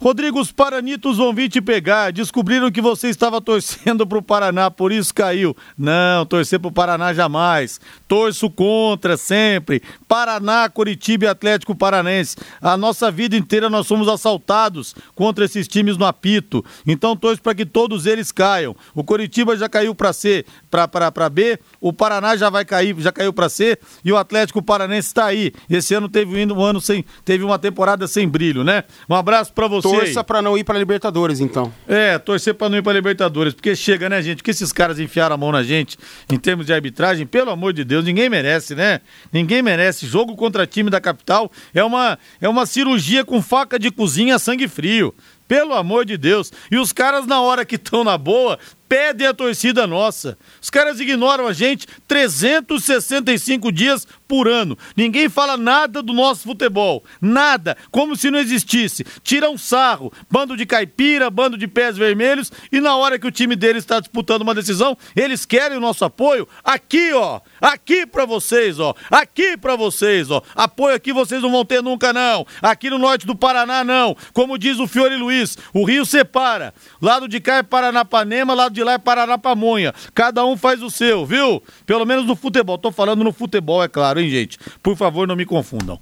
Rodrigo, 0.00 0.40
os 0.40 0.52
Paranitos 0.52 1.16
vão 1.16 1.32
vir 1.32 1.48
te 1.48 1.60
pegar. 1.60 2.12
Descobriram 2.12 2.70
que 2.70 2.80
você 2.80 3.08
estava 3.08 3.40
torcendo 3.40 4.06
para 4.06 4.18
o 4.18 4.22
Paraná, 4.22 4.70
por 4.70 4.92
isso 4.92 5.14
caiu. 5.14 5.56
Não, 5.76 6.26
torcer 6.26 6.58
para 6.58 6.68
o 6.68 6.72
Paraná 6.72 7.14
jamais. 7.14 7.80
Torço 8.06 8.50
contra 8.50 9.16
sempre. 9.16 9.82
Paraná, 10.06 10.68
Curitiba 10.68 11.24
e 11.24 11.28
Atlético 11.28 11.74
Paranense. 11.74 12.36
A 12.60 12.76
nossa 12.76 13.10
vida 13.10 13.36
inteira 13.36 13.70
nós 13.70 13.86
somos 13.86 14.08
assaltados 14.08 14.94
contra 15.14 15.44
esses 15.44 15.66
times 15.66 15.96
no 15.96 16.04
apito. 16.04 16.64
Então 16.86 17.16
torço 17.16 17.42
para 17.42 17.54
que 17.54 17.64
todos 17.64 18.06
eles 18.06 18.30
caiam. 18.30 18.76
O 18.94 19.02
Curitiba 19.02 19.56
já 19.56 19.68
caiu 19.68 19.94
para 19.94 20.12
C, 20.12 20.44
para 20.70 21.30
B. 21.30 21.58
O 21.80 21.92
Paraná 21.92 22.36
já 22.36 22.50
vai 22.50 22.64
cair, 22.64 22.94
já 22.98 23.10
caiu 23.10 23.32
para 23.32 23.48
C. 23.48 23.78
E 24.04 24.12
o 24.12 24.16
Atlético 24.16 24.62
Paranense 24.62 25.08
está 25.08 25.26
aí. 25.26 25.52
Esse 25.68 25.94
ano 25.94 26.08
teve 26.08 26.44
um 26.52 26.62
ano 26.62 26.80
sem, 26.80 27.04
teve 27.24 27.44
uma 27.44 27.58
temporada 27.58 28.06
sem 28.06 28.28
brilho, 28.28 28.62
né? 28.62 28.84
Um 29.08 29.14
abraço 29.14 29.52
para 29.52 29.66
você. 29.66 29.85
Torça 29.92 30.24
para 30.24 30.42
não 30.42 30.56
ir 30.56 30.64
para 30.64 30.78
Libertadores, 30.78 31.40
então. 31.40 31.72
É, 31.86 32.18
torcer 32.18 32.54
para 32.54 32.68
não 32.68 32.78
ir 32.78 32.82
para 32.82 32.92
Libertadores, 32.92 33.54
porque 33.54 33.74
chega, 33.74 34.08
né, 34.08 34.22
gente? 34.22 34.42
Que 34.42 34.50
esses 34.50 34.72
caras 34.72 34.98
enfiaram 34.98 35.34
a 35.34 35.38
mão 35.38 35.52
na 35.52 35.62
gente 35.62 35.98
em 36.30 36.36
termos 36.38 36.66
de 36.66 36.72
arbitragem, 36.72 37.26
pelo 37.26 37.50
amor 37.50 37.72
de 37.72 37.84
Deus, 37.84 38.04
ninguém 38.04 38.28
merece, 38.28 38.74
né? 38.74 39.00
Ninguém 39.32 39.62
merece. 39.62 40.06
Jogo 40.06 40.36
contra 40.36 40.66
time 40.66 40.90
da 40.90 41.00
capital 41.00 41.50
é 41.74 41.82
uma, 41.82 42.18
é 42.40 42.48
uma 42.48 42.66
cirurgia 42.66 43.24
com 43.24 43.42
faca 43.42 43.78
de 43.78 43.90
cozinha 43.90 44.38
sangue 44.38 44.68
frio. 44.68 45.14
Pelo 45.48 45.74
amor 45.74 46.04
de 46.04 46.16
Deus. 46.16 46.52
E 46.70 46.76
os 46.76 46.92
caras, 46.92 47.24
na 47.24 47.40
hora 47.40 47.64
que 47.64 47.76
estão 47.76 48.02
na 48.02 48.18
boa, 48.18 48.58
pedem 48.88 49.26
a 49.26 49.34
torcida 49.34 49.86
nossa. 49.86 50.36
Os 50.60 50.70
caras 50.70 51.00
ignoram 51.00 51.46
a 51.46 51.52
gente 51.52 51.86
365 52.06 53.70
dias 53.72 54.06
por 54.26 54.48
ano. 54.48 54.76
Ninguém 54.96 55.28
fala 55.28 55.56
nada 55.56 56.02
do 56.02 56.12
nosso 56.12 56.42
futebol. 56.42 57.04
Nada. 57.20 57.76
Como 57.90 58.16
se 58.16 58.30
não 58.30 58.38
existisse. 58.38 59.04
Tira 59.22 59.50
um 59.50 59.58
sarro. 59.58 60.12
Bando 60.30 60.56
de 60.56 60.66
caipira, 60.66 61.30
bando 61.30 61.56
de 61.56 61.66
pés 61.66 61.96
vermelhos. 61.96 62.50
E 62.70 62.80
na 62.80 62.96
hora 62.96 63.18
que 63.18 63.26
o 63.26 63.30
time 63.30 63.56
deles 63.56 63.84
está 63.84 64.00
disputando 64.00 64.42
uma 64.42 64.54
decisão, 64.54 64.96
eles 65.14 65.44
querem 65.44 65.78
o 65.78 65.80
nosso 65.80 66.04
apoio. 66.04 66.48
Aqui, 66.64 67.12
ó. 67.12 67.40
Aqui 67.60 68.06
para 68.06 68.24
vocês, 68.24 68.78
ó. 68.78 68.94
Aqui 69.10 69.56
para 69.56 69.76
vocês, 69.76 70.30
ó. 70.30 70.42
Apoio 70.54 70.94
aqui 70.94 71.12
vocês 71.12 71.42
não 71.42 71.50
vão 71.50 71.64
ter 71.64 71.82
nunca, 71.82 72.12
não. 72.12 72.46
Aqui 72.60 72.90
no 72.90 72.98
norte 72.98 73.26
do 73.26 73.36
Paraná, 73.36 73.84
não. 73.84 74.16
Como 74.32 74.58
diz 74.58 74.78
o 74.78 74.86
Fiore 74.86 75.16
Luiz, 75.16 75.56
o 75.72 75.84
rio 75.84 76.04
separa. 76.04 76.74
Lado 77.00 77.28
de 77.28 77.40
cá 77.40 77.56
é 77.56 77.62
Paranapanema, 77.62 78.54
lado 78.54 78.74
de 78.76 78.84
lá 78.84 78.92
é 78.92 78.98
Paranapamonha. 78.98 79.92
Cada 80.14 80.44
um 80.44 80.56
faz 80.56 80.80
o 80.82 80.90
seu, 80.90 81.26
viu? 81.26 81.60
Pelo 81.84 82.06
menos 82.06 82.24
no 82.26 82.36
futebol. 82.36 82.78
Tô 82.78 82.92
falando 82.92 83.24
no 83.24 83.32
futebol, 83.32 83.82
é 83.82 83.88
claro, 83.88 84.20
hein, 84.20 84.30
gente? 84.30 84.56
Por 84.82 84.96
favor, 84.96 85.26
não 85.26 85.34
me 85.34 85.44
confundam. 85.44 85.98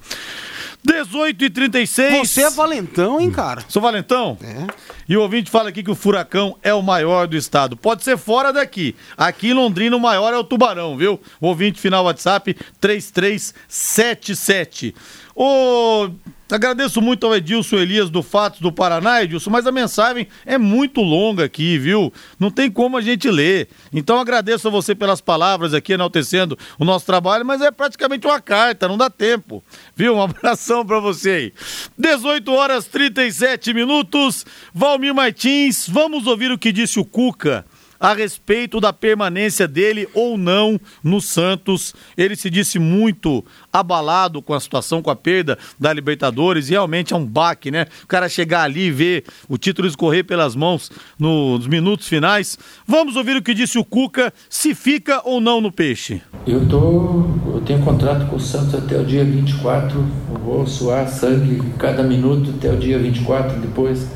18 0.86 1.46
e 1.46 1.50
36 1.50 2.18
Você 2.18 2.42
é 2.42 2.50
valentão, 2.50 3.18
hein, 3.18 3.30
cara? 3.30 3.64
Sou 3.68 3.80
valentão? 3.80 4.36
É. 4.42 4.66
E 5.08 5.16
o 5.16 5.22
ouvinte 5.22 5.50
fala 5.50 5.70
aqui 5.70 5.82
que 5.82 5.90
o 5.90 5.94
Furacão 5.94 6.58
é 6.62 6.74
o 6.74 6.82
maior 6.82 7.26
do 7.26 7.34
estado. 7.36 7.74
Pode 7.74 8.04
ser 8.04 8.18
fora 8.18 8.52
daqui. 8.52 8.94
Aqui 9.16 9.48
em 9.48 9.54
Londrina 9.54 9.96
o 9.96 10.00
maior 10.00 10.34
é 10.34 10.36
o 10.36 10.44
Tubarão, 10.44 10.94
viu? 10.94 11.18
O 11.40 11.46
ouvinte 11.46 11.80
final 11.80 12.04
WhatsApp 12.04 12.54
3377. 12.80 14.94
Ô, 15.34 16.10
agradeço 16.50 17.00
muito 17.00 17.26
ao 17.26 17.34
Edilson 17.34 17.76
Elias 17.76 18.10
do 18.10 18.22
Fatos 18.22 18.60
do 18.60 18.72
Paraná, 18.72 19.22
Edilson, 19.22 19.50
mas 19.50 19.66
a 19.66 19.72
mensagem 19.72 20.26
é 20.44 20.58
muito 20.58 21.00
longa 21.00 21.44
aqui, 21.44 21.78
viu? 21.78 22.12
Não 22.38 22.50
tem 22.50 22.70
como 22.70 22.96
a 22.96 23.00
gente 23.00 23.30
ler. 23.30 23.68
Então 23.92 24.18
agradeço 24.18 24.68
a 24.68 24.70
você 24.70 24.94
pelas 24.94 25.20
palavras 25.20 25.74
aqui, 25.74 25.92
enaltecendo 25.92 26.58
o 26.78 26.84
nosso 26.84 27.06
trabalho, 27.06 27.44
mas 27.44 27.60
é 27.60 27.70
praticamente 27.70 28.26
uma 28.26 28.40
carta, 28.40 28.88
não 28.88 28.96
dá 28.96 29.08
tempo. 29.08 29.62
Viu? 29.96 30.16
Um 30.16 30.22
abração 30.22 30.84
pra 30.84 31.00
você 31.00 31.30
aí. 31.30 31.52
18 31.96 32.52
horas 32.52 32.86
37 32.86 33.72
minutos. 33.72 34.44
Valmir 34.72 35.14
Martins, 35.14 35.88
vamos 35.88 36.26
ouvir 36.26 36.50
o 36.50 36.58
que 36.58 36.72
disse 36.72 36.98
o 36.98 37.04
Cuca 37.04 37.64
a 37.98 38.12
respeito 38.14 38.80
da 38.80 38.92
permanência 38.92 39.66
dele 39.66 40.08
ou 40.14 40.36
não 40.36 40.80
no 41.02 41.20
Santos. 41.20 41.94
Ele 42.16 42.36
se 42.36 42.50
disse 42.50 42.78
muito 42.78 43.44
abalado 43.72 44.42
com 44.42 44.54
a 44.54 44.60
situação, 44.60 45.02
com 45.02 45.10
a 45.10 45.16
perda 45.16 45.58
da 45.78 45.92
Libertadores, 45.92 46.68
realmente 46.68 47.12
é 47.12 47.16
um 47.16 47.26
baque, 47.26 47.70
né? 47.70 47.86
O 48.02 48.06
cara 48.06 48.28
chegar 48.28 48.62
ali 48.62 48.86
e 48.86 48.90
ver 48.90 49.24
o 49.48 49.58
título 49.58 49.88
escorrer 49.88 50.24
pelas 50.24 50.54
mãos 50.54 50.90
nos 51.18 51.66
minutos 51.66 52.08
finais. 52.08 52.58
Vamos 52.86 53.16
ouvir 53.16 53.36
o 53.36 53.42
que 53.42 53.54
disse 53.54 53.78
o 53.78 53.84
Cuca, 53.84 54.32
se 54.48 54.74
fica 54.74 55.22
ou 55.24 55.40
não 55.40 55.60
no 55.60 55.72
peixe. 55.72 56.22
Eu 56.46 56.66
tô, 56.68 57.24
eu 57.54 57.62
tenho 57.64 57.82
contrato 57.82 58.26
com 58.26 58.36
o 58.36 58.40
Santos 58.40 58.74
até 58.74 58.98
o 58.98 59.04
dia 59.04 59.24
24. 59.24 59.98
Eu 59.98 60.40
vou 60.40 60.66
suar 60.66 61.08
sangue 61.08 61.60
cada 61.78 62.02
minuto 62.02 62.54
até 62.56 62.72
o 62.72 62.76
dia 62.76 62.98
24, 62.98 63.60
depois 63.60 64.06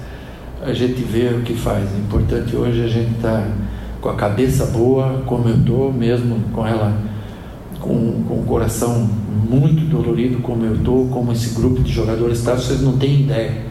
a 0.62 0.72
gente 0.72 1.02
vê 1.02 1.28
o 1.28 1.42
que 1.42 1.54
faz. 1.54 1.88
O 1.92 1.98
importante 1.98 2.54
hoje 2.56 2.80
é 2.80 2.84
a 2.84 2.88
gente 2.88 3.16
estar 3.16 3.42
tá 3.42 3.48
com 4.00 4.08
a 4.08 4.14
cabeça 4.14 4.66
boa, 4.66 5.22
como 5.26 5.48
eu 5.48 5.56
estou, 5.56 5.92
mesmo 5.92 6.36
com 6.52 6.66
ela, 6.66 6.96
com, 7.80 8.22
com 8.24 8.40
o 8.40 8.44
coração 8.46 9.08
muito 9.48 9.88
dolorido, 9.88 10.38
como 10.38 10.64
eu 10.64 10.74
estou, 10.74 11.08
como 11.08 11.32
esse 11.32 11.54
grupo 11.54 11.82
de 11.82 11.92
jogadores 11.92 12.38
está, 12.38 12.54
vocês 12.54 12.82
não 12.82 12.98
têm 12.98 13.22
ideia. 13.22 13.66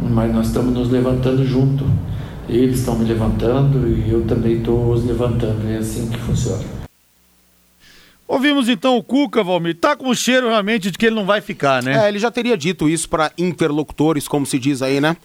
Mas 0.00 0.32
nós 0.32 0.48
estamos 0.48 0.74
nos 0.74 0.90
levantando 0.90 1.44
junto. 1.44 1.84
Eles 2.48 2.80
estão 2.80 2.98
me 2.98 3.04
levantando 3.04 3.88
e 3.88 4.10
eu 4.10 4.22
também 4.22 4.54
estou 4.54 4.92
os 4.92 5.04
levantando. 5.04 5.68
É 5.68 5.78
assim 5.78 6.08
que 6.08 6.18
funciona. 6.18 6.81
Ouvimos 8.26 8.68
então 8.68 8.96
o 8.96 9.02
Cuca, 9.02 9.42
Valmir. 9.42 9.76
Tá 9.76 9.94
com 9.94 10.14
cheiro 10.14 10.48
realmente 10.48 10.90
de 10.90 10.96
que 10.96 11.06
ele 11.06 11.16
não 11.16 11.26
vai 11.26 11.40
ficar, 11.40 11.82
né? 11.82 12.04
É, 12.04 12.08
ele 12.08 12.18
já 12.18 12.30
teria 12.30 12.56
dito 12.56 12.88
isso 12.88 13.08
para 13.08 13.30
interlocutores, 13.36 14.26
como 14.26 14.46
se 14.46 14.58
diz 14.58 14.80
aí, 14.80 15.00
né? 15.00 15.16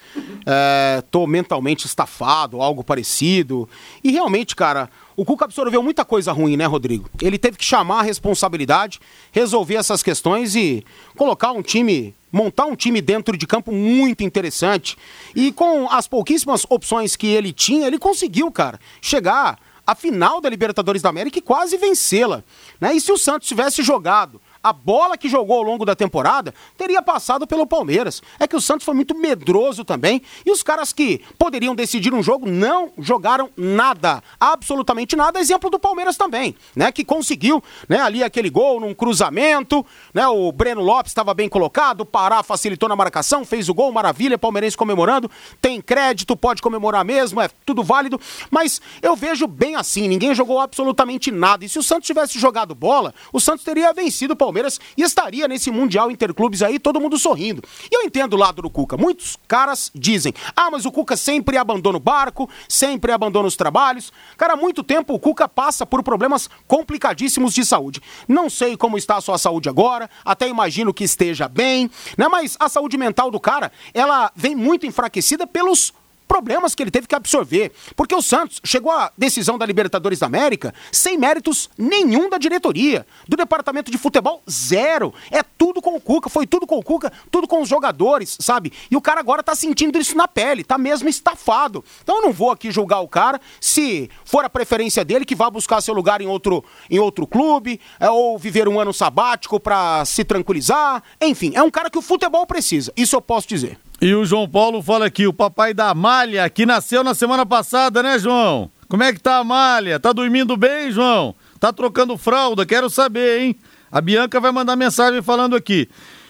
É, 0.45 1.01
tô 1.09 1.25
mentalmente 1.25 1.85
estafado, 1.85 2.61
algo 2.61 2.83
parecido. 2.83 3.69
E 4.03 4.11
realmente, 4.11 4.55
cara, 4.55 4.89
o 5.15 5.23
Cuca 5.23 5.45
absorveu 5.45 5.81
muita 5.81 6.03
coisa 6.03 6.31
ruim, 6.31 6.57
né, 6.57 6.65
Rodrigo? 6.65 7.09
Ele 7.21 7.37
teve 7.37 7.57
que 7.57 7.63
chamar 7.63 7.99
a 7.99 8.03
responsabilidade, 8.03 8.99
resolver 9.31 9.75
essas 9.75 10.03
questões 10.03 10.55
e 10.55 10.83
colocar 11.15 11.53
um 11.53 11.61
time, 11.61 12.13
montar 12.31 12.65
um 12.65 12.75
time 12.75 12.99
dentro 12.99 13.37
de 13.37 13.47
campo 13.47 13.71
muito 13.71 14.23
interessante. 14.23 14.97
E 15.35 15.51
com 15.51 15.89
as 15.89 16.07
pouquíssimas 16.07 16.65
opções 16.69 17.15
que 17.15 17.27
ele 17.27 17.53
tinha, 17.53 17.87
ele 17.87 17.97
conseguiu, 17.97 18.51
cara, 18.51 18.79
chegar 19.01 19.57
à 19.87 19.95
final 19.95 20.41
da 20.41 20.49
Libertadores 20.49 21.01
da 21.01 21.07
América 21.07 21.39
e 21.39 21.41
quase 21.41 21.77
vencê-la. 21.77 22.43
Né? 22.79 22.93
E 22.93 23.01
se 23.01 23.09
o 23.11 23.17
Santos 23.17 23.47
tivesse 23.47 23.81
jogado 23.81 24.41
a 24.67 24.73
bola 24.73 25.17
que 25.17 25.29
jogou 25.29 25.57
ao 25.57 25.63
longo 25.63 25.85
da 25.85 25.95
temporada 25.95 26.53
teria 26.77 27.01
passado 27.01 27.47
pelo 27.47 27.65
Palmeiras. 27.65 28.21
É 28.37 28.45
que 28.45 28.55
o 28.55 28.59
Santos 28.59 28.85
foi 28.85 28.93
muito 28.93 29.15
medroso 29.15 29.85
também 29.85 30.21
e 30.45 30.51
os 30.51 30.61
caras 30.61 30.91
que 30.91 31.21
poderiam 31.37 31.73
decidir 31.73 32.13
um 32.13 32.21
jogo 32.21 32.49
não 32.49 32.91
jogaram 32.97 33.49
nada, 33.55 34.21
absolutamente 34.37 35.15
nada. 35.15 35.39
Exemplo 35.39 35.69
do 35.69 35.79
Palmeiras 35.79 36.17
também, 36.17 36.53
né? 36.75 36.91
Que 36.91 37.05
conseguiu, 37.05 37.63
né? 37.87 38.01
Ali 38.01 38.23
aquele 38.23 38.49
gol 38.49 38.81
num 38.81 38.93
cruzamento, 38.93 39.85
né? 40.13 40.27
O 40.27 40.51
Breno 40.51 40.81
Lopes 40.81 41.11
estava 41.11 41.33
bem 41.33 41.47
colocado, 41.47 42.01
o 42.01 42.05
Pará 42.05 42.43
facilitou 42.43 42.89
na 42.89 42.95
marcação, 42.95 43.45
fez 43.45 43.69
o 43.69 43.73
gol, 43.73 43.91
maravilha, 43.93 44.37
palmeirense 44.37 44.75
comemorando, 44.75 45.31
tem 45.61 45.79
crédito, 45.79 46.35
pode 46.35 46.61
comemorar 46.61 47.05
mesmo, 47.05 47.39
é 47.39 47.49
tudo 47.65 47.83
válido. 47.83 48.19
Mas 48.51 48.81
eu 49.01 49.15
vejo 49.15 49.47
bem 49.47 49.75
assim, 49.77 50.09
ninguém 50.09 50.35
jogou 50.35 50.59
absolutamente 50.59 51.31
nada. 51.31 51.63
E 51.63 51.69
se 51.69 51.79
o 51.79 51.83
Santos 51.83 52.07
tivesse 52.07 52.37
jogado 52.37 52.75
bola, 52.75 53.13
o 53.31 53.39
Santos 53.39 53.63
teria 53.63 53.93
vencido 53.93 54.33
o 54.33 54.37
Palmeiras 54.37 54.56
Palmeiras 54.57 54.79
e 54.95 55.03
estaria 55.03 55.47
nesse 55.47 55.69
Mundial 55.69 56.09
Interclubes 56.09 56.63
aí, 56.63 56.79
todo 56.79 56.99
mundo 56.99 57.17
sorrindo. 57.17 57.61
E 57.91 57.95
eu 57.95 58.03
entendo 58.03 58.33
o 58.33 58.37
lado 58.37 58.61
do 58.61 58.69
Cuca. 58.69 58.97
Muitos 58.97 59.37
caras 59.47 59.91
dizem: 59.93 60.33
ah, 60.55 60.71
mas 60.71 60.85
o 60.85 60.91
Cuca 60.91 61.15
sempre 61.15 61.57
abandona 61.57 61.97
o 61.97 62.01
barco, 62.01 62.49
sempre 62.67 63.11
abandona 63.11 63.47
os 63.47 63.55
trabalhos. 63.55 64.11
Cara, 64.35 64.53
há 64.53 64.55
muito 64.55 64.83
tempo 64.83 65.13
o 65.13 65.19
Cuca 65.19 65.47
passa 65.47 65.85
por 65.85 66.01
problemas 66.01 66.49
complicadíssimos 66.67 67.53
de 67.53 67.63
saúde. 67.63 68.01
Não 68.27 68.49
sei 68.49 68.75
como 68.75 68.97
está 68.97 69.17
a 69.17 69.21
sua 69.21 69.37
saúde 69.37 69.69
agora, 69.69 70.09
até 70.25 70.47
imagino 70.47 70.93
que 70.93 71.03
esteja 71.03 71.47
bem, 71.47 71.89
né? 72.17 72.27
Mas 72.27 72.57
a 72.59 72.67
saúde 72.67 72.97
mental 72.97 73.29
do 73.29 73.39
cara, 73.39 73.71
ela 73.93 74.31
vem 74.35 74.55
muito 74.55 74.85
enfraquecida 74.85 75.45
pelos 75.45 75.93
problemas 76.27 76.75
que 76.75 76.83
ele 76.83 76.91
teve 76.91 77.07
que 77.07 77.15
absorver. 77.15 77.71
Porque 77.95 78.13
o 78.13 78.21
Santos 78.21 78.59
chegou 78.63 78.91
à 78.91 79.11
decisão 79.17 79.57
da 79.57 79.65
Libertadores 79.65 80.19
da 80.19 80.25
América 80.25 80.73
sem 80.91 81.17
méritos 81.17 81.69
nenhum 81.77 82.29
da 82.29 82.37
diretoria. 82.37 83.05
Do 83.27 83.37
departamento 83.37 83.91
de 83.91 83.97
futebol, 83.97 84.41
zero. 84.49 85.13
É 85.31 85.41
tudo 85.41 85.81
com 85.81 85.95
o 85.95 86.01
Cuca, 86.01 86.29
foi 86.29 86.45
tudo 86.45 86.67
com 86.67 86.77
o 86.77 86.83
Cuca, 86.83 87.11
tudo 87.31 87.47
com 87.47 87.61
os 87.61 87.69
jogadores, 87.69 88.37
sabe? 88.39 88.71
E 88.91 88.95
o 88.95 89.01
cara 89.01 89.19
agora 89.19 89.41
tá 89.41 89.55
sentindo 89.55 89.97
isso 89.97 90.15
na 90.15 90.27
pele, 90.27 90.63
tá 90.63 90.77
mesmo 90.77 91.07
estafado. 91.07 91.83
Então 92.03 92.17
eu 92.17 92.21
não 92.23 92.33
vou 92.33 92.51
aqui 92.51 92.71
julgar 92.71 92.99
o 92.99 93.07
cara 93.07 93.39
se 93.61 94.09
for 94.25 94.43
a 94.43 94.49
preferência 94.49 95.03
dele 95.05 95.25
que 95.25 95.35
vá 95.35 95.49
buscar 95.49 95.81
seu 95.81 95.93
lugar 95.93 96.21
em 96.21 96.27
outro, 96.27 96.63
em 96.89 96.99
outro 96.99 97.25
clube, 97.25 97.79
é, 97.99 98.09
ou 98.09 98.37
viver 98.37 98.67
um 98.67 98.79
ano 98.79 98.93
sabático 98.93 99.59
para 99.59 100.03
se 100.05 100.23
tranquilizar. 100.23 101.03
Enfim, 101.21 101.53
é 101.55 101.63
um 101.63 101.71
cara 101.71 101.89
que 101.89 101.97
o 101.97 102.01
futebol 102.01 102.45
precisa. 102.45 102.91
Isso 102.95 103.15
eu 103.15 103.21
posso 103.21 103.47
dizer. 103.47 103.79
E 103.99 104.13
o 104.13 104.23
João 104.23 104.47
Paulo 104.47 104.83
fala 104.83 105.07
aqui, 105.07 105.25
o 105.25 105.33
papai 105.33 105.73
da 105.73 105.89
Amália, 105.89 106.47
que 106.51 106.67
nasceu 106.67 107.03
na 107.03 107.15
semana 107.15 107.47
passada, 107.47 108.03
né, 108.03 108.19
João? 108.19 108.69
Como 108.87 109.01
é 109.01 109.11
que 109.11 109.19
tá 109.19 109.37
a 109.37 109.39
Amália? 109.39 109.99
Tá 109.99 110.13
dormindo 110.13 110.55
bem, 110.55 110.91
João? 110.91 111.33
Tá 111.59 111.73
trocando 111.73 112.15
fralda? 112.15 112.63
Quero 112.63 112.91
saber, 112.91 113.41
hein? 113.41 113.55
A 113.91 113.99
Bianca 113.99 114.39
vai 114.39 114.51
mandar 114.51 114.75
mensagem 114.75 115.23
falando 115.23 115.55
aqui. 115.55 115.89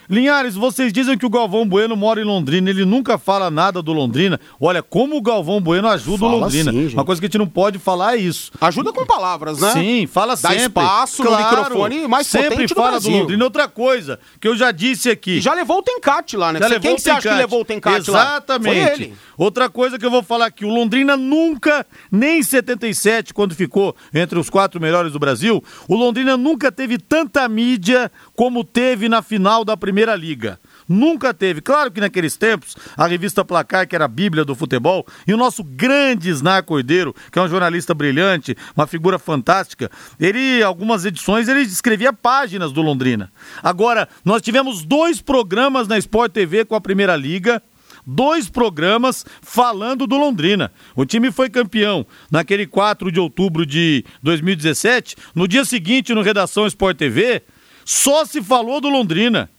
Linhares, 0.10 0.56
vocês 0.56 0.94
dizem 0.94 1.18
que 1.18 1.26
o 1.26 1.30
Galvão 1.30 1.68
Bueno 1.68 1.96
mora 1.96 2.22
em 2.22 2.24
Londrina, 2.24 2.70
ele 2.70 2.86
nunca 2.86 3.18
fala 3.18 3.52
nada 3.52 3.82
do 3.82 3.92
Londrina. 3.92 4.40
Olha, 4.60 4.82
como 4.82 5.18
o 5.18 5.22
Galvão 5.22 5.60
Bueno 5.60 5.88
ajuda 5.88 6.20
Fala 6.20 6.34
o 6.36 6.40
Londrina. 6.40 6.72
sim. 6.72 6.88
Uma 6.94 7.04
coisa 7.04 7.20
que 7.20 7.26
a 7.26 7.28
gente 7.28 7.38
não 7.38 7.48
pode 7.48 7.78
falar 7.78 8.16
é 8.16 8.18
isso. 8.22 8.52
Ajuda 8.62 8.94
com 8.94 9.06
palavras, 9.06 9.60
né? 9.60 9.72
Sim, 9.74 10.08
fala 10.08 10.36
Dá 10.36 10.50
sempre. 10.50 10.64
espaço 10.84 11.24
no 11.24 11.36
microfone 11.38 12.08
mais 12.08 12.28
sempre 12.28 12.66
do 12.68 12.76
fala 12.76 12.92
Brasil. 12.92 13.12
do 13.12 13.18
Londrina. 13.20 13.44
Outra 13.44 13.68
coisa 13.68 14.20
que 14.40 14.48
eu 14.48 14.56
já 14.56 14.72
disse 14.72 15.10
aqui. 15.10 15.42
Já 15.42 15.54
levou 15.54 15.80
o 15.80 15.84
Tencate 15.84 16.38
lá, 16.38 16.54
né? 16.54 16.60
Já 16.60 16.68
Você- 16.68 16.74
levou 16.76 16.82
Quem 16.88 16.96
o 16.96 17.00
você 17.00 17.10
acha 17.12 17.30
que 17.30 17.36
levou 17.36 17.62
o 17.62 17.66
Tencate 17.66 18.10
lá? 18.12 18.22
Exatamente. 18.22 19.14
Outra 19.38 19.70
coisa 19.70 20.00
que 20.00 20.06
eu 20.06 20.10
vou 20.10 20.24
falar 20.24 20.48
aqui, 20.48 20.66
o 20.66 20.70
Londrina 20.70 21.16
nunca, 21.16 21.86
nem 22.12 22.40
em 22.40 22.44
77, 22.44 23.34
quando 23.34 23.54
ficou 23.54 23.96
entre 24.14 24.40
os 24.40 24.50
quatro 24.50 24.82
melhores 24.82 25.12
do 25.14 25.20
Brasil, 25.20 25.64
o 25.88 25.96
Londrina 25.96 26.36
nunca 26.36 26.72
teve 26.72 26.98
tanta 26.98 27.48
mídia 27.48 28.12
como 28.38 28.64
teve 28.64 29.10
na 29.10 29.24
final 29.24 29.66
da 29.66 29.76
Primeira 29.76 30.16
Liga. 30.16 30.60
Nunca 30.88 31.34
teve. 31.34 31.60
Claro 31.60 31.90
que 31.90 32.00
naqueles 32.00 32.38
tempos, 32.38 32.78
a 32.96 33.08
revista 33.08 33.44
Placar, 33.44 33.88
que 33.88 33.96
era 33.96 34.06
a 34.06 34.08
bíblia 34.08 34.46
do 34.46 34.54
futebol, 34.54 35.08
e 35.28 35.34
o 35.34 35.38
nosso 35.38 35.64
grande 35.64 36.30
Snar 36.30 36.64
Cordeiro, 36.64 37.16
que 37.32 37.40
é 37.40 37.42
um 37.42 37.50
jornalista 37.50 37.96
brilhante, 37.96 38.56
uma 38.76 38.86
figura 38.86 39.18
fantástica, 39.18 39.90
ele, 40.20 40.62
algumas 40.62 41.04
edições, 41.04 41.48
ele 41.48 41.62
escrevia 41.62 42.14
páginas 42.14 42.72
do 42.72 42.84
Londrina. 42.84 43.32
Agora, 43.64 44.08
nós 44.24 44.44
tivemos 44.44 44.86
dois 44.86 45.20
programas 45.20 45.88
na 45.88 45.98
Sport 45.98 46.32
TV 46.32 46.64
com 46.64 46.76
a 46.76 46.82
Primeira 46.82 47.16
Liga, 47.16 47.60
dois 48.06 48.48
programas 48.48 49.26
falando 49.42 50.06
do 50.06 50.16
Londrina. 50.16 50.72
O 50.96 51.08
time 51.08 51.32
foi 51.32 51.50
campeão 51.50 52.06
naquele 52.30 52.68
4 52.68 53.12
de 53.12 53.20
outubro 53.20 53.66
de 53.66 54.06
2017. 54.22 55.16
No 55.34 55.48
dia 55.48 55.66
seguinte, 55.66 56.14
no 56.14 56.22
Redação 56.22 56.68
Sport 56.68 56.98
TV, 56.98 57.42
só 57.88 58.26
se 58.26 58.42
falou 58.42 58.82
do 58.82 58.90
Londrina. 58.90 59.50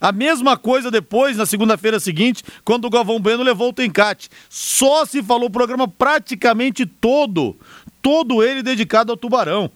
A 0.00 0.10
mesma 0.10 0.56
coisa 0.56 0.90
depois, 0.90 1.36
na 1.36 1.46
segunda-feira 1.46 2.00
seguinte, 2.00 2.42
quando 2.64 2.86
o 2.86 2.90
Galvão 2.90 3.20
Bueno 3.20 3.44
levou 3.44 3.68
o 3.68 3.72
Tencate. 3.72 4.28
Só 4.50 5.06
se 5.06 5.22
falou 5.22 5.46
o 5.46 5.52
programa 5.52 5.86
praticamente 5.86 6.84
todo, 6.84 7.54
todo 8.02 8.42
ele 8.42 8.60
dedicado 8.60 9.12
ao 9.12 9.16
Tubarão. 9.16 9.70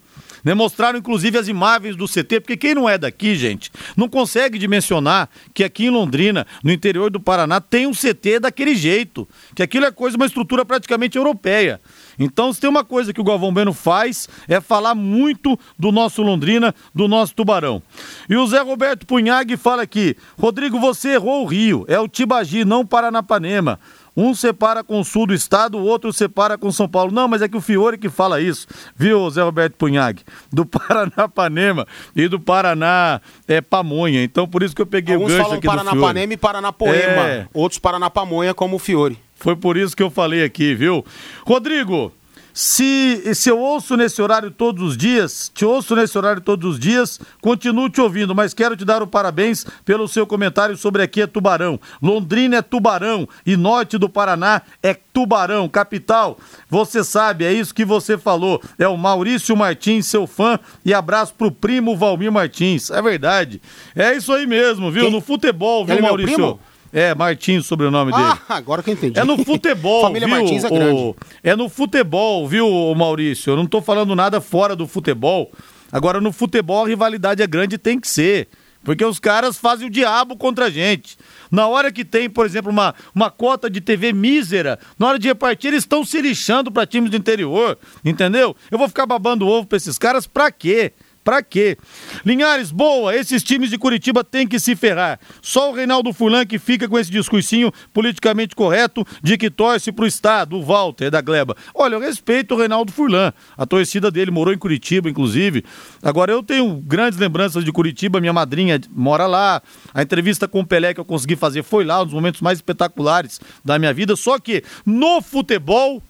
Né, 0.45 0.55
mostraram 0.55 0.99
inclusive 0.99 1.39
as 1.39 1.49
imagens 1.49 1.97
do 1.97 2.07
CT, 2.07 2.41
porque 2.41 2.57
quem 2.57 2.75
não 2.75 2.89
é 2.89 2.97
daqui, 2.97 3.35
gente, 3.35 3.71
não 3.97 4.09
consegue 4.09 4.59
dimensionar 4.59 5.29
que 5.53 5.63
aqui 5.63 5.87
em 5.87 5.91
Londrina, 5.91 6.47
no 6.63 6.73
interior 6.73 7.11
do 7.11 7.21
Paraná, 7.21 7.61
tem 7.61 7.87
um 7.87 7.93
CT 7.93 8.41
daquele 8.41 8.75
jeito. 8.75 9.29
Que 9.55 9.63
aquilo 9.63 9.87
é 9.87 9.91
coisa, 9.91 10.17
uma 10.17 10.27
estrutura 10.27 10.65
praticamente 10.65 11.19
europeia. 11.19 11.81
Então, 12.19 12.53
se 12.53 12.61
tem 12.61 12.69
uma 12.69 12.85
coisa 12.85 13.13
que 13.13 13.21
o 13.21 13.25
Galvão 13.25 13.53
Bueno 13.53 13.73
faz, 13.73 14.29
é 14.47 14.61
falar 14.61 14.95
muito 14.95 15.59
do 15.79 15.91
nosso 15.91 16.23
Londrina, 16.23 16.75
do 16.95 17.09
nosso 17.09 17.35
Tubarão. 17.35 17.83
E 18.29 18.37
o 18.37 18.47
Zé 18.47 18.61
Roberto 18.61 19.07
Punhag 19.07 19.57
fala 19.57 19.83
aqui: 19.83 20.17
Rodrigo, 20.39 20.79
você 20.79 21.15
errou 21.15 21.45
o 21.45 21.47
Rio, 21.47 21.85
é 21.89 21.99
o 21.99 22.09
Tibagi, 22.09 22.65
não 22.65 22.85
Paranapanema. 22.85 23.81
Um 24.17 24.35
separa 24.35 24.83
com 24.83 25.01
o 25.01 25.05
sul 25.05 25.27
do 25.27 25.35
estado, 25.35 25.79
o 25.79 25.85
outro 25.85 26.13
separa 26.13 26.59
com 26.59 26.71
São 26.73 26.89
Paulo. 26.89 27.13
Não, 27.13 27.29
mas 27.29 27.43
é 27.43 27.49
que 27.49 27.57
o 27.57 27.61
Fiore 27.61 27.97
que 27.99 28.09
fala 28.09 28.41
isso, 28.41 28.67
viu, 28.97 29.29
Zé 29.31 29.43
Roberto 29.43 29.75
Punhag? 29.75 30.23
Do 30.53 30.65
Paranapanema 30.67 31.87
e 32.15 32.29
do 32.29 32.41
Paraná 32.41 33.21
é, 33.47 33.61
Pamonha. 33.61 34.23
Então, 34.23 34.47
por 34.47 34.63
isso 34.63 34.75
que 34.75 34.83
eu 34.83 34.87
peguei 34.87 35.15
Alguns 35.15 35.33
o 35.33 35.37
gancho 35.37 35.53
aqui 35.53 35.67
do 35.67 35.73
Fiore. 35.73 35.85
Paranapanema 35.85 36.33
e 36.33 36.37
Paranapoema. 36.37 37.29
É. 37.29 37.47
Outros 37.53 37.79
Paranapamonha, 37.79 38.55
como 38.55 38.77
o 38.77 38.79
Fiore. 38.79 39.19
Foi 39.37 39.57
por 39.57 39.77
isso 39.77 39.97
que 39.97 40.03
eu 40.03 40.11
falei 40.11 40.45
aqui, 40.45 40.75
viu? 40.75 41.05
Rodrigo, 41.47 42.13
se, 42.61 43.35
se 43.35 43.49
eu 43.49 43.59
ouço 43.59 43.97
nesse 43.97 44.21
horário 44.21 44.51
todos 44.51 44.83
os 44.83 44.95
dias, 44.95 45.51
te 45.55 45.65
ouço 45.65 45.97
nesse 45.97 46.19
horário 46.19 46.43
todos 46.43 46.73
os 46.73 46.79
dias, 46.79 47.19
continuo 47.41 47.89
te 47.89 48.03
ouvindo, 48.03 48.35
mas 48.35 48.53
quero 48.53 48.77
te 48.77 48.85
dar 48.85 49.03
o 49.03 49.07
parabéns 49.07 49.65
pelo 49.83 50.07
seu 50.07 50.27
comentário 50.27 50.77
sobre 50.77 51.03
aqui 51.03 51.23
é 51.23 51.27
Tubarão. 51.27 51.81
Londrina 52.03 52.57
é 52.57 52.63
Tubarão 52.63 53.27
e 53.47 53.57
norte 53.57 53.97
do 53.97 54.11
Paraná 54.11 54.61
é 54.83 54.93
Tubarão, 54.93 55.71
capital. 55.71 56.39
Você 56.69 57.03
sabe, 57.03 57.47
é 57.47 57.53
isso 57.55 57.75
que 57.75 57.83
você 57.83 58.19
falou. 58.19 58.61
É 58.79 58.87
o 58.87 58.99
Maurício 58.99 59.57
Martins, 59.57 60.07
seu 60.07 60.27
fã, 60.27 60.61
e 60.85 60.93
abraço 60.93 61.33
pro 61.33 61.51
primo 61.51 61.97
Valmir 61.97 62.31
Martins. 62.31 62.91
É 62.91 63.01
verdade. 63.01 63.59
É 63.97 64.15
isso 64.15 64.35
aí 64.35 64.47
mesmo, 64.47 64.91
viu? 64.91 65.05
Quem? 65.05 65.13
No 65.13 65.23
futebol, 65.23 65.87
viu, 65.87 65.95
Ele 65.95 66.05
é 66.05 66.07
Maurício? 66.07 66.35
primo? 66.35 66.61
É, 66.93 67.15
Martins, 67.15 67.67
sobrenome 67.67 68.11
dele. 68.13 68.25
Ah, 68.25 68.57
agora 68.57 68.83
que 68.83 68.91
eu 68.91 68.95
entendi. 68.95 69.19
É 69.19 69.25
no 69.25 69.43
futebol, 69.45 70.03
Família 70.03 70.27
viu? 70.27 70.37
Martins 70.37 70.65
é 70.65 70.67
o- 70.67 70.71
grande. 70.71 71.15
É 71.43 71.55
no 71.57 71.69
futebol, 71.69 72.49
viu, 72.49 72.67
Maurício? 72.97 73.53
Eu 73.53 73.57
não 73.57 73.67
tô 73.67 73.81
falando 73.81 74.15
nada 74.17 74.41
fora 74.41 74.75
do 74.75 74.87
futebol. 74.87 75.53
Agora, 75.93 76.21
no 76.21 76.33
futebol, 76.33 76.85
a 76.85 76.89
rivalidade 76.89 77.43
é 77.43 77.47
grande 77.47 77.77
e 77.77 77.79
tem 77.79 77.99
que 78.01 78.09
ser. 78.09 78.49
Porque 78.83 79.05
os 79.05 79.19
caras 79.19 79.59
fazem 79.59 79.87
o 79.89 79.91
diabo 79.91 80.37
contra 80.39 80.65
a 80.67 80.71
gente. 80.71 81.19
Na 81.51 81.67
hora 81.69 81.93
que 81.93 82.03
tem, 82.05 82.31
por 82.31 82.47
exemplo, 82.47 82.71
uma, 82.73 82.95
uma 83.15 83.31
cota 83.31 83.69
de 83.69 83.79
TV 83.81 84.11
mísera, 84.13 84.79
na 84.99 85.07
hora 85.09 85.19
de 85.19 85.29
repartir, 85.29 85.69
eles 85.69 85.83
estão 85.83 86.03
se 86.03 86.19
lixando 86.23 86.73
para 86.73 86.87
times 86.87 87.11
do 87.11 87.17
interior. 87.17 87.77
Entendeu? 88.03 88.57
Eu 88.71 88.79
vou 88.79 88.89
ficar 88.89 89.05
babando 89.05 89.47
ovo 89.47 89.67
pra 89.67 89.77
esses 89.77 89.99
caras 89.99 90.27
pra 90.27 90.51
quê? 90.51 90.93
Pra 91.23 91.43
quê? 91.43 91.77
Linhares, 92.25 92.71
boa, 92.71 93.15
esses 93.15 93.43
times 93.43 93.69
de 93.69 93.77
Curitiba 93.77 94.25
têm 94.25 94.47
que 94.47 94.59
se 94.59 94.75
ferrar. 94.75 95.21
Só 95.43 95.71
o 95.71 95.75
Reinaldo 95.75 96.13
Furlan 96.13 96.47
que 96.47 96.59
fica 96.59 96.89
com 96.89 96.99
esse 96.99 97.11
discursinho 97.11 97.71
politicamente 97.93 98.57
correto 98.57 99.07
de 99.23 99.37
que 99.37 99.51
torce 99.51 99.93
pro 99.93 100.07
Estado, 100.07 100.57
o 100.57 100.63
Walter 100.63 101.11
da 101.11 101.21
Gleba. 101.21 101.55
Olha, 101.75 101.95
eu 101.95 102.01
respeito 102.01 102.55
o 102.55 102.59
Reinaldo 102.59 102.91
Furlan. 102.91 103.33
A 103.57 103.67
torcida 103.67 104.11
dele 104.11 104.31
morou 104.31 104.55
em 104.55 104.59
Curitiba, 104.59 105.11
inclusive. 105.11 105.63
Agora, 106.03 106.33
eu 106.33 106.43
tenho 106.43 106.77
grandes 106.77 107.19
lembranças 107.19 107.65
de 107.65 107.73
Curitiba, 107.73 108.21
minha 108.21 108.33
madrinha 108.33 108.81
mora 108.91 109.27
lá. 109.27 109.63
A 109.93 110.03
entrevista 110.03 110.49
com 110.49 110.61
o 110.61 110.67
Pelé 110.67 110.95
que 110.95 111.01
eu 111.01 111.05
consegui 111.05 111.37
fazer 111.37 111.63
foi 111.63 111.85
lá, 111.85 112.01
um 112.01 112.05
dos 112.07 112.15
momentos 112.15 112.41
mais 112.41 112.59
espetaculares 112.59 113.41
da 113.63 113.79
minha 113.79 113.93
vida. 113.93 114.17
Só 114.17 114.39
que 114.39 114.65
no 114.87 115.21
futebol, 115.21 116.03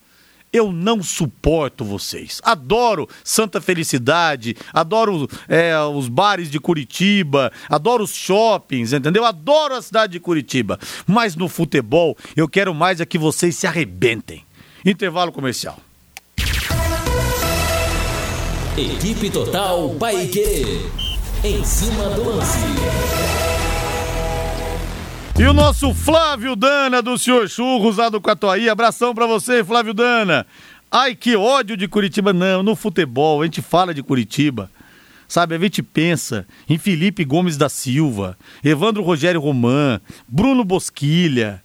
eu 0.52 0.72
não 0.72 1.02
suporto 1.02 1.84
vocês. 1.84 2.40
Adoro 2.44 3.08
Santa 3.24 3.60
Felicidade, 3.60 4.56
adoro 4.72 5.28
é, 5.48 5.78
os 5.80 6.08
bares 6.08 6.50
de 6.50 6.58
Curitiba, 6.58 7.52
adoro 7.68 8.04
os 8.04 8.14
shoppings, 8.14 8.92
entendeu? 8.92 9.24
Adoro 9.24 9.74
a 9.74 9.82
cidade 9.82 10.12
de 10.14 10.20
Curitiba. 10.20 10.78
Mas 11.06 11.36
no 11.36 11.48
futebol, 11.48 12.16
eu 12.36 12.48
quero 12.48 12.74
mais 12.74 13.00
é 13.00 13.06
que 13.06 13.18
vocês 13.18 13.56
se 13.56 13.66
arrebentem. 13.66 14.44
Intervalo 14.84 15.32
comercial. 15.32 15.78
Equipe 18.76 19.30
Total 19.30 19.90
Paique. 19.98 20.80
Em 21.42 21.64
cima 21.64 22.10
do 22.10 22.24
lance. 22.24 23.39
E 25.40 25.46
o 25.46 25.54
nosso 25.54 25.94
Flávio 25.94 26.54
Dana 26.54 27.00
do 27.00 27.16
Senhor 27.16 27.48
Churros 27.48 27.96
lá 27.96 28.10
do 28.10 28.20
Catuaí. 28.20 28.68
Abração 28.68 29.14
pra 29.14 29.26
você, 29.26 29.64
Flávio 29.64 29.94
Dana. 29.94 30.46
Ai, 30.90 31.14
que 31.14 31.34
ódio 31.34 31.78
de 31.78 31.88
Curitiba. 31.88 32.30
Não, 32.30 32.62
no 32.62 32.76
futebol, 32.76 33.40
a 33.40 33.46
gente 33.46 33.62
fala 33.62 33.94
de 33.94 34.02
Curitiba. 34.02 34.70
Sabe, 35.26 35.54
a 35.54 35.58
gente 35.58 35.82
pensa 35.82 36.46
em 36.68 36.76
Felipe 36.76 37.24
Gomes 37.24 37.56
da 37.56 37.70
Silva, 37.70 38.36
Evandro 38.62 39.02
Rogério 39.02 39.40
Roman, 39.40 39.98
Bruno 40.28 40.62
Bosquilha. 40.62 41.62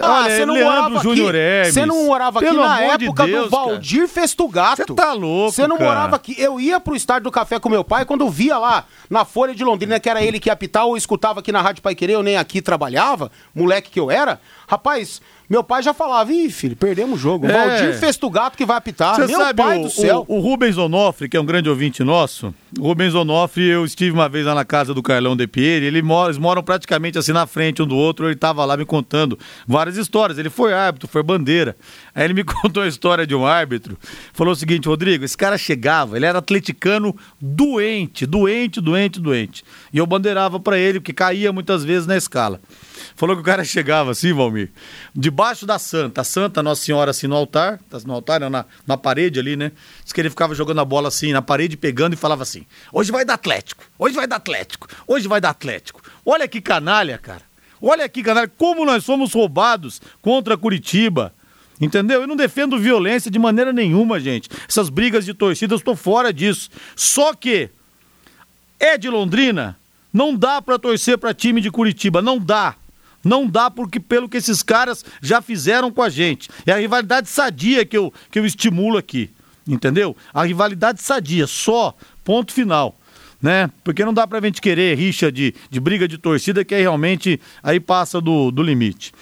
Ah, 0.00 0.22
Olha, 0.22 0.30
você 0.36 0.46
não 0.46 0.54
Leandro 0.54 0.74
morava 0.74 0.98
Júnior 1.02 1.34
aqui. 1.34 1.72
Você 1.72 1.86
não 1.86 2.06
morava 2.06 2.38
aqui 2.38 2.48
Pelo 2.48 2.62
na 2.62 2.96
de 2.96 3.04
época 3.04 3.26
Deus, 3.26 3.44
do 3.44 3.50
Valdir 3.50 4.08
Festugato. 4.08 4.76
Você 4.86 4.94
tá 4.94 5.12
louco, 5.12 5.52
Você 5.52 5.66
não 5.66 5.76
cara. 5.76 5.90
morava 5.90 6.16
aqui. 6.16 6.34
Eu 6.38 6.58
ia 6.58 6.80
pro 6.80 6.96
estádio 6.96 7.24
do 7.24 7.30
café 7.30 7.58
com 7.58 7.68
meu 7.68 7.84
pai 7.84 8.04
quando 8.04 8.22
eu 8.22 8.30
via 8.30 8.56
lá 8.58 8.84
na 9.10 9.24
Folha 9.24 9.54
de 9.54 9.62
Londrina 9.64 10.00
que 10.00 10.08
era 10.08 10.22
ele 10.22 10.40
que 10.40 10.48
ia 10.48 10.52
apitar, 10.54 10.86
ou 10.86 10.96
escutava 10.96 11.40
aqui 11.40 11.52
na 11.52 11.60
Rádio 11.60 11.82
Pai 11.82 11.94
Querer, 11.94 12.14
eu 12.14 12.22
nem 12.22 12.36
aqui 12.36 12.62
trabalhava, 12.62 13.30
moleque 13.54 13.90
que 13.90 14.00
eu 14.00 14.10
era. 14.10 14.40
Rapaz, 14.66 15.20
meu 15.52 15.62
pai 15.62 15.82
já 15.82 15.92
falava, 15.92 16.32
ih, 16.32 16.48
filho, 16.48 16.74
perdemos 16.74 17.18
o 17.18 17.22
jogo. 17.22 17.46
É. 17.46 17.52
Valdir 17.52 18.00
Festugato 18.00 18.56
que 18.56 18.64
vai 18.64 18.78
apitar. 18.78 19.16
Você 19.16 19.26
meu 19.26 19.38
sabe, 19.38 19.62
pai 19.62 19.80
o, 19.80 19.82
do 19.82 19.90
céu. 19.90 20.24
O, 20.26 20.38
o 20.38 20.40
Rubens 20.40 20.78
Onofre, 20.78 21.28
que 21.28 21.36
é 21.36 21.40
um 21.40 21.44
grande 21.44 21.68
ouvinte 21.68 22.02
nosso, 22.02 22.54
o 22.80 22.86
Rubens 22.86 23.14
Onofre, 23.14 23.68
eu 23.68 23.84
estive 23.84 24.12
uma 24.12 24.30
vez 24.30 24.46
lá 24.46 24.54
na 24.54 24.64
casa 24.64 24.94
do 24.94 25.02
Carlão 25.02 25.36
De 25.36 25.46
Pieri, 25.46 25.84
ele 25.84 26.00
mora, 26.00 26.30
eles 26.30 26.38
moram 26.38 26.62
praticamente 26.62 27.18
assim 27.18 27.32
na 27.32 27.46
frente 27.46 27.82
um 27.82 27.86
do 27.86 27.94
outro, 27.94 28.28
ele 28.28 28.34
tava 28.34 28.64
lá 28.64 28.78
me 28.78 28.86
contando 28.86 29.38
várias 29.68 29.98
histórias. 29.98 30.38
Ele 30.38 30.48
foi 30.48 30.72
árbitro, 30.72 31.06
foi 31.06 31.22
bandeira. 31.22 31.76
Aí 32.14 32.24
ele 32.24 32.34
me 32.34 32.44
contou 32.44 32.82
a 32.82 32.88
história 32.88 33.26
de 33.26 33.34
um 33.34 33.46
árbitro. 33.46 33.98
Falou 34.32 34.52
o 34.52 34.56
seguinte, 34.56 34.88
Rodrigo, 34.88 35.24
esse 35.24 35.36
cara 35.36 35.56
chegava, 35.56 36.16
ele 36.16 36.26
era 36.26 36.38
atleticano 36.38 37.16
doente, 37.40 38.26
doente, 38.26 38.80
doente, 38.80 39.20
doente. 39.20 39.64
E 39.92 39.98
eu 39.98 40.06
bandeirava 40.06 40.60
pra 40.60 40.78
ele, 40.78 41.00
porque 41.00 41.12
caía 41.12 41.52
muitas 41.52 41.84
vezes 41.84 42.06
na 42.06 42.16
escala. 42.16 42.60
Falou 43.16 43.36
que 43.36 43.42
o 43.42 43.44
cara 43.44 43.64
chegava 43.64 44.10
assim, 44.10 44.32
Valmir, 44.32 44.70
debaixo 45.14 45.66
da 45.66 45.78
santa, 45.78 46.20
a 46.20 46.24
santa 46.24 46.62
Nossa 46.62 46.82
Senhora 46.82 47.10
assim 47.10 47.26
no 47.26 47.36
altar, 47.36 47.78
tá 47.88 47.98
no 48.04 48.12
altar, 48.12 48.40
na, 48.40 48.64
na 48.86 48.96
parede 48.96 49.38
ali, 49.38 49.56
né? 49.56 49.72
Diz 50.02 50.12
que 50.12 50.20
ele 50.20 50.30
ficava 50.30 50.54
jogando 50.54 50.80
a 50.80 50.84
bola 50.84 51.08
assim, 51.08 51.32
na 51.32 51.42
parede, 51.42 51.76
pegando 51.76 52.14
e 52.14 52.16
falava 52.16 52.42
assim: 52.42 52.66
hoje 52.92 53.10
vai 53.10 53.24
dar 53.24 53.34
Atlético, 53.34 53.84
hoje 53.98 54.14
vai 54.14 54.26
dar 54.26 54.36
Atlético, 54.36 54.88
hoje 55.06 55.28
vai 55.28 55.40
dar 55.40 55.50
Atlético. 55.50 56.00
Olha 56.24 56.46
que 56.46 56.60
canalha, 56.60 57.18
cara. 57.18 57.42
Olha 57.80 58.04
aqui, 58.04 58.22
canalha, 58.22 58.50
como 58.56 58.84
nós 58.84 59.04
fomos 59.04 59.32
roubados 59.32 60.00
contra 60.20 60.56
Curitiba. 60.56 61.34
Entendeu? 61.82 62.20
Eu 62.20 62.28
não 62.28 62.36
defendo 62.36 62.78
violência 62.78 63.28
de 63.28 63.40
maneira 63.40 63.72
nenhuma, 63.72 64.20
gente. 64.20 64.48
Essas 64.68 64.88
brigas 64.88 65.24
de 65.24 65.34
torcida, 65.34 65.74
eu 65.74 65.78
estou 65.78 65.96
fora 65.96 66.32
disso. 66.32 66.70
Só 66.94 67.34
que 67.34 67.70
é 68.78 68.96
de 68.96 69.10
Londrina, 69.10 69.76
não 70.12 70.32
dá 70.32 70.62
pra 70.62 70.78
torcer 70.78 71.18
pra 71.18 71.34
time 71.34 71.60
de 71.60 71.72
Curitiba, 71.72 72.22
não 72.22 72.38
dá. 72.38 72.76
Não 73.24 73.48
dá 73.48 73.68
porque 73.68 73.98
pelo 73.98 74.28
que 74.28 74.36
esses 74.36 74.62
caras 74.62 75.04
já 75.20 75.42
fizeram 75.42 75.90
com 75.90 76.02
a 76.02 76.08
gente. 76.08 76.48
É 76.64 76.70
a 76.70 76.76
rivalidade 76.76 77.28
sadia 77.28 77.84
que 77.84 77.96
eu, 77.96 78.14
que 78.30 78.38
eu 78.38 78.46
estimulo 78.46 78.96
aqui. 78.96 79.28
Entendeu? 79.66 80.16
A 80.32 80.44
rivalidade 80.44 81.02
sadia, 81.02 81.48
só, 81.48 81.96
ponto 82.22 82.52
final. 82.52 82.96
Né? 83.40 83.68
Porque 83.82 84.04
não 84.04 84.14
dá 84.14 84.24
pra 84.24 84.40
gente 84.40 84.60
querer 84.60 84.96
rixa 84.96 85.32
de, 85.32 85.52
de 85.68 85.80
briga 85.80 86.06
de 86.06 86.16
torcida 86.16 86.64
que 86.64 86.76
aí 86.76 86.82
realmente 86.82 87.40
aí 87.60 87.80
passa 87.80 88.20
do, 88.20 88.52
do 88.52 88.62
limite. 88.62 89.12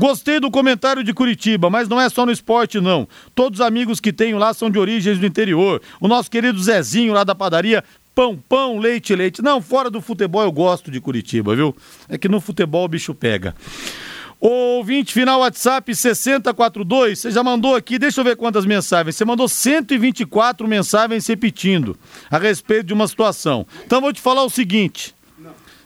Gostei 0.00 0.40
do 0.40 0.50
comentário 0.50 1.04
de 1.04 1.12
Curitiba, 1.12 1.68
mas 1.68 1.86
não 1.86 2.00
é 2.00 2.08
só 2.08 2.24
no 2.24 2.32
esporte, 2.32 2.80
não. 2.80 3.06
Todos 3.34 3.60
os 3.60 3.66
amigos 3.66 4.00
que 4.00 4.10
tenho 4.10 4.38
lá 4.38 4.54
são 4.54 4.70
de 4.70 4.78
origens 4.78 5.18
do 5.18 5.26
interior. 5.26 5.82
O 6.00 6.08
nosso 6.08 6.30
querido 6.30 6.58
Zezinho 6.58 7.12
lá 7.12 7.22
da 7.22 7.34
padaria, 7.34 7.84
pão, 8.14 8.34
pão, 8.48 8.78
leite, 8.78 9.14
leite. 9.14 9.42
Não, 9.42 9.60
fora 9.60 9.90
do 9.90 10.00
futebol 10.00 10.42
eu 10.42 10.50
gosto 10.50 10.90
de 10.90 11.02
Curitiba, 11.02 11.54
viu? 11.54 11.76
É 12.08 12.16
que 12.16 12.30
no 12.30 12.40
futebol 12.40 12.86
o 12.86 12.88
bicho 12.88 13.14
pega. 13.14 13.54
Ouvinte 14.40 15.12
final 15.12 15.40
WhatsApp 15.40 15.94
6042, 15.94 17.18
você 17.18 17.30
já 17.30 17.44
mandou 17.44 17.74
aqui, 17.74 17.98
deixa 17.98 18.22
eu 18.22 18.24
ver 18.24 18.36
quantas 18.36 18.64
mensagens. 18.64 19.14
Você 19.14 19.26
mandou 19.26 19.50
124 19.50 20.66
mensagens 20.66 21.26
repetindo 21.26 21.94
a 22.30 22.38
respeito 22.38 22.86
de 22.86 22.94
uma 22.94 23.06
situação. 23.06 23.66
Então 23.84 24.00
vou 24.00 24.14
te 24.14 24.20
falar 24.22 24.44
o 24.44 24.48
seguinte: 24.48 25.14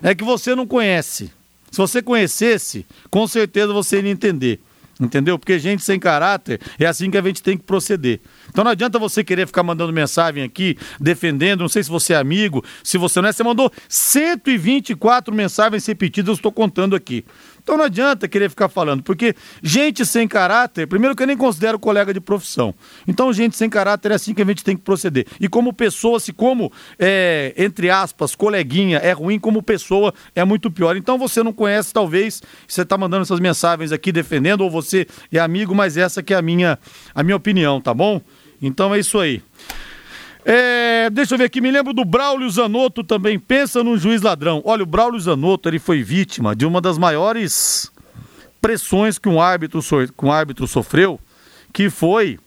é 0.00 0.14
que 0.14 0.22
você 0.22 0.54
não 0.54 0.68
conhece. 0.68 1.32
Se 1.74 1.78
você 1.78 2.00
conhecesse, 2.00 2.86
com 3.10 3.26
certeza 3.26 3.72
você 3.72 3.98
iria 3.98 4.12
entender. 4.12 4.60
Entendeu? 5.00 5.36
Porque 5.36 5.58
gente 5.58 5.82
sem 5.82 5.98
caráter 5.98 6.60
é 6.78 6.86
assim 6.86 7.10
que 7.10 7.18
a 7.18 7.22
gente 7.22 7.42
tem 7.42 7.58
que 7.58 7.64
proceder. 7.64 8.20
Então 8.48 8.62
não 8.62 8.70
adianta 8.70 8.96
você 8.96 9.24
querer 9.24 9.44
ficar 9.44 9.64
mandando 9.64 9.92
mensagem 9.92 10.44
aqui, 10.44 10.78
defendendo, 11.00 11.62
não 11.62 11.68
sei 11.68 11.82
se 11.82 11.90
você 11.90 12.12
é 12.12 12.16
amigo, 12.16 12.64
se 12.84 12.96
você 12.96 13.20
não 13.20 13.28
é. 13.28 13.32
Você 13.32 13.42
mandou 13.42 13.72
124 13.88 15.34
mensagens 15.34 15.84
repetidas, 15.84 16.28
eu 16.28 16.34
estou 16.34 16.52
contando 16.52 16.94
aqui. 16.94 17.24
Então 17.64 17.78
não 17.78 17.86
adianta 17.86 18.28
querer 18.28 18.50
ficar 18.50 18.68
falando, 18.68 19.02
porque 19.02 19.34
gente 19.62 20.04
sem 20.04 20.28
caráter, 20.28 20.86
primeiro 20.86 21.16
que 21.16 21.22
eu 21.22 21.26
nem 21.26 21.36
considero 21.36 21.78
colega 21.78 22.12
de 22.12 22.20
profissão. 22.20 22.74
Então, 23.08 23.32
gente 23.32 23.56
sem 23.56 23.70
caráter 23.70 24.12
é 24.12 24.14
assim 24.16 24.34
que 24.34 24.42
a 24.42 24.44
gente 24.44 24.62
tem 24.62 24.76
que 24.76 24.82
proceder. 24.82 25.26
E 25.40 25.48
como 25.48 25.72
pessoa, 25.72 26.20
se 26.20 26.30
como, 26.30 26.70
é, 26.98 27.54
entre 27.56 27.88
aspas, 27.88 28.34
coleguinha 28.34 28.98
é 28.98 29.12
ruim, 29.12 29.38
como 29.38 29.62
pessoa 29.62 30.12
é 30.34 30.44
muito 30.44 30.70
pior. 30.70 30.94
Então 30.94 31.16
você 31.16 31.42
não 31.42 31.54
conhece, 31.54 31.90
talvez, 31.90 32.42
você 32.68 32.82
está 32.82 32.98
mandando 32.98 33.22
essas 33.22 33.40
mensagens 33.40 33.92
aqui 33.92 34.12
defendendo, 34.12 34.60
ou 34.60 34.70
você 34.70 35.06
é 35.32 35.38
amigo, 35.38 35.74
mas 35.74 35.96
essa 35.96 36.22
que 36.22 36.34
é 36.34 36.36
a 36.36 36.42
minha, 36.42 36.78
a 37.14 37.22
minha 37.22 37.36
opinião, 37.36 37.80
tá 37.80 37.94
bom? 37.94 38.20
Então 38.60 38.94
é 38.94 38.98
isso 38.98 39.18
aí. 39.18 39.42
É, 40.44 41.08
deixa 41.10 41.34
eu 41.34 41.38
ver 41.38 41.44
aqui, 41.44 41.60
me 41.60 41.70
lembro 41.70 41.92
do 41.94 42.04
Braulio 42.04 42.48
Zanotto 42.50 43.02
também. 43.02 43.38
Pensa 43.38 43.82
num 43.82 43.96
juiz 43.96 44.20
ladrão. 44.20 44.60
Olha, 44.64 44.82
o 44.82 44.86
Braulio 44.86 45.18
Zanotto 45.18 45.68
ele 45.68 45.78
foi 45.78 46.02
vítima 46.02 46.54
de 46.54 46.66
uma 46.66 46.80
das 46.80 46.98
maiores 46.98 47.90
pressões 48.60 49.18
que 49.18 49.28
um 49.28 49.40
árbitro, 49.40 49.80
so- 49.80 50.06
que 50.06 50.24
um 50.24 50.30
árbitro 50.32 50.66
sofreu, 50.66 51.18
que 51.72 51.88
foi 51.88 52.38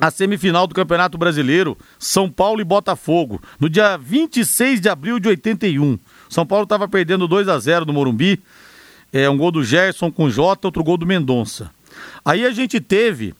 a 0.00 0.10
semifinal 0.10 0.66
do 0.66 0.74
Campeonato 0.74 1.18
Brasileiro, 1.18 1.76
São 1.98 2.30
Paulo 2.30 2.60
e 2.60 2.64
Botafogo, 2.64 3.42
no 3.58 3.68
dia 3.68 3.96
26 3.98 4.80
de 4.80 4.88
abril 4.88 5.18
de 5.18 5.28
81. 5.28 5.98
São 6.30 6.46
Paulo 6.46 6.64
estava 6.64 6.86
perdendo 6.88 7.26
2 7.28 7.48
a 7.48 7.58
0 7.58 7.84
no 7.84 7.92
Morumbi. 7.92 8.40
É, 9.12 9.28
um 9.28 9.36
gol 9.36 9.50
do 9.50 9.64
Gerson 9.64 10.10
com 10.12 10.30
Jota, 10.30 10.68
outro 10.68 10.84
gol 10.84 10.96
do 10.96 11.06
Mendonça. 11.06 11.70
Aí 12.24 12.44
a 12.44 12.50
gente 12.50 12.78
teve 12.80 13.34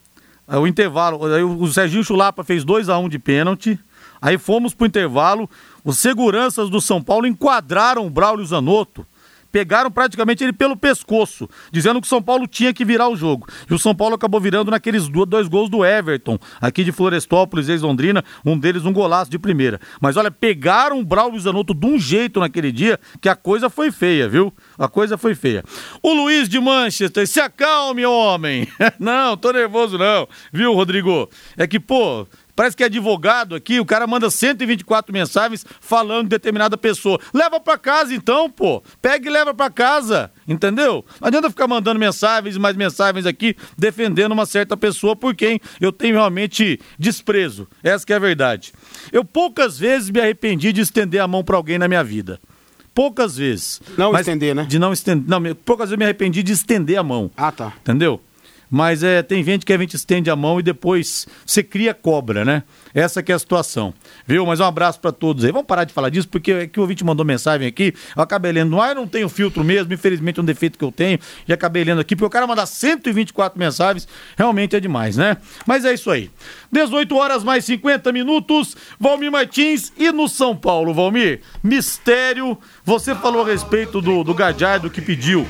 o 0.57 0.66
intervalo, 0.66 1.26
aí 1.26 1.42
o 1.42 1.66
Serginho 1.66 2.03
Chulapa 2.03 2.42
fez 2.42 2.64
2 2.64 2.88
a 2.88 2.99
1 2.99 3.09
de 3.09 3.18
pênalti. 3.18 3.78
Aí 4.20 4.38
fomos 4.38 4.74
pro 4.74 4.86
intervalo, 4.86 5.49
os 5.84 5.99
seguranças 5.99 6.70
do 6.70 6.80
São 6.80 7.03
Paulo 7.03 7.26
enquadraram 7.26 8.07
o 8.07 8.11
Braulio 8.11 8.46
Zanotto. 8.46 9.07
Pegaram 9.51 9.90
praticamente 9.90 10.44
ele 10.44 10.53
pelo 10.53 10.76
pescoço, 10.76 11.49
dizendo 11.72 12.01
que 12.01 12.07
o 12.07 12.09
São 12.09 12.22
Paulo 12.22 12.46
tinha 12.46 12.72
que 12.72 12.84
virar 12.84 13.09
o 13.09 13.16
jogo. 13.16 13.46
E 13.68 13.74
o 13.74 13.78
São 13.78 13.94
Paulo 13.94 14.14
acabou 14.14 14.40
virando 14.40 14.70
naqueles 14.70 15.09
do- 15.09 15.24
dois 15.24 15.49
gols 15.49 15.70
do 15.70 15.84
Everton, 15.84 16.38
aqui 16.61 16.84
de 16.84 16.92
Florestópolis, 16.92 17.68
ex-Londrina, 17.68 18.22
um 18.44 18.59
deles 18.59 18.84
um 18.84 18.92
golaço 18.92 19.30
de 19.30 19.38
primeira. 19.38 19.80
Mas 20.01 20.16
olha, 20.16 20.30
pegaram 20.30 21.01
o 21.01 21.05
Braulio 21.05 21.40
Zanotto 21.40 21.74
de 21.74 21.86
um 21.86 21.99
jeito 21.99 22.40
naquele 22.40 22.70
dia 22.70 22.99
que 23.20 23.28
a 23.28 23.34
coisa 23.36 23.70
foi 23.70 23.90
feia, 23.90 24.28
viu? 24.28 24.53
A 24.78 24.88
coisa 24.88 25.16
foi 25.16 25.34
feia. 25.34 25.64
O 26.03 26.12
Luiz 26.12 26.49
de 26.49 26.61
Manchester, 26.61 27.26
se 27.26 27.40
acalme, 27.40 28.05
homem. 28.05 28.68
não, 29.01 29.36
tô 29.36 29.51
nervoso 29.53 29.96
não, 29.96 30.28
viu, 30.53 30.74
Rodrigo? 30.74 31.28
É 31.57 31.66
que, 31.66 31.80
pô, 31.80 32.26
Parece 32.59 32.76
que 32.76 32.82
é 32.82 32.86
advogado 32.86 33.54
aqui, 33.54 33.78
o 33.78 33.86
cara 33.86 34.04
manda 34.04 34.28
124 34.28 35.12
mensagens 35.12 35.64
falando 35.80 36.24
de 36.24 36.30
determinada 36.30 36.76
pessoa. 36.76 37.20
Leva 37.32 37.61
pra 37.61 37.78
casa 37.78 38.12
então, 38.12 38.50
pô. 38.50 38.82
Pega 39.00 39.28
e 39.28 39.32
leva 39.32 39.54
pra 39.54 39.70
casa, 39.70 40.28
entendeu? 40.44 41.04
Não 41.20 41.28
adianta 41.28 41.50
ficar 41.50 41.68
mandando 41.68 42.00
mensagens 42.00 42.56
e 42.56 42.59
mais 42.59 42.74
mensagens 42.74 43.26
aqui 43.26 43.54
defendendo 43.76 44.32
uma 44.32 44.44
certa 44.44 44.76
pessoa 44.76 45.14
por 45.14 45.36
quem 45.36 45.61
eu 45.80 45.92
tenho 45.92 46.16
realmente 46.16 46.80
desprezo. 46.98 47.68
Essa 47.80 48.04
que 48.04 48.12
é 48.12 48.16
a 48.16 48.18
verdade. 48.18 48.72
Eu 49.12 49.24
poucas 49.24 49.78
vezes 49.78 50.11
me 50.11 50.20
arrependi 50.20 50.72
de 50.72 50.80
estender 50.80 51.22
a 51.22 51.28
mão 51.28 51.44
pra 51.44 51.56
alguém 51.56 51.78
na 51.78 51.86
minha 51.86 52.02
vida. 52.02 52.40
Poucas 52.92 53.36
vezes. 53.36 53.80
Não 53.96 54.12
estender, 54.18 54.56
né? 54.56 54.66
De 54.68 54.80
não 54.80 54.92
estender. 54.92 55.28
Não, 55.28 55.54
poucas 55.54 55.90
vezes 55.90 55.92
eu 55.92 55.98
me 55.98 56.04
arrependi 56.04 56.42
de 56.42 56.50
estender 56.50 56.98
a 56.98 57.04
mão. 57.04 57.30
Ah, 57.36 57.52
tá. 57.52 57.72
Entendeu? 57.82 58.20
Mas 58.71 59.03
é, 59.03 59.23
tem 59.23 59.43
gente 59.43 59.64
que 59.64 59.73
a 59.73 59.79
gente 59.79 59.95
estende 59.95 60.31
a 60.31 60.37
mão 60.37 60.61
e 60.61 60.62
depois 60.62 61.27
você 61.45 61.62
cria 61.62 61.95
cobra, 61.95 62.45
né? 62.45 62.62
Essa 62.95 63.23
que 63.23 63.33
é 63.33 63.35
a 63.35 63.39
situação. 63.39 63.95
Viu? 64.27 64.45
Mas 64.45 64.61
um 64.61 64.64
abraço 64.64 65.01
pra 65.01 65.12
todos 65.12 65.45
aí. 65.45 65.53
Vamos 65.53 65.66
parar 65.66 65.85
de 65.85 65.93
falar 65.93 66.11
disso, 66.11 66.29
porque 66.29 66.53
é 66.53 66.66
que 66.66 66.79
o 66.79 66.83
ouvinte 66.83 67.05
mandou 67.05 67.25
mensagem 67.25 67.66
aqui. 67.66 67.95
Eu 68.16 68.23
acabei 68.23 68.53
lendo. 68.53 68.81
Ah, 68.81 68.91
eu 68.91 68.95
não 68.95 69.07
tenho 69.07 69.29
filtro 69.29 69.64
mesmo, 69.64 69.93
infelizmente 69.93 70.39
é 70.39 70.43
um 70.43 70.47
defeito 70.47 70.79
que 70.79 70.85
eu 70.85 70.93
tenho. 70.93 71.19
E 71.47 71.53
acabei 71.53 71.85
lendo 71.85 72.01
aqui, 72.01 72.14
porque 72.14 72.27
o 72.27 72.31
cara 72.31 72.47
mandar 72.47 72.66
124 72.66 73.59
mensagens 73.59 74.07
realmente 74.37 74.77
é 74.77 74.81
demais, 74.81 75.16
né? 75.16 75.37
Mas 75.66 75.85
é 75.85 75.95
isso 75.95 76.11
aí. 76.11 76.31
18 76.71 77.16
horas 77.16 77.45
mais 77.45 77.64
50 77.64 78.12
minutos. 78.12 78.77
Valmir 78.99 79.31
Martins 79.31 79.93
e 79.97 80.11
no 80.12 80.29
São 80.29 80.57
Paulo, 80.57 80.93
Valmir. 80.93 81.41
Mistério. 81.62 82.59
Você 82.85 83.14
falou 83.14 83.43
a 83.43 83.47
respeito 83.47 84.01
do, 84.01 84.23
do 84.25 84.35
Gadiardo 84.35 84.91
que 84.91 85.01
pediu 85.01 85.47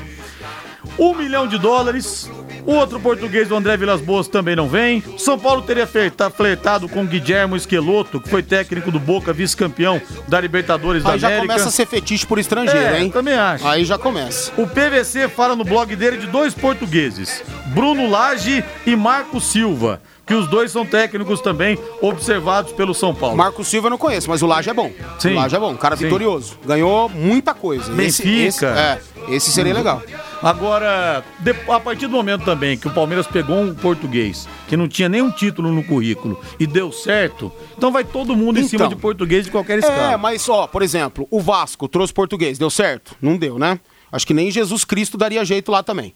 um 0.99 1.15
milhão 1.15 1.47
de 1.47 1.57
dólares. 1.57 2.29
O 2.65 2.73
outro 2.73 2.99
português, 2.99 3.49
o 3.49 3.55
André 3.55 3.77
Vilas 3.77 4.01
Boas, 4.01 4.27
também 4.27 4.55
não 4.55 4.67
vem. 4.67 5.01
São 5.17 5.39
Paulo 5.39 5.61
teria 5.61 5.87
flerta- 5.87 6.29
flertado 6.29 6.87
com 6.89 7.05
Guilhermo 7.05 7.55
Esqueloto, 7.55 8.19
que 8.19 8.29
foi 8.29 8.43
técnico 8.43 8.91
do 8.91 8.99
Boca, 8.99 9.31
vice-campeão 9.33 9.99
da 10.27 10.39
Libertadores 10.39 11.01
da 11.01 11.11
Aí 11.13 11.19
já 11.19 11.27
América. 11.27 11.47
começa 11.47 11.69
a 11.69 11.71
ser 11.71 11.87
fetiche 11.87 12.27
por 12.27 12.37
estrangeiro, 12.37 12.79
É, 12.95 13.01
hein? 13.01 13.09
também 13.09 13.33
acho. 13.33 13.65
Aí 13.67 13.85
já 13.85 13.97
começa. 13.97 14.51
O 14.57 14.67
PVC 14.67 15.27
fala 15.29 15.55
no 15.55 15.63
blog 15.63 15.95
dele 15.95 16.17
de 16.17 16.27
dois 16.27 16.53
portugueses, 16.53 17.41
Bruno 17.67 18.09
Lage 18.09 18.63
e 18.85 18.95
Marco 18.95 19.39
Silva, 19.39 20.01
que 20.29 20.33
os 20.35 20.47
dois 20.47 20.71
são 20.71 20.85
técnicos 20.85 21.41
também 21.41 21.77
observados 22.01 22.71
pelo 22.71 22.93
São 22.93 23.13
Paulo. 23.13 23.35
Marco 23.35 23.63
Silva 23.65 23.87
eu 23.87 23.89
não 23.89 23.97
conheço, 23.97 24.29
mas 24.29 24.41
o 24.41 24.47
Laje 24.47 24.69
é 24.69 24.73
bom. 24.73 24.91
Sim. 25.17 25.33
O 25.33 25.35
Laje 25.35 25.55
é 25.55 25.59
bom, 25.59 25.75
cara 25.75 25.97
Sim. 25.97 26.05
vitorioso. 26.05 26.57
Ganhou 26.65 27.09
muita 27.09 27.53
coisa. 27.53 27.85
Esse- 28.01 28.21
Benfica. 28.23 28.45
Esse, 28.47 28.65
é, 28.65 29.01
esse 29.29 29.51
seria 29.51 29.73
legal. 29.73 30.01
Agora, 30.41 31.23
de, 31.39 31.53
a 31.69 31.79
partir 31.79 32.07
do 32.07 32.13
momento 32.13 32.45
também 32.45 32.77
que 32.77 32.87
o 32.87 32.91
Palmeiras 32.91 33.27
pegou 33.27 33.59
um 33.59 33.73
português 33.73 34.47
que 34.67 34.77
não 34.77 34.87
tinha 34.87 35.09
nenhum 35.09 35.29
título 35.31 35.71
no 35.71 35.83
currículo 35.83 36.39
e 36.59 36.65
deu 36.65 36.91
certo, 36.91 37.51
então 37.77 37.91
vai 37.91 38.03
todo 38.03 38.35
mundo 38.35 38.59
em 38.59 38.67
cima 38.67 38.85
Então. 38.85 38.95
de 38.95 39.01
português 39.01 39.45
de 39.45 39.51
qualquer 39.51 39.79
escala. 39.79 40.13
É, 40.13 40.17
mas 40.17 40.47
ó, 40.47 40.67
por 40.67 40.81
exemplo, 40.81 41.27
o 41.29 41.41
Vasco 41.41 41.87
trouxe 41.87 42.13
português, 42.13 42.57
deu 42.57 42.69
certo? 42.69 43.15
Não 43.21 43.35
deu, 43.35 43.59
né? 43.59 43.79
Acho 44.11 44.25
que 44.25 44.33
nem 44.33 44.49
Jesus 44.49 44.85
Cristo 44.85 45.17
daria 45.17 45.43
jeito 45.43 45.71
lá 45.71 45.83
também. 45.83 46.13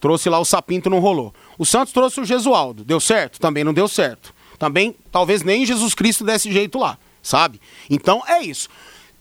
Trouxe 0.00 0.30
lá 0.30 0.38
o 0.38 0.44
Sapinto, 0.44 0.88
não 0.88 0.98
rolou. 0.98 1.32
O 1.58 1.66
Santos 1.66 1.92
trouxe 1.92 2.20
o 2.20 2.24
Gesualdo, 2.24 2.82
deu 2.82 2.98
certo? 2.98 3.38
Também 3.38 3.62
não 3.62 3.74
deu 3.74 3.86
certo. 3.86 4.34
Também, 4.58 4.96
talvez 5.12 5.42
nem 5.42 5.64
Jesus 5.64 5.94
Cristo 5.94 6.24
desse 6.24 6.50
jeito 6.50 6.78
lá, 6.78 6.98
sabe? 7.22 7.60
Então 7.88 8.22
é 8.26 8.42
isso. 8.42 8.68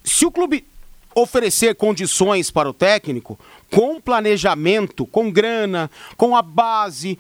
Se 0.04 0.26
o 0.26 0.32
clube 0.32 0.66
oferecer 1.14 1.76
condições 1.76 2.50
para 2.50 2.70
o 2.70 2.74
técnico, 2.74 3.38
com 3.72 4.00
planejamento, 4.00 5.06
com 5.06 5.30
grana, 5.32 5.92
com 6.16 6.36
a 6.36 6.42
base, 6.42 7.20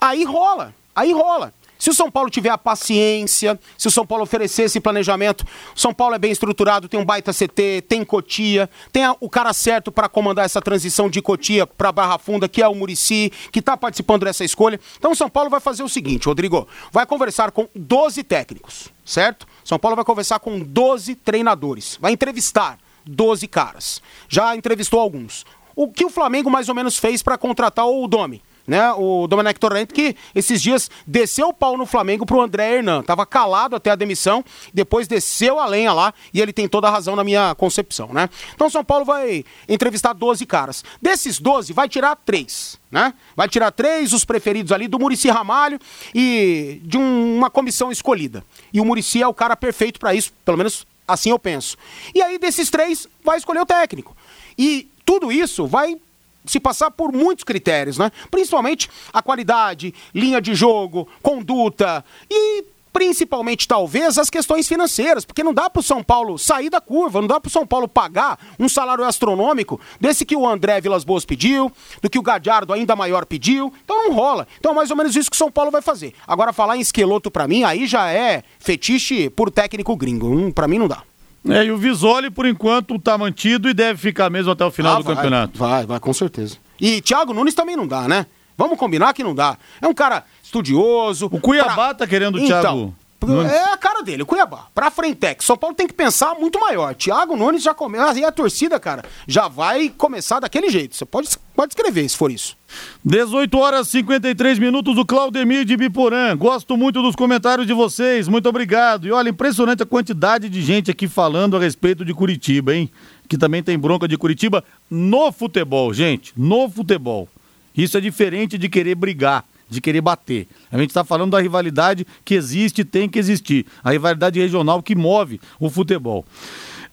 aí 0.00 0.24
rola, 0.24 0.74
aí 0.94 1.12
rola. 1.12 1.52
Se 1.78 1.90
o 1.90 1.94
São 1.94 2.10
Paulo 2.10 2.30
tiver 2.30 2.50
a 2.50 2.56
paciência, 2.58 3.58
se 3.76 3.88
o 3.88 3.90
São 3.90 4.06
Paulo 4.06 4.22
oferecer 4.24 4.62
esse 4.62 4.80
planejamento, 4.80 5.44
São 5.74 5.92
Paulo 5.92 6.14
é 6.14 6.18
bem 6.18 6.30
estruturado, 6.30 6.88
tem 6.88 6.98
um 6.98 7.04
baita 7.04 7.32
CT, 7.32 7.82
tem 7.88 8.04
Cotia, 8.04 8.70
tem 8.92 9.04
a- 9.04 9.16
o 9.20 9.28
cara 9.28 9.52
certo 9.52 9.90
para 9.92 10.08
comandar 10.08 10.44
essa 10.44 10.62
transição 10.62 11.10
de 11.10 11.20
Cotia 11.20 11.66
para 11.66 11.90
Barra 11.92 12.18
Funda, 12.18 12.48
que 12.48 12.62
é 12.62 12.68
o 12.68 12.74
Murici, 12.74 13.30
que 13.52 13.58
está 13.58 13.76
participando 13.76 14.24
dessa 14.24 14.44
escolha. 14.44 14.78
Então 14.98 15.12
o 15.12 15.16
São 15.16 15.28
Paulo 15.28 15.50
vai 15.50 15.60
fazer 15.60 15.82
o 15.82 15.88
seguinte, 15.88 16.26
Rodrigo, 16.26 16.66
vai 16.92 17.04
conversar 17.06 17.50
com 17.50 17.68
12 17.74 18.22
técnicos, 18.22 18.88
certo? 19.04 19.46
São 19.64 19.78
Paulo 19.78 19.96
vai 19.96 20.04
conversar 20.04 20.38
com 20.38 20.60
12 20.60 21.14
treinadores, 21.14 21.98
vai 22.00 22.12
entrevistar 22.12 22.78
12 23.04 23.46
caras. 23.48 24.00
Já 24.28 24.56
entrevistou 24.56 25.00
alguns. 25.00 25.44
O 25.76 25.88
que 25.88 26.04
o 26.04 26.10
Flamengo 26.10 26.48
mais 26.48 26.68
ou 26.68 26.74
menos 26.74 26.96
fez 26.96 27.22
para 27.22 27.36
contratar 27.36 27.86
o 27.86 28.06
Domi? 28.06 28.40
Né? 28.66 28.92
O 28.92 29.26
Domenech 29.26 29.58
Torrent, 29.60 29.90
que 29.92 30.16
esses 30.34 30.60
dias 30.62 30.90
desceu 31.06 31.48
o 31.48 31.52
pau 31.54 31.76
no 31.76 31.86
Flamengo 31.86 32.24
pro 32.24 32.40
André 32.40 32.76
Hernan. 32.76 33.02
Tava 33.02 33.26
calado 33.26 33.76
até 33.76 33.90
a 33.90 33.94
demissão, 33.94 34.44
depois 34.72 35.06
desceu 35.06 35.58
a 35.58 35.66
lenha 35.66 35.92
lá 35.92 36.12
e 36.32 36.40
ele 36.40 36.52
tem 36.52 36.66
toda 36.68 36.88
a 36.88 36.90
razão 36.90 37.14
na 37.14 37.24
minha 37.24 37.54
concepção, 37.54 38.08
né? 38.12 38.28
Então 38.54 38.70
São 38.70 38.84
Paulo 38.84 39.04
vai 39.04 39.44
entrevistar 39.68 40.12
12 40.12 40.46
caras. 40.46 40.84
Desses 41.00 41.38
12, 41.38 41.72
vai 41.72 41.88
tirar 41.88 42.16
três, 42.16 42.78
né? 42.90 43.12
Vai 43.36 43.48
tirar 43.48 43.70
três, 43.70 44.12
os 44.12 44.24
preferidos 44.24 44.72
ali 44.72 44.88
do 44.88 44.98
Murici 44.98 45.28
Ramalho 45.28 45.78
e 46.14 46.80
de 46.84 46.96
um- 46.96 47.36
uma 47.36 47.50
comissão 47.50 47.90
escolhida. 47.92 48.44
E 48.72 48.80
o 48.80 48.84
Murici 48.84 49.22
é 49.22 49.28
o 49.28 49.34
cara 49.34 49.56
perfeito 49.56 49.98
para 50.00 50.14
isso, 50.14 50.32
pelo 50.44 50.56
menos 50.56 50.86
assim 51.06 51.30
eu 51.30 51.38
penso. 51.38 51.76
E 52.14 52.22
aí 52.22 52.38
desses 52.38 52.70
três, 52.70 53.06
vai 53.22 53.36
escolher 53.36 53.60
o 53.60 53.66
técnico. 53.66 54.16
E 54.56 54.88
tudo 55.04 55.30
isso 55.30 55.66
vai 55.66 55.96
se 56.44 56.60
passar 56.60 56.90
por 56.90 57.12
muitos 57.12 57.44
critérios, 57.44 57.98
né? 57.98 58.10
Principalmente 58.30 58.90
a 59.12 59.22
qualidade, 59.22 59.94
linha 60.14 60.40
de 60.40 60.54
jogo, 60.54 61.08
conduta 61.22 62.04
e 62.30 62.64
principalmente 62.94 63.66
talvez 63.66 64.16
as 64.18 64.30
questões 64.30 64.68
financeiras, 64.68 65.24
porque 65.24 65.42
não 65.42 65.52
dá 65.52 65.68
para 65.68 65.80
o 65.80 65.82
São 65.82 66.00
Paulo 66.00 66.38
sair 66.38 66.70
da 66.70 66.80
curva, 66.80 67.20
não 67.20 67.26
dá 67.26 67.40
para 67.40 67.48
o 67.48 67.50
São 67.50 67.66
Paulo 67.66 67.88
pagar 67.88 68.38
um 68.56 68.68
salário 68.68 69.02
astronômico 69.02 69.80
desse 70.00 70.24
que 70.24 70.36
o 70.36 70.48
André 70.48 70.80
Vilas 70.80 71.02
Boas 71.02 71.24
pediu, 71.24 71.72
do 72.00 72.08
que 72.08 72.20
o 72.20 72.22
Gadiardo 72.22 72.72
ainda 72.72 72.94
maior 72.94 73.26
pediu, 73.26 73.74
então 73.84 74.04
não 74.04 74.14
rola. 74.14 74.46
Então 74.60 74.70
é 74.70 74.74
mais 74.76 74.92
ou 74.92 74.96
menos 74.96 75.16
isso 75.16 75.28
que 75.28 75.34
o 75.34 75.38
São 75.38 75.50
Paulo 75.50 75.72
vai 75.72 75.82
fazer. 75.82 76.14
Agora 76.24 76.52
falar 76.52 76.76
em 76.76 76.80
esqueloto 76.80 77.32
para 77.32 77.48
mim, 77.48 77.64
aí 77.64 77.84
já 77.88 78.12
é 78.12 78.44
fetiche 78.60 79.28
por 79.28 79.50
técnico 79.50 79.96
gringo, 79.96 80.28
hum, 80.28 80.52
para 80.52 80.68
mim 80.68 80.78
não 80.78 80.86
dá. 80.86 81.02
É, 81.48 81.64
e 81.64 81.70
o 81.70 81.76
Visoli, 81.76 82.30
por 82.30 82.46
enquanto, 82.46 82.98
tá 82.98 83.18
mantido 83.18 83.68
e 83.68 83.74
deve 83.74 83.98
ficar 84.00 84.30
mesmo 84.30 84.50
até 84.52 84.64
o 84.64 84.70
final 84.70 84.94
Ah, 84.94 84.98
do 84.98 85.04
vai, 85.04 85.14
campeonato. 85.14 85.58
Vai, 85.58 85.86
vai, 85.86 86.00
com 86.00 86.12
certeza. 86.12 86.56
E 86.80 87.00
Thiago 87.02 87.34
Nunes 87.34 87.54
também 87.54 87.76
não 87.76 87.86
dá, 87.86 88.08
né? 88.08 88.26
Vamos 88.56 88.78
combinar 88.78 89.12
que 89.12 89.22
não 89.22 89.34
dá. 89.34 89.58
É 89.82 89.86
um 89.86 89.94
cara 89.94 90.24
estudioso. 90.42 91.28
O 91.30 91.40
Cuiabá 91.40 91.92
tá 91.92 92.06
querendo 92.06 92.36
o 92.36 92.38
então, 92.38 92.60
Thiago 92.60 92.94
Nunes. 93.26 93.52
É 93.52 93.72
a 93.72 93.76
cara 93.76 94.02
dele, 94.02 94.22
o 94.22 94.26
Cuiabá. 94.26 94.66
Pra 94.74 94.90
Frentex. 94.90 95.44
São 95.44 95.56
Paulo 95.56 95.74
tem 95.74 95.86
que 95.86 95.94
pensar 95.94 96.34
muito 96.34 96.58
maior. 96.60 96.94
Thiago 96.94 97.36
Nunes 97.36 97.62
já 97.62 97.74
começa. 97.74 98.18
E 98.18 98.24
a 98.24 98.30
torcida, 98.32 98.78
cara, 98.80 99.02
já 99.26 99.48
vai 99.48 99.88
começar 99.88 100.40
daquele 100.40 100.70
jeito. 100.70 100.94
Você 100.96 101.04
pode, 101.04 101.28
pode 101.54 101.72
escrever 101.72 102.08
se 102.08 102.16
for 102.16 102.30
isso. 102.30 102.56
18 103.04 103.58
horas 103.58 103.88
e 103.88 103.90
53 103.92 104.58
minutos, 104.58 104.96
o 104.96 105.04
Claudemir 105.04 105.64
de 105.64 105.76
Biporã. 105.76 106.36
Gosto 106.36 106.76
muito 106.76 107.02
dos 107.02 107.14
comentários 107.14 107.66
de 107.66 107.72
vocês, 107.72 108.28
muito 108.28 108.48
obrigado. 108.48 109.06
E 109.06 109.12
olha, 109.12 109.28
impressionante 109.28 109.82
a 109.82 109.86
quantidade 109.86 110.48
de 110.48 110.62
gente 110.62 110.90
aqui 110.90 111.06
falando 111.06 111.56
a 111.56 111.60
respeito 111.60 112.04
de 112.04 112.14
Curitiba, 112.14 112.74
hein? 112.74 112.90
Que 113.28 113.36
também 113.36 113.62
tem 113.62 113.78
bronca 113.78 114.08
de 114.08 114.16
Curitiba 114.16 114.64
no 114.90 115.30
futebol, 115.32 115.92
gente, 115.92 116.32
no 116.36 116.68
futebol. 116.68 117.28
Isso 117.76 117.98
é 117.98 118.00
diferente 118.00 118.56
de 118.56 118.68
querer 118.68 118.94
brigar, 118.94 119.44
de 119.68 119.80
querer 119.80 120.00
bater. 120.00 120.46
A 120.70 120.78
gente 120.78 120.90
está 120.90 121.04
falando 121.04 121.32
da 121.32 121.40
rivalidade 121.40 122.06
que 122.24 122.34
existe 122.34 122.82
e 122.82 122.84
tem 122.84 123.08
que 123.08 123.18
existir. 123.18 123.66
A 123.82 123.90
rivalidade 123.90 124.38
regional 124.38 124.82
que 124.82 124.94
move 124.94 125.40
o 125.58 125.68
futebol. 125.68 126.24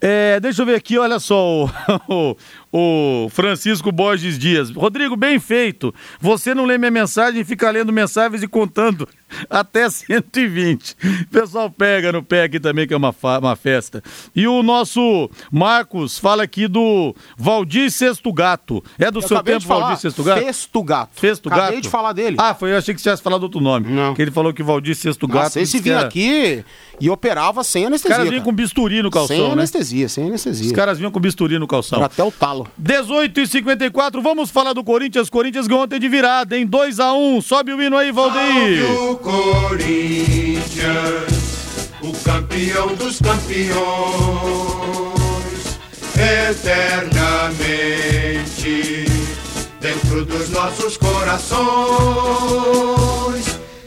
É, 0.04 0.40
deixa 0.40 0.64
eu 0.64 0.66
ver 0.66 0.74
aqui, 0.74 0.98
olha 0.98 1.20
só, 1.20 1.66
o, 2.10 2.36
o 2.72 3.28
Francisco 3.30 3.92
Borges 3.92 4.40
Dias. 4.40 4.70
Rodrigo, 4.70 5.16
bem 5.16 5.40
feito. 5.40 5.94
Você 6.20 6.54
não 6.54 6.66
lê 6.66 6.78
minha 6.78 6.92
mensagem 6.92 7.44
fica 7.44 7.70
lendo 7.70 7.92
mensagens 7.92 8.42
e 8.42 8.48
contando 8.48 9.08
até 9.50 9.90
120. 9.90 10.96
O 11.24 11.28
pessoal 11.30 11.70
pega 11.70 12.12
no 12.12 12.24
pé 12.24 12.44
aqui 12.44 12.60
também, 12.60 12.88
que 12.88 12.94
é 12.94 12.98
uma, 12.98 13.14
uma 13.40 13.56
festa. 13.56 14.02
E 14.36 14.48
o 14.48 14.62
nosso 14.64 15.30
Marcos 15.52 16.18
fala 16.18 16.44
aqui 16.44 16.68
do 16.68 17.16
Valdir 17.38 17.92
Sexto 17.92 18.32
Gato. 18.34 18.84
É 19.00 19.10
do 19.12 19.20
Eu 19.20 19.28
seu 19.28 19.38
acabei 19.38 19.56
tempo, 19.56 19.68
Valdir 19.68 19.98
Sexto 19.98 20.24
Gato? 20.24 20.42
Festo 20.42 20.84
Gato. 20.84 21.10
Festo 21.20 21.50
Gato? 21.50 21.60
Acabei 21.62 21.82
de 21.82 21.90
falar 21.90 22.14
dele. 22.14 22.36
Ah, 22.40 22.54
foi, 22.54 22.72
eu 22.72 22.78
achei 22.78 22.94
que 22.94 23.00
você 23.02 23.10
tivesse 23.10 23.22
falado 23.22 23.44
outro 23.44 23.60
nome. 23.60 23.90
Não. 23.90 24.14
Que 24.14 24.22
ele 24.22 24.32
falou 24.32 24.54
que 24.54 24.64
Valdir 24.64 24.96
Sexto 24.96 25.28
Gato. 25.28 25.44
Nossa, 25.44 25.60
esse 25.62 25.78
que 25.78 25.84
vinha 25.84 25.98
era- 25.98 26.08
aqui 26.08 26.64
e 27.00 27.10
operava 27.10 27.64
sem 27.64 27.84
Os 27.84 27.88
anestesia. 27.88 28.16
caras 28.16 28.30
vinham 28.30 28.44
com 28.44 28.52
bisturi 28.54 29.02
no 29.02 29.10
calção, 29.10 29.36
sem 29.36 29.46
né? 29.48 29.54
anestesia, 29.54 30.08
sem 30.10 30.28
anestesia. 30.28 30.68
Os 30.68 30.72
caras 30.72 30.98
vinham 30.98 31.12
com 31.12 31.20
bisturi 31.20 31.58
no 31.58 31.68
calção. 31.68 31.98
Era 31.98 32.06
até 32.06 32.24
o 32.24 32.32
talo. 32.32 32.68
18 32.78 33.40
e 33.42 33.48
54, 33.48 34.22
vamos 34.22 34.50
falar 34.52 34.74
do 34.74 34.84
Corinthians. 34.84 35.30
Corinthians 35.30 35.68
ganhou 35.68 35.84
ontem 35.84 36.00
de 36.00 36.08
virada, 36.08 36.58
em 36.58 36.66
2 36.66 37.00
a 37.00 37.14
1 37.14 37.42
Sobe 37.42 37.74
o 37.74 37.82
hino 37.82 37.98
aí, 37.98 38.12
Valdeir. 38.12 38.92
O 39.12 39.16
Corinthians, 39.22 40.64
o 42.02 42.12
campeão 42.24 42.96
dos 42.96 43.20
campeões, 43.20 43.78
eternamente 46.50 49.06
dentro 49.80 50.26
dos 50.26 50.50
nossos 50.50 50.98
corações. 50.98 51.62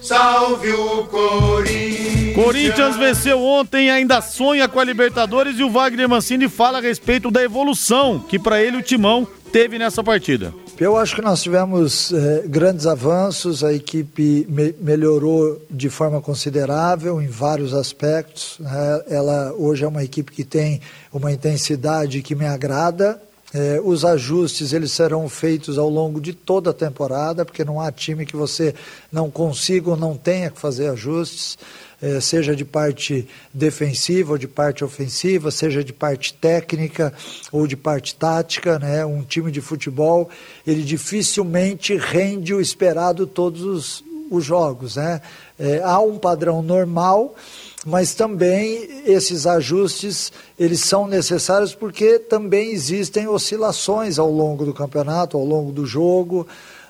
Salve 0.01 0.73
o 0.73 1.05
Corinthians. 1.05 2.35
Corinthians 2.35 2.97
venceu 2.97 3.43
ontem, 3.43 3.91
ainda 3.91 4.21
sonha 4.21 4.69
com 4.69 4.79
a 4.79 4.85
Libertadores 4.85 5.59
e 5.59 5.63
o 5.63 5.71
Wagner 5.71 6.09
Mancini 6.09 6.49
fala 6.49 6.79
a 6.79 6.81
respeito 6.81 7.31
da 7.31 7.43
evolução 7.43 8.19
que 8.19 8.39
para 8.39 8.63
ele 8.63 8.77
o 8.77 8.83
Timão 8.83 9.27
teve 9.51 9.79
nessa 9.79 10.05
partida. 10.05 10.53
Eu 10.79 10.97
acho 10.97 11.15
que 11.15 11.23
nós 11.23 11.41
tivemos 11.41 12.13
eh, 12.13 12.43
grandes 12.49 12.85
avanços, 12.85 13.63
a 13.63 13.73
equipe 13.73 14.45
me- 14.49 14.75
melhorou 14.81 15.63
de 15.71 15.89
forma 15.89 16.21
considerável 16.21 17.23
em 17.23 17.29
vários 17.29 17.73
aspectos. 17.73 18.57
né? 18.59 19.03
Ela 19.09 19.53
hoje 19.57 19.85
é 19.85 19.89
uma 19.89 20.03
equipe 20.03 20.33
que 20.33 20.43
tem 20.43 20.81
uma 21.13 21.31
intensidade 21.31 22.21
que 22.23 22.35
me 22.35 22.45
agrada. 22.45 23.21
Eh, 23.55 23.81
os 23.85 24.05
ajustes 24.05 24.73
eles 24.73 24.91
serão 24.91 25.29
feitos 25.29 25.79
ao 25.79 25.89
longo 25.89 26.21
de 26.21 26.33
toda 26.35 26.71
a 26.71 26.75
temporada, 26.75 27.45
porque 27.45 27.65
não 27.65 27.81
há 27.81 27.93
time 27.93 28.27
que 28.27 28.37
você 28.37 28.75
não 29.13 29.31
consiga 29.31 29.91
ou 29.91 29.97
não 29.97 30.17
tenha 30.17 30.51
que 30.51 30.59
fazer 30.59 30.89
ajustes 30.89 31.57
eh, 32.03 32.21
seja 32.21 32.55
de 32.55 32.67
parte 32.67 33.27
defensiva 33.53 34.33
ou 34.33 34.39
de 34.39 34.47
parte 34.47 34.85
ofensiva, 34.85 35.51
seja 35.51 35.83
de 35.83 35.93
parte 35.93 36.35
técnica 36.35 37.15
ou 37.51 37.67
de 37.67 37.77
parte 37.77 38.15
tática, 38.15 38.79
né? 38.79 39.07
Um 39.07 39.23
time 39.23 39.51
de 39.51 39.63
futebol, 39.63 40.29
ele 40.67 40.83
dificilmente 40.83 41.97
rende 41.97 42.53
o 42.53 42.61
esperado 42.61 43.27
todos 43.27 43.63
os, 43.63 44.05
os 44.31 44.45
jogos, 44.45 44.97
né? 44.97 45.23
Eh, 45.59 45.81
há 45.83 45.99
um 46.01 46.19
padrão 46.19 46.61
normal, 46.61 47.35
mas 47.85 48.15
também 48.15 49.03
esses 49.05 49.47
ajustes 49.47 50.33
eles 50.59 50.81
são 50.81 51.07
necessários 51.07 51.75
porque 51.75 52.19
também 52.19 52.73
existem 52.73 53.29
oscilações 53.29 54.19
ao 54.19 54.31
longo 54.31 54.65
do 54.65 54.73
campeonato, 54.73 55.37
ao 55.37 55.45
longo 55.45 55.71
do 55.71 55.85
jogo, 55.85 56.47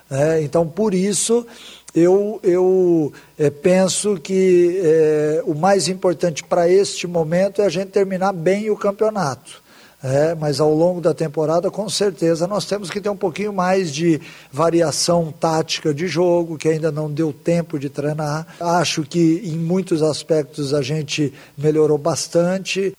né? 0.09 0.41
então 0.41 0.67
por 0.67 0.93
isso 0.93 1.45
eu, 1.93 2.39
eu 2.43 3.13
eh, 3.39 3.49
penso 3.49 4.17
que 4.17 4.81
eh, 4.83 5.43
o 5.45 5.53
mais 5.53 5.87
importante 5.87 6.43
para 6.43 6.69
este 6.69 7.07
momento 7.07 7.61
é 7.61 7.65
a 7.65 7.69
gente 7.69 7.87
terminar 7.87 8.33
bem 8.33 8.69
o 8.69 8.75
campeonato. 8.75 9.64
É, 10.07 10.35
mas 10.35 10.59
ao 10.59 10.71
longo 10.71 11.01
da 11.01 11.15
temporada, 11.15 11.71
com 11.71 11.89
certeza, 11.89 12.45
nós 12.45 12.65
temos 12.65 12.91
que 12.91 13.01
ter 13.01 13.09
um 13.09 13.17
pouquinho 13.17 13.51
mais 13.51 13.91
de 13.91 14.21
variação 14.51 15.31
tática 15.31 15.91
de 15.91 16.05
jogo, 16.07 16.59
que 16.59 16.69
ainda 16.69 16.91
não 16.91 17.11
deu 17.11 17.33
tempo 17.33 17.79
de 17.79 17.89
treinar. 17.89 18.45
Acho 18.59 19.01
que 19.01 19.41
em 19.43 19.57
muitos 19.57 20.03
aspectos 20.03 20.75
a 20.75 20.83
gente 20.83 21.33
melhorou 21.57 21.97
bastante. 21.97 22.95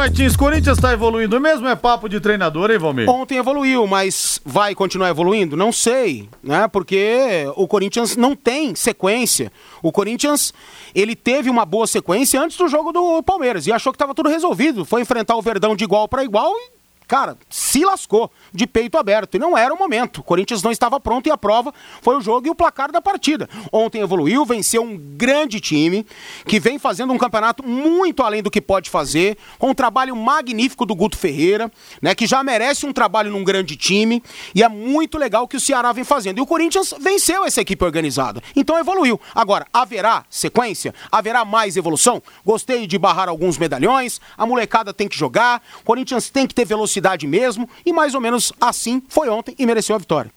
Martins, 0.00 0.34
Corinthians 0.34 0.78
está 0.78 0.94
evoluindo 0.94 1.38
mesmo? 1.38 1.68
É 1.68 1.76
papo 1.76 2.08
de 2.08 2.18
treinador, 2.20 2.70
hein, 2.70 2.78
Valmir? 2.78 3.06
Ontem 3.06 3.36
evoluiu, 3.36 3.86
mas 3.86 4.40
vai 4.46 4.74
continuar 4.74 5.10
evoluindo? 5.10 5.58
Não 5.58 5.70
sei, 5.70 6.26
né? 6.42 6.66
Porque 6.68 7.44
o 7.54 7.68
Corinthians 7.68 8.16
não 8.16 8.34
tem 8.34 8.74
sequência. 8.74 9.52
O 9.82 9.92
Corinthians, 9.92 10.54
ele 10.94 11.14
teve 11.14 11.50
uma 11.50 11.66
boa 11.66 11.86
sequência 11.86 12.40
antes 12.40 12.56
do 12.56 12.66
jogo 12.66 12.92
do 12.92 13.22
Palmeiras 13.22 13.66
e 13.66 13.72
achou 13.72 13.92
que 13.92 13.96
estava 13.96 14.14
tudo 14.14 14.30
resolvido. 14.30 14.86
Foi 14.86 15.02
enfrentar 15.02 15.36
o 15.36 15.42
Verdão 15.42 15.76
de 15.76 15.84
igual 15.84 16.08
para 16.08 16.24
igual 16.24 16.50
e 16.56 16.79
cara, 17.10 17.36
se 17.48 17.84
lascou 17.84 18.30
de 18.52 18.68
peito 18.68 18.96
aberto. 18.96 19.34
E 19.34 19.38
não 19.40 19.58
era 19.58 19.74
o 19.74 19.76
momento. 19.76 20.18
O 20.18 20.22
Corinthians 20.22 20.62
não 20.62 20.70
estava 20.70 21.00
pronto 21.00 21.26
e 21.26 21.30
a 21.32 21.36
prova 21.36 21.74
foi 22.00 22.16
o 22.16 22.20
jogo 22.20 22.46
e 22.46 22.50
o 22.50 22.54
placar 22.54 22.92
da 22.92 23.02
partida. 23.02 23.50
Ontem 23.72 24.00
evoluiu, 24.00 24.46
venceu 24.46 24.84
um 24.84 24.96
grande 24.96 25.58
time 25.58 26.06
que 26.46 26.60
vem 26.60 26.78
fazendo 26.78 27.12
um 27.12 27.18
campeonato 27.18 27.66
muito 27.66 28.22
além 28.22 28.44
do 28.44 28.50
que 28.50 28.60
pode 28.60 28.88
fazer, 28.88 29.36
com 29.58 29.70
um 29.70 29.74
trabalho 29.74 30.14
magnífico 30.14 30.86
do 30.86 30.94
Guto 30.94 31.18
Ferreira, 31.18 31.68
né, 32.00 32.14
que 32.14 32.28
já 32.28 32.44
merece 32.44 32.86
um 32.86 32.92
trabalho 32.92 33.32
num 33.32 33.42
grande 33.42 33.74
time 33.74 34.22
e 34.54 34.62
é 34.62 34.68
muito 34.68 35.18
legal 35.18 35.48
que 35.48 35.56
o 35.56 35.60
Ceará 35.60 35.90
vem 35.90 36.04
fazendo. 36.04 36.38
E 36.38 36.40
o 36.40 36.46
Corinthians 36.46 36.94
venceu 37.00 37.44
essa 37.44 37.60
equipe 37.60 37.84
organizada. 37.84 38.40
Então 38.54 38.78
evoluiu. 38.78 39.20
Agora, 39.34 39.66
haverá 39.72 40.24
sequência? 40.30 40.94
Haverá 41.10 41.44
mais 41.44 41.76
evolução? 41.76 42.22
Gostei 42.46 42.86
de 42.86 42.96
barrar 42.96 43.28
alguns 43.28 43.58
medalhões, 43.58 44.20
a 44.38 44.46
molecada 44.46 44.94
tem 44.94 45.08
que 45.08 45.18
jogar, 45.18 45.60
o 45.80 45.84
Corinthians 45.84 46.30
tem 46.30 46.46
que 46.46 46.54
ter 46.54 46.64
velocidade 46.64 46.99
mesmo, 47.26 47.68
e 47.84 47.92
mais 47.92 48.14
ou 48.14 48.20
menos 48.20 48.52
assim 48.60 49.02
foi 49.08 49.28
ontem 49.28 49.54
e 49.58 49.66
mereceu 49.66 49.96
a 49.96 49.98
vitória. 49.98 50.30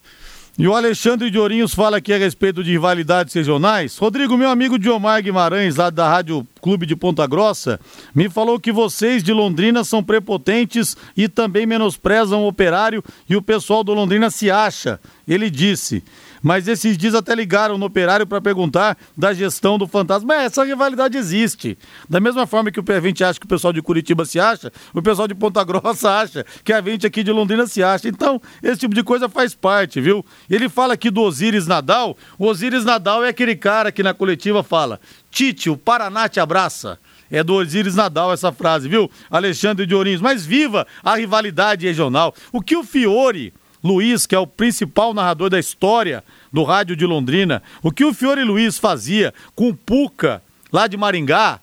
E 0.56 0.68
o 0.68 0.74
Alexandre 0.74 1.32
de 1.32 1.38
Ourinhos 1.38 1.74
fala 1.74 1.96
aqui 1.96 2.12
a 2.12 2.16
respeito 2.16 2.62
de 2.62 2.70
rivalidades 2.70 3.34
regionais. 3.34 3.98
Rodrigo, 3.98 4.38
meu 4.38 4.48
amigo 4.48 4.78
Diomar 4.78 5.20
Guimarães, 5.20 5.74
lá 5.74 5.90
da 5.90 6.08
Rádio 6.08 6.46
Clube 6.62 6.86
de 6.86 6.94
Ponta 6.94 7.26
Grossa, 7.26 7.80
me 8.14 8.28
falou 8.28 8.60
que 8.60 8.70
vocês 8.70 9.20
de 9.24 9.32
Londrina 9.32 9.82
são 9.82 10.00
prepotentes 10.00 10.96
e 11.16 11.28
também 11.28 11.66
menosprezam 11.66 12.44
o 12.44 12.46
operário 12.46 13.02
e 13.28 13.34
o 13.34 13.42
pessoal 13.42 13.82
do 13.82 13.92
Londrina 13.92 14.30
se 14.30 14.48
acha. 14.48 15.00
Ele 15.26 15.50
disse 15.50 16.04
mas 16.44 16.68
esses 16.68 16.98
dias 16.98 17.14
até 17.14 17.34
ligaram 17.34 17.78
no 17.78 17.86
operário 17.86 18.26
para 18.26 18.38
perguntar 18.38 18.98
da 19.16 19.32
gestão 19.32 19.78
do 19.78 19.88
fantasma. 19.88 20.34
É, 20.34 20.44
essa 20.44 20.62
rivalidade 20.62 21.16
existe. 21.16 21.78
Da 22.06 22.20
mesma 22.20 22.46
forma 22.46 22.70
que 22.70 22.78
o 22.78 22.84
gente 23.00 23.24
acha 23.24 23.40
que 23.40 23.46
o 23.46 23.48
pessoal 23.48 23.72
de 23.72 23.80
Curitiba 23.80 24.26
se 24.26 24.38
acha, 24.38 24.70
o 24.92 25.00
pessoal 25.00 25.26
de 25.26 25.34
Ponta 25.34 25.64
Grossa 25.64 26.10
acha 26.20 26.44
que 26.62 26.70
a 26.70 26.82
gente 26.82 27.06
aqui 27.06 27.24
de 27.24 27.32
Londrina 27.32 27.66
se 27.66 27.82
acha. 27.82 28.10
Então, 28.10 28.42
esse 28.62 28.80
tipo 28.80 28.94
de 28.94 29.02
coisa 29.02 29.26
faz 29.26 29.54
parte, 29.54 30.02
viu? 30.02 30.22
Ele 30.50 30.68
fala 30.68 30.92
aqui 30.92 31.10
do 31.10 31.22
Osiris 31.22 31.66
Nadal. 31.66 32.14
O 32.38 32.46
Osiris 32.46 32.84
Nadal 32.84 33.24
é 33.24 33.30
aquele 33.30 33.56
cara 33.56 33.90
que 33.90 34.02
na 34.02 34.12
coletiva 34.12 34.62
fala: 34.62 35.00
Tite, 35.30 35.70
o 35.70 35.78
Paraná 35.78 36.28
te 36.28 36.40
abraça. 36.40 36.98
É 37.30 37.42
do 37.42 37.54
Osiris 37.54 37.94
Nadal 37.94 38.34
essa 38.34 38.52
frase, 38.52 38.86
viu? 38.86 39.10
Alexandre 39.30 39.86
de 39.86 39.94
Ourinhos. 39.94 40.20
Mas 40.20 40.44
viva 40.44 40.86
a 41.02 41.16
rivalidade 41.16 41.86
regional. 41.86 42.34
O 42.52 42.60
que 42.60 42.76
o 42.76 42.84
Fiore 42.84 43.50
Luiz, 43.84 44.26
que 44.26 44.34
é 44.34 44.38
o 44.38 44.46
principal 44.46 45.12
narrador 45.12 45.50
da 45.50 45.60
história 45.60 46.24
do 46.50 46.62
rádio 46.62 46.96
de 46.96 47.04
Londrina, 47.04 47.62
o 47.82 47.92
que 47.92 48.04
o 48.04 48.14
Fiore 48.14 48.42
Luiz 48.42 48.78
fazia 48.78 49.34
com 49.54 49.68
o 49.68 49.74
Puca, 49.74 50.42
lá 50.72 50.86
de 50.86 50.96
Maringá, 50.96 51.60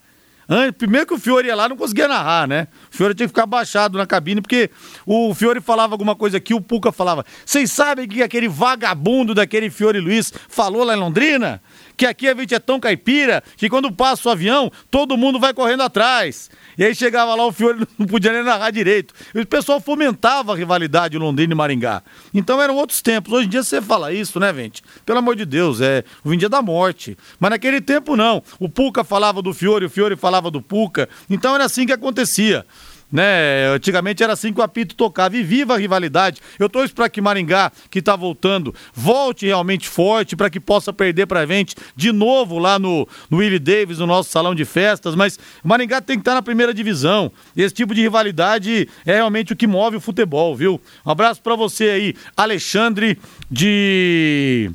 Primeiro 0.77 1.07
que 1.07 1.13
o 1.13 1.17
Fiore 1.17 1.47
ia 1.47 1.55
lá 1.55 1.69
não 1.69 1.77
conseguia 1.77 2.09
narrar, 2.09 2.45
né? 2.45 2.67
O 2.93 2.97
Fiore 2.97 3.15
tinha 3.15 3.25
que 3.25 3.33
ficar 3.33 3.45
baixado 3.45 3.97
na 3.97 4.05
cabine, 4.05 4.41
porque 4.41 4.69
o 5.05 5.33
Fiore 5.33 5.61
falava 5.61 5.93
alguma 5.93 6.13
coisa 6.13 6.37
aqui, 6.37 6.53
o 6.53 6.59
Puca 6.59 6.91
falava. 6.91 7.25
Vocês 7.45 7.71
sabem 7.71 8.05
que 8.05 8.21
aquele 8.21 8.49
vagabundo 8.49 9.33
daquele 9.33 9.69
Fiore 9.69 10.01
Luiz 10.01 10.33
falou 10.49 10.83
lá 10.83 10.93
em 10.93 10.99
Londrina? 10.99 11.61
Que 11.95 12.05
aqui 12.05 12.27
a 12.27 12.35
gente 12.35 12.53
é 12.55 12.59
tão 12.59 12.79
caipira 12.79 13.43
que 13.57 13.69
quando 13.69 13.91
passa 13.91 14.29
o 14.29 14.31
avião, 14.31 14.71
todo 14.89 15.17
mundo 15.17 15.39
vai 15.39 15.53
correndo 15.53 15.83
atrás. 15.83 16.49
E 16.77 16.83
aí 16.83 16.95
chegava 16.95 17.35
lá, 17.35 17.45
o 17.45 17.51
Fiore 17.51 17.85
não 17.97 18.05
podia 18.05 18.31
nem 18.31 18.43
narrar 18.43 18.71
direito. 18.71 19.13
E 19.33 19.39
o 19.39 19.45
pessoal 19.45 19.79
fomentava 19.79 20.53
a 20.53 20.55
rivalidade 20.55 21.17
Londrina 21.17 21.53
e 21.53 21.55
Maringá. 21.55 22.01
Então 22.33 22.61
eram 22.61 22.75
outros 22.75 23.01
tempos. 23.01 23.33
Hoje 23.33 23.47
em 23.47 23.49
dia 23.49 23.63
você 23.63 23.81
fala 23.81 24.13
isso, 24.13 24.39
né, 24.39 24.53
gente? 24.53 24.83
Pelo 25.05 25.19
amor 25.19 25.35
de 25.35 25.45
Deus, 25.45 25.81
é 25.81 26.03
o 26.23 26.35
dia 26.35 26.49
da 26.49 26.61
morte. 26.61 27.17
Mas 27.39 27.51
naquele 27.51 27.81
tempo 27.81 28.15
não. 28.15 28.41
O 28.59 28.69
Puca 28.69 29.03
falava 29.03 29.41
do 29.41 29.53
Fiore, 29.53 29.85
o 29.85 29.89
Fiore 29.89 30.15
falava 30.15 30.49
do 30.49 30.61
Puca. 30.61 31.07
Então 31.29 31.53
era 31.53 31.65
assim 31.65 31.85
que 31.85 31.93
acontecia 31.93 32.65
né? 33.11 33.67
Antigamente 33.73 34.23
era 34.23 34.33
assim 34.33 34.53
que 34.53 34.59
o 34.59 34.63
apito 34.63 34.95
tocava 34.95 35.35
e 35.35 35.43
viva 35.43 35.73
a 35.73 35.77
rivalidade. 35.77 36.41
Eu 36.57 36.69
torço 36.69 36.93
para 36.93 37.09
que 37.09 37.21
Maringá, 37.21 37.71
que 37.89 37.99
está 37.99 38.15
voltando, 38.15 38.73
volte 38.93 39.45
realmente 39.45 39.87
forte 39.87 40.35
para 40.35 40.49
que 40.49 40.59
possa 40.59 40.93
perder 40.93 41.25
para 41.25 41.41
a 41.41 41.45
gente 41.45 41.75
de 41.95 42.11
novo 42.11 42.57
lá 42.57 42.79
no, 42.79 43.07
no 43.29 43.37
Willie 43.37 43.59
Davis, 43.59 43.99
no 43.99 44.07
nosso 44.07 44.29
salão 44.29 44.55
de 44.55 44.63
festas. 44.63 45.15
Mas 45.15 45.37
Maringá 45.63 46.01
tem 46.01 46.17
que 46.17 46.21
estar 46.21 46.31
tá 46.31 46.35
na 46.35 46.41
primeira 46.41 46.73
divisão. 46.73 47.31
Esse 47.55 47.73
tipo 47.73 47.93
de 47.93 48.01
rivalidade 48.01 48.87
é 49.05 49.15
realmente 49.15 49.53
o 49.53 49.55
que 49.55 49.67
move 49.67 49.97
o 49.97 50.01
futebol, 50.01 50.55
viu? 50.55 50.79
Um 51.05 51.11
abraço 51.11 51.41
para 51.41 51.55
você 51.55 51.89
aí, 51.89 52.15
Alexandre 52.37 53.19
de 53.49 54.71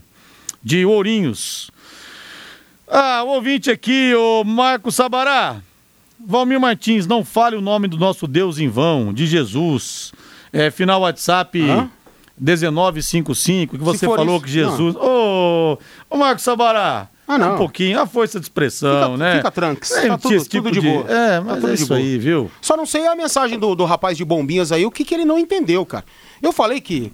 de 0.63 0.85
Ourinhos. 0.85 1.71
Ah, 2.89 3.23
o 3.25 3.29
ouvinte 3.29 3.71
aqui, 3.71 4.13
o 4.15 4.43
Marco 4.43 4.91
Sabará. 4.91 5.61
Valmir 6.25 6.61
Martins, 6.61 7.07
não 7.07 7.25
fale 7.25 7.57
o 7.57 7.61
nome 7.61 7.89
do 7.89 7.97
nosso 7.97 8.27
Deus 8.27 8.59
em 8.59 8.69
vão, 8.69 9.13
de 9.13 9.27
Jesus. 9.27 10.13
É, 10.53 10.71
final 10.71 11.03
WhatsApp 11.03 11.61
Hã? 11.61 11.91
1955, 12.39 13.79
que 13.79 13.85
você 13.85 14.07
falou 14.07 14.37
isso, 14.37 14.45
que 14.45 14.51
Jesus. 14.51 14.95
Ô, 14.97 15.79
ô 16.11 16.17
Marcos 16.17 16.45
Sabará. 16.45 17.09
Ah, 17.29 17.37
não. 17.37 17.55
Um 17.55 17.59
pouquinho, 17.59 18.01
a 18.01 18.07
força 18.07 18.39
de 18.39 18.45
expressão, 18.45 19.13
fica, 19.13 19.17
né? 19.17 19.37
Fica 19.39 19.51
tranks. 19.51 19.91
É, 19.91 20.07
tá 20.07 20.19
tudo, 20.19 20.39
tipo 20.45 20.63
tudo 20.63 20.73
de, 20.73 20.81
de 20.81 20.89
boa. 20.89 21.11
É, 21.11 21.41
mas 21.41 21.61
tá 21.61 21.71
é 21.71 21.75
isso 21.75 21.93
aí, 21.93 22.19
viu? 22.19 22.49
Só 22.61 22.77
não 22.77 22.87
sei 22.87 23.05
a 23.07 23.17
mensagem 23.17 23.59
do, 23.59 23.75
do 23.75 23.85
rapaz 23.85 24.17
de 24.17 24.25
bombinhas 24.25 24.71
aí, 24.71 24.87
o 24.87 24.93
que, 24.93 25.05
que 25.05 25.13
ele 25.13 25.25
não 25.25 25.37
entendeu, 25.37 25.85
cara. 25.85 26.05
Eu 26.41 26.53
falei 26.53 26.81
que 26.81 27.13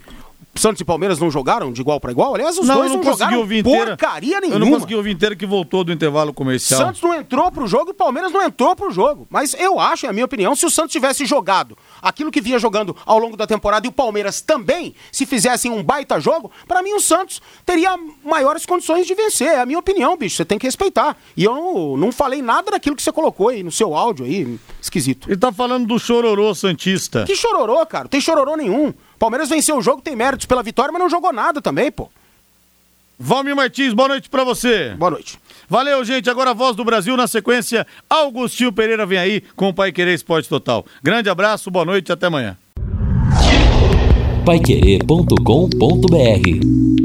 Santos 0.54 0.80
e 0.80 0.84
Palmeiras 0.84 1.18
não 1.18 1.30
jogaram 1.30 1.72
de 1.72 1.80
igual 1.80 1.98
para 1.98 2.12
igual? 2.12 2.34
Aliás, 2.34 2.58
os 2.58 2.66
não, 2.66 2.76
dois 2.76 2.90
não, 2.90 2.98
não 2.98 3.04
jogaram 3.04 3.38
ouvir 3.38 3.60
inteira. 3.60 3.96
porcaria 3.96 4.40
nenhuma. 4.40 4.56
Eu 4.56 4.60
não 4.60 4.70
consegui 4.70 4.94
ouvir 4.94 5.10
inteiro 5.12 5.36
que 5.36 5.46
voltou 5.46 5.82
do 5.82 5.92
intervalo 5.92 6.32
comercial. 6.32 6.78
Santos 6.80 7.00
não 7.00 7.14
entrou 7.14 7.50
pro 7.50 7.66
jogo 7.66 7.90
e 7.90 7.94
Palmeiras 7.94 8.30
não 8.30 8.42
entrou 8.42 8.76
pro 8.76 8.90
jogo. 8.90 9.26
Mas 9.30 9.54
eu 9.54 9.80
acho, 9.80 10.04
é 10.04 10.10
a 10.10 10.12
minha 10.12 10.26
opinião, 10.26 10.54
se 10.54 10.66
o 10.66 10.70
Santos 10.70 10.92
tivesse 10.92 11.24
jogado 11.24 11.76
aquilo 12.02 12.30
que 12.30 12.40
vinha 12.40 12.58
jogando 12.58 12.94
ao 13.06 13.18
longo 13.18 13.36
da 13.36 13.46
temporada 13.46 13.86
e 13.86 13.88
o 13.88 13.92
Palmeiras 13.92 14.42
também, 14.42 14.94
se 15.10 15.24
fizessem 15.24 15.70
um 15.70 15.82
baita 15.82 16.20
jogo, 16.20 16.50
para 16.68 16.82
mim 16.82 16.92
o 16.92 17.00
Santos 17.00 17.40
teria 17.64 17.98
maiores 18.22 18.66
condições 18.66 19.06
de 19.06 19.14
vencer. 19.14 19.48
É 19.48 19.60
a 19.60 19.66
minha 19.66 19.78
opinião, 19.78 20.16
bicho. 20.16 20.36
Você 20.36 20.44
tem 20.44 20.58
que 20.58 20.66
respeitar. 20.66 21.16
E 21.34 21.44
eu 21.44 21.54
não, 21.54 21.96
não 21.96 22.12
falei 22.12 22.42
nada 22.42 22.72
daquilo 22.72 22.94
que 22.94 23.02
você 23.02 23.12
colocou 23.12 23.48
aí 23.48 23.62
no 23.62 23.72
seu 23.72 23.94
áudio 23.94 24.26
aí, 24.26 24.58
esquisito. 24.80 25.30
Ele 25.30 25.38
tá 25.38 25.50
falando 25.50 25.86
do 25.86 25.98
chororô 25.98 26.54
Santista. 26.54 27.24
Que 27.24 27.34
chororô, 27.34 27.84
cara? 27.86 28.04
Não 28.04 28.10
tem 28.10 28.20
chororô 28.20 28.54
nenhum. 28.54 28.92
Palmeiras 29.22 29.48
venceu 29.48 29.78
o 29.78 29.80
jogo, 29.80 30.02
tem 30.02 30.16
méritos 30.16 30.46
pela 30.46 30.64
vitória, 30.64 30.90
mas 30.90 31.00
não 31.00 31.08
jogou 31.08 31.32
nada 31.32 31.62
também, 31.62 31.92
pô. 31.92 32.08
Valmir 33.16 33.54
Martins, 33.54 33.94
boa 33.94 34.08
noite 34.08 34.28
para 34.28 34.42
você. 34.42 34.96
Boa 34.98 35.12
noite. 35.12 35.38
Valeu, 35.68 36.04
gente. 36.04 36.28
Agora 36.28 36.50
a 36.50 36.52
voz 36.52 36.74
do 36.74 36.84
Brasil 36.84 37.16
na 37.16 37.28
sequência. 37.28 37.86
Augustinho 38.10 38.72
Pereira 38.72 39.06
vem 39.06 39.18
aí 39.18 39.40
com 39.54 39.68
o 39.68 39.72
Pai 39.72 39.92
Querer 39.92 40.12
Esporte 40.12 40.48
Total. 40.48 40.84
Grande 41.00 41.30
abraço, 41.30 41.70
boa 41.70 41.84
noite, 41.84 42.10
até 42.10 42.26
amanhã. 42.26 42.58
Paiquerê.com.br 44.44 47.01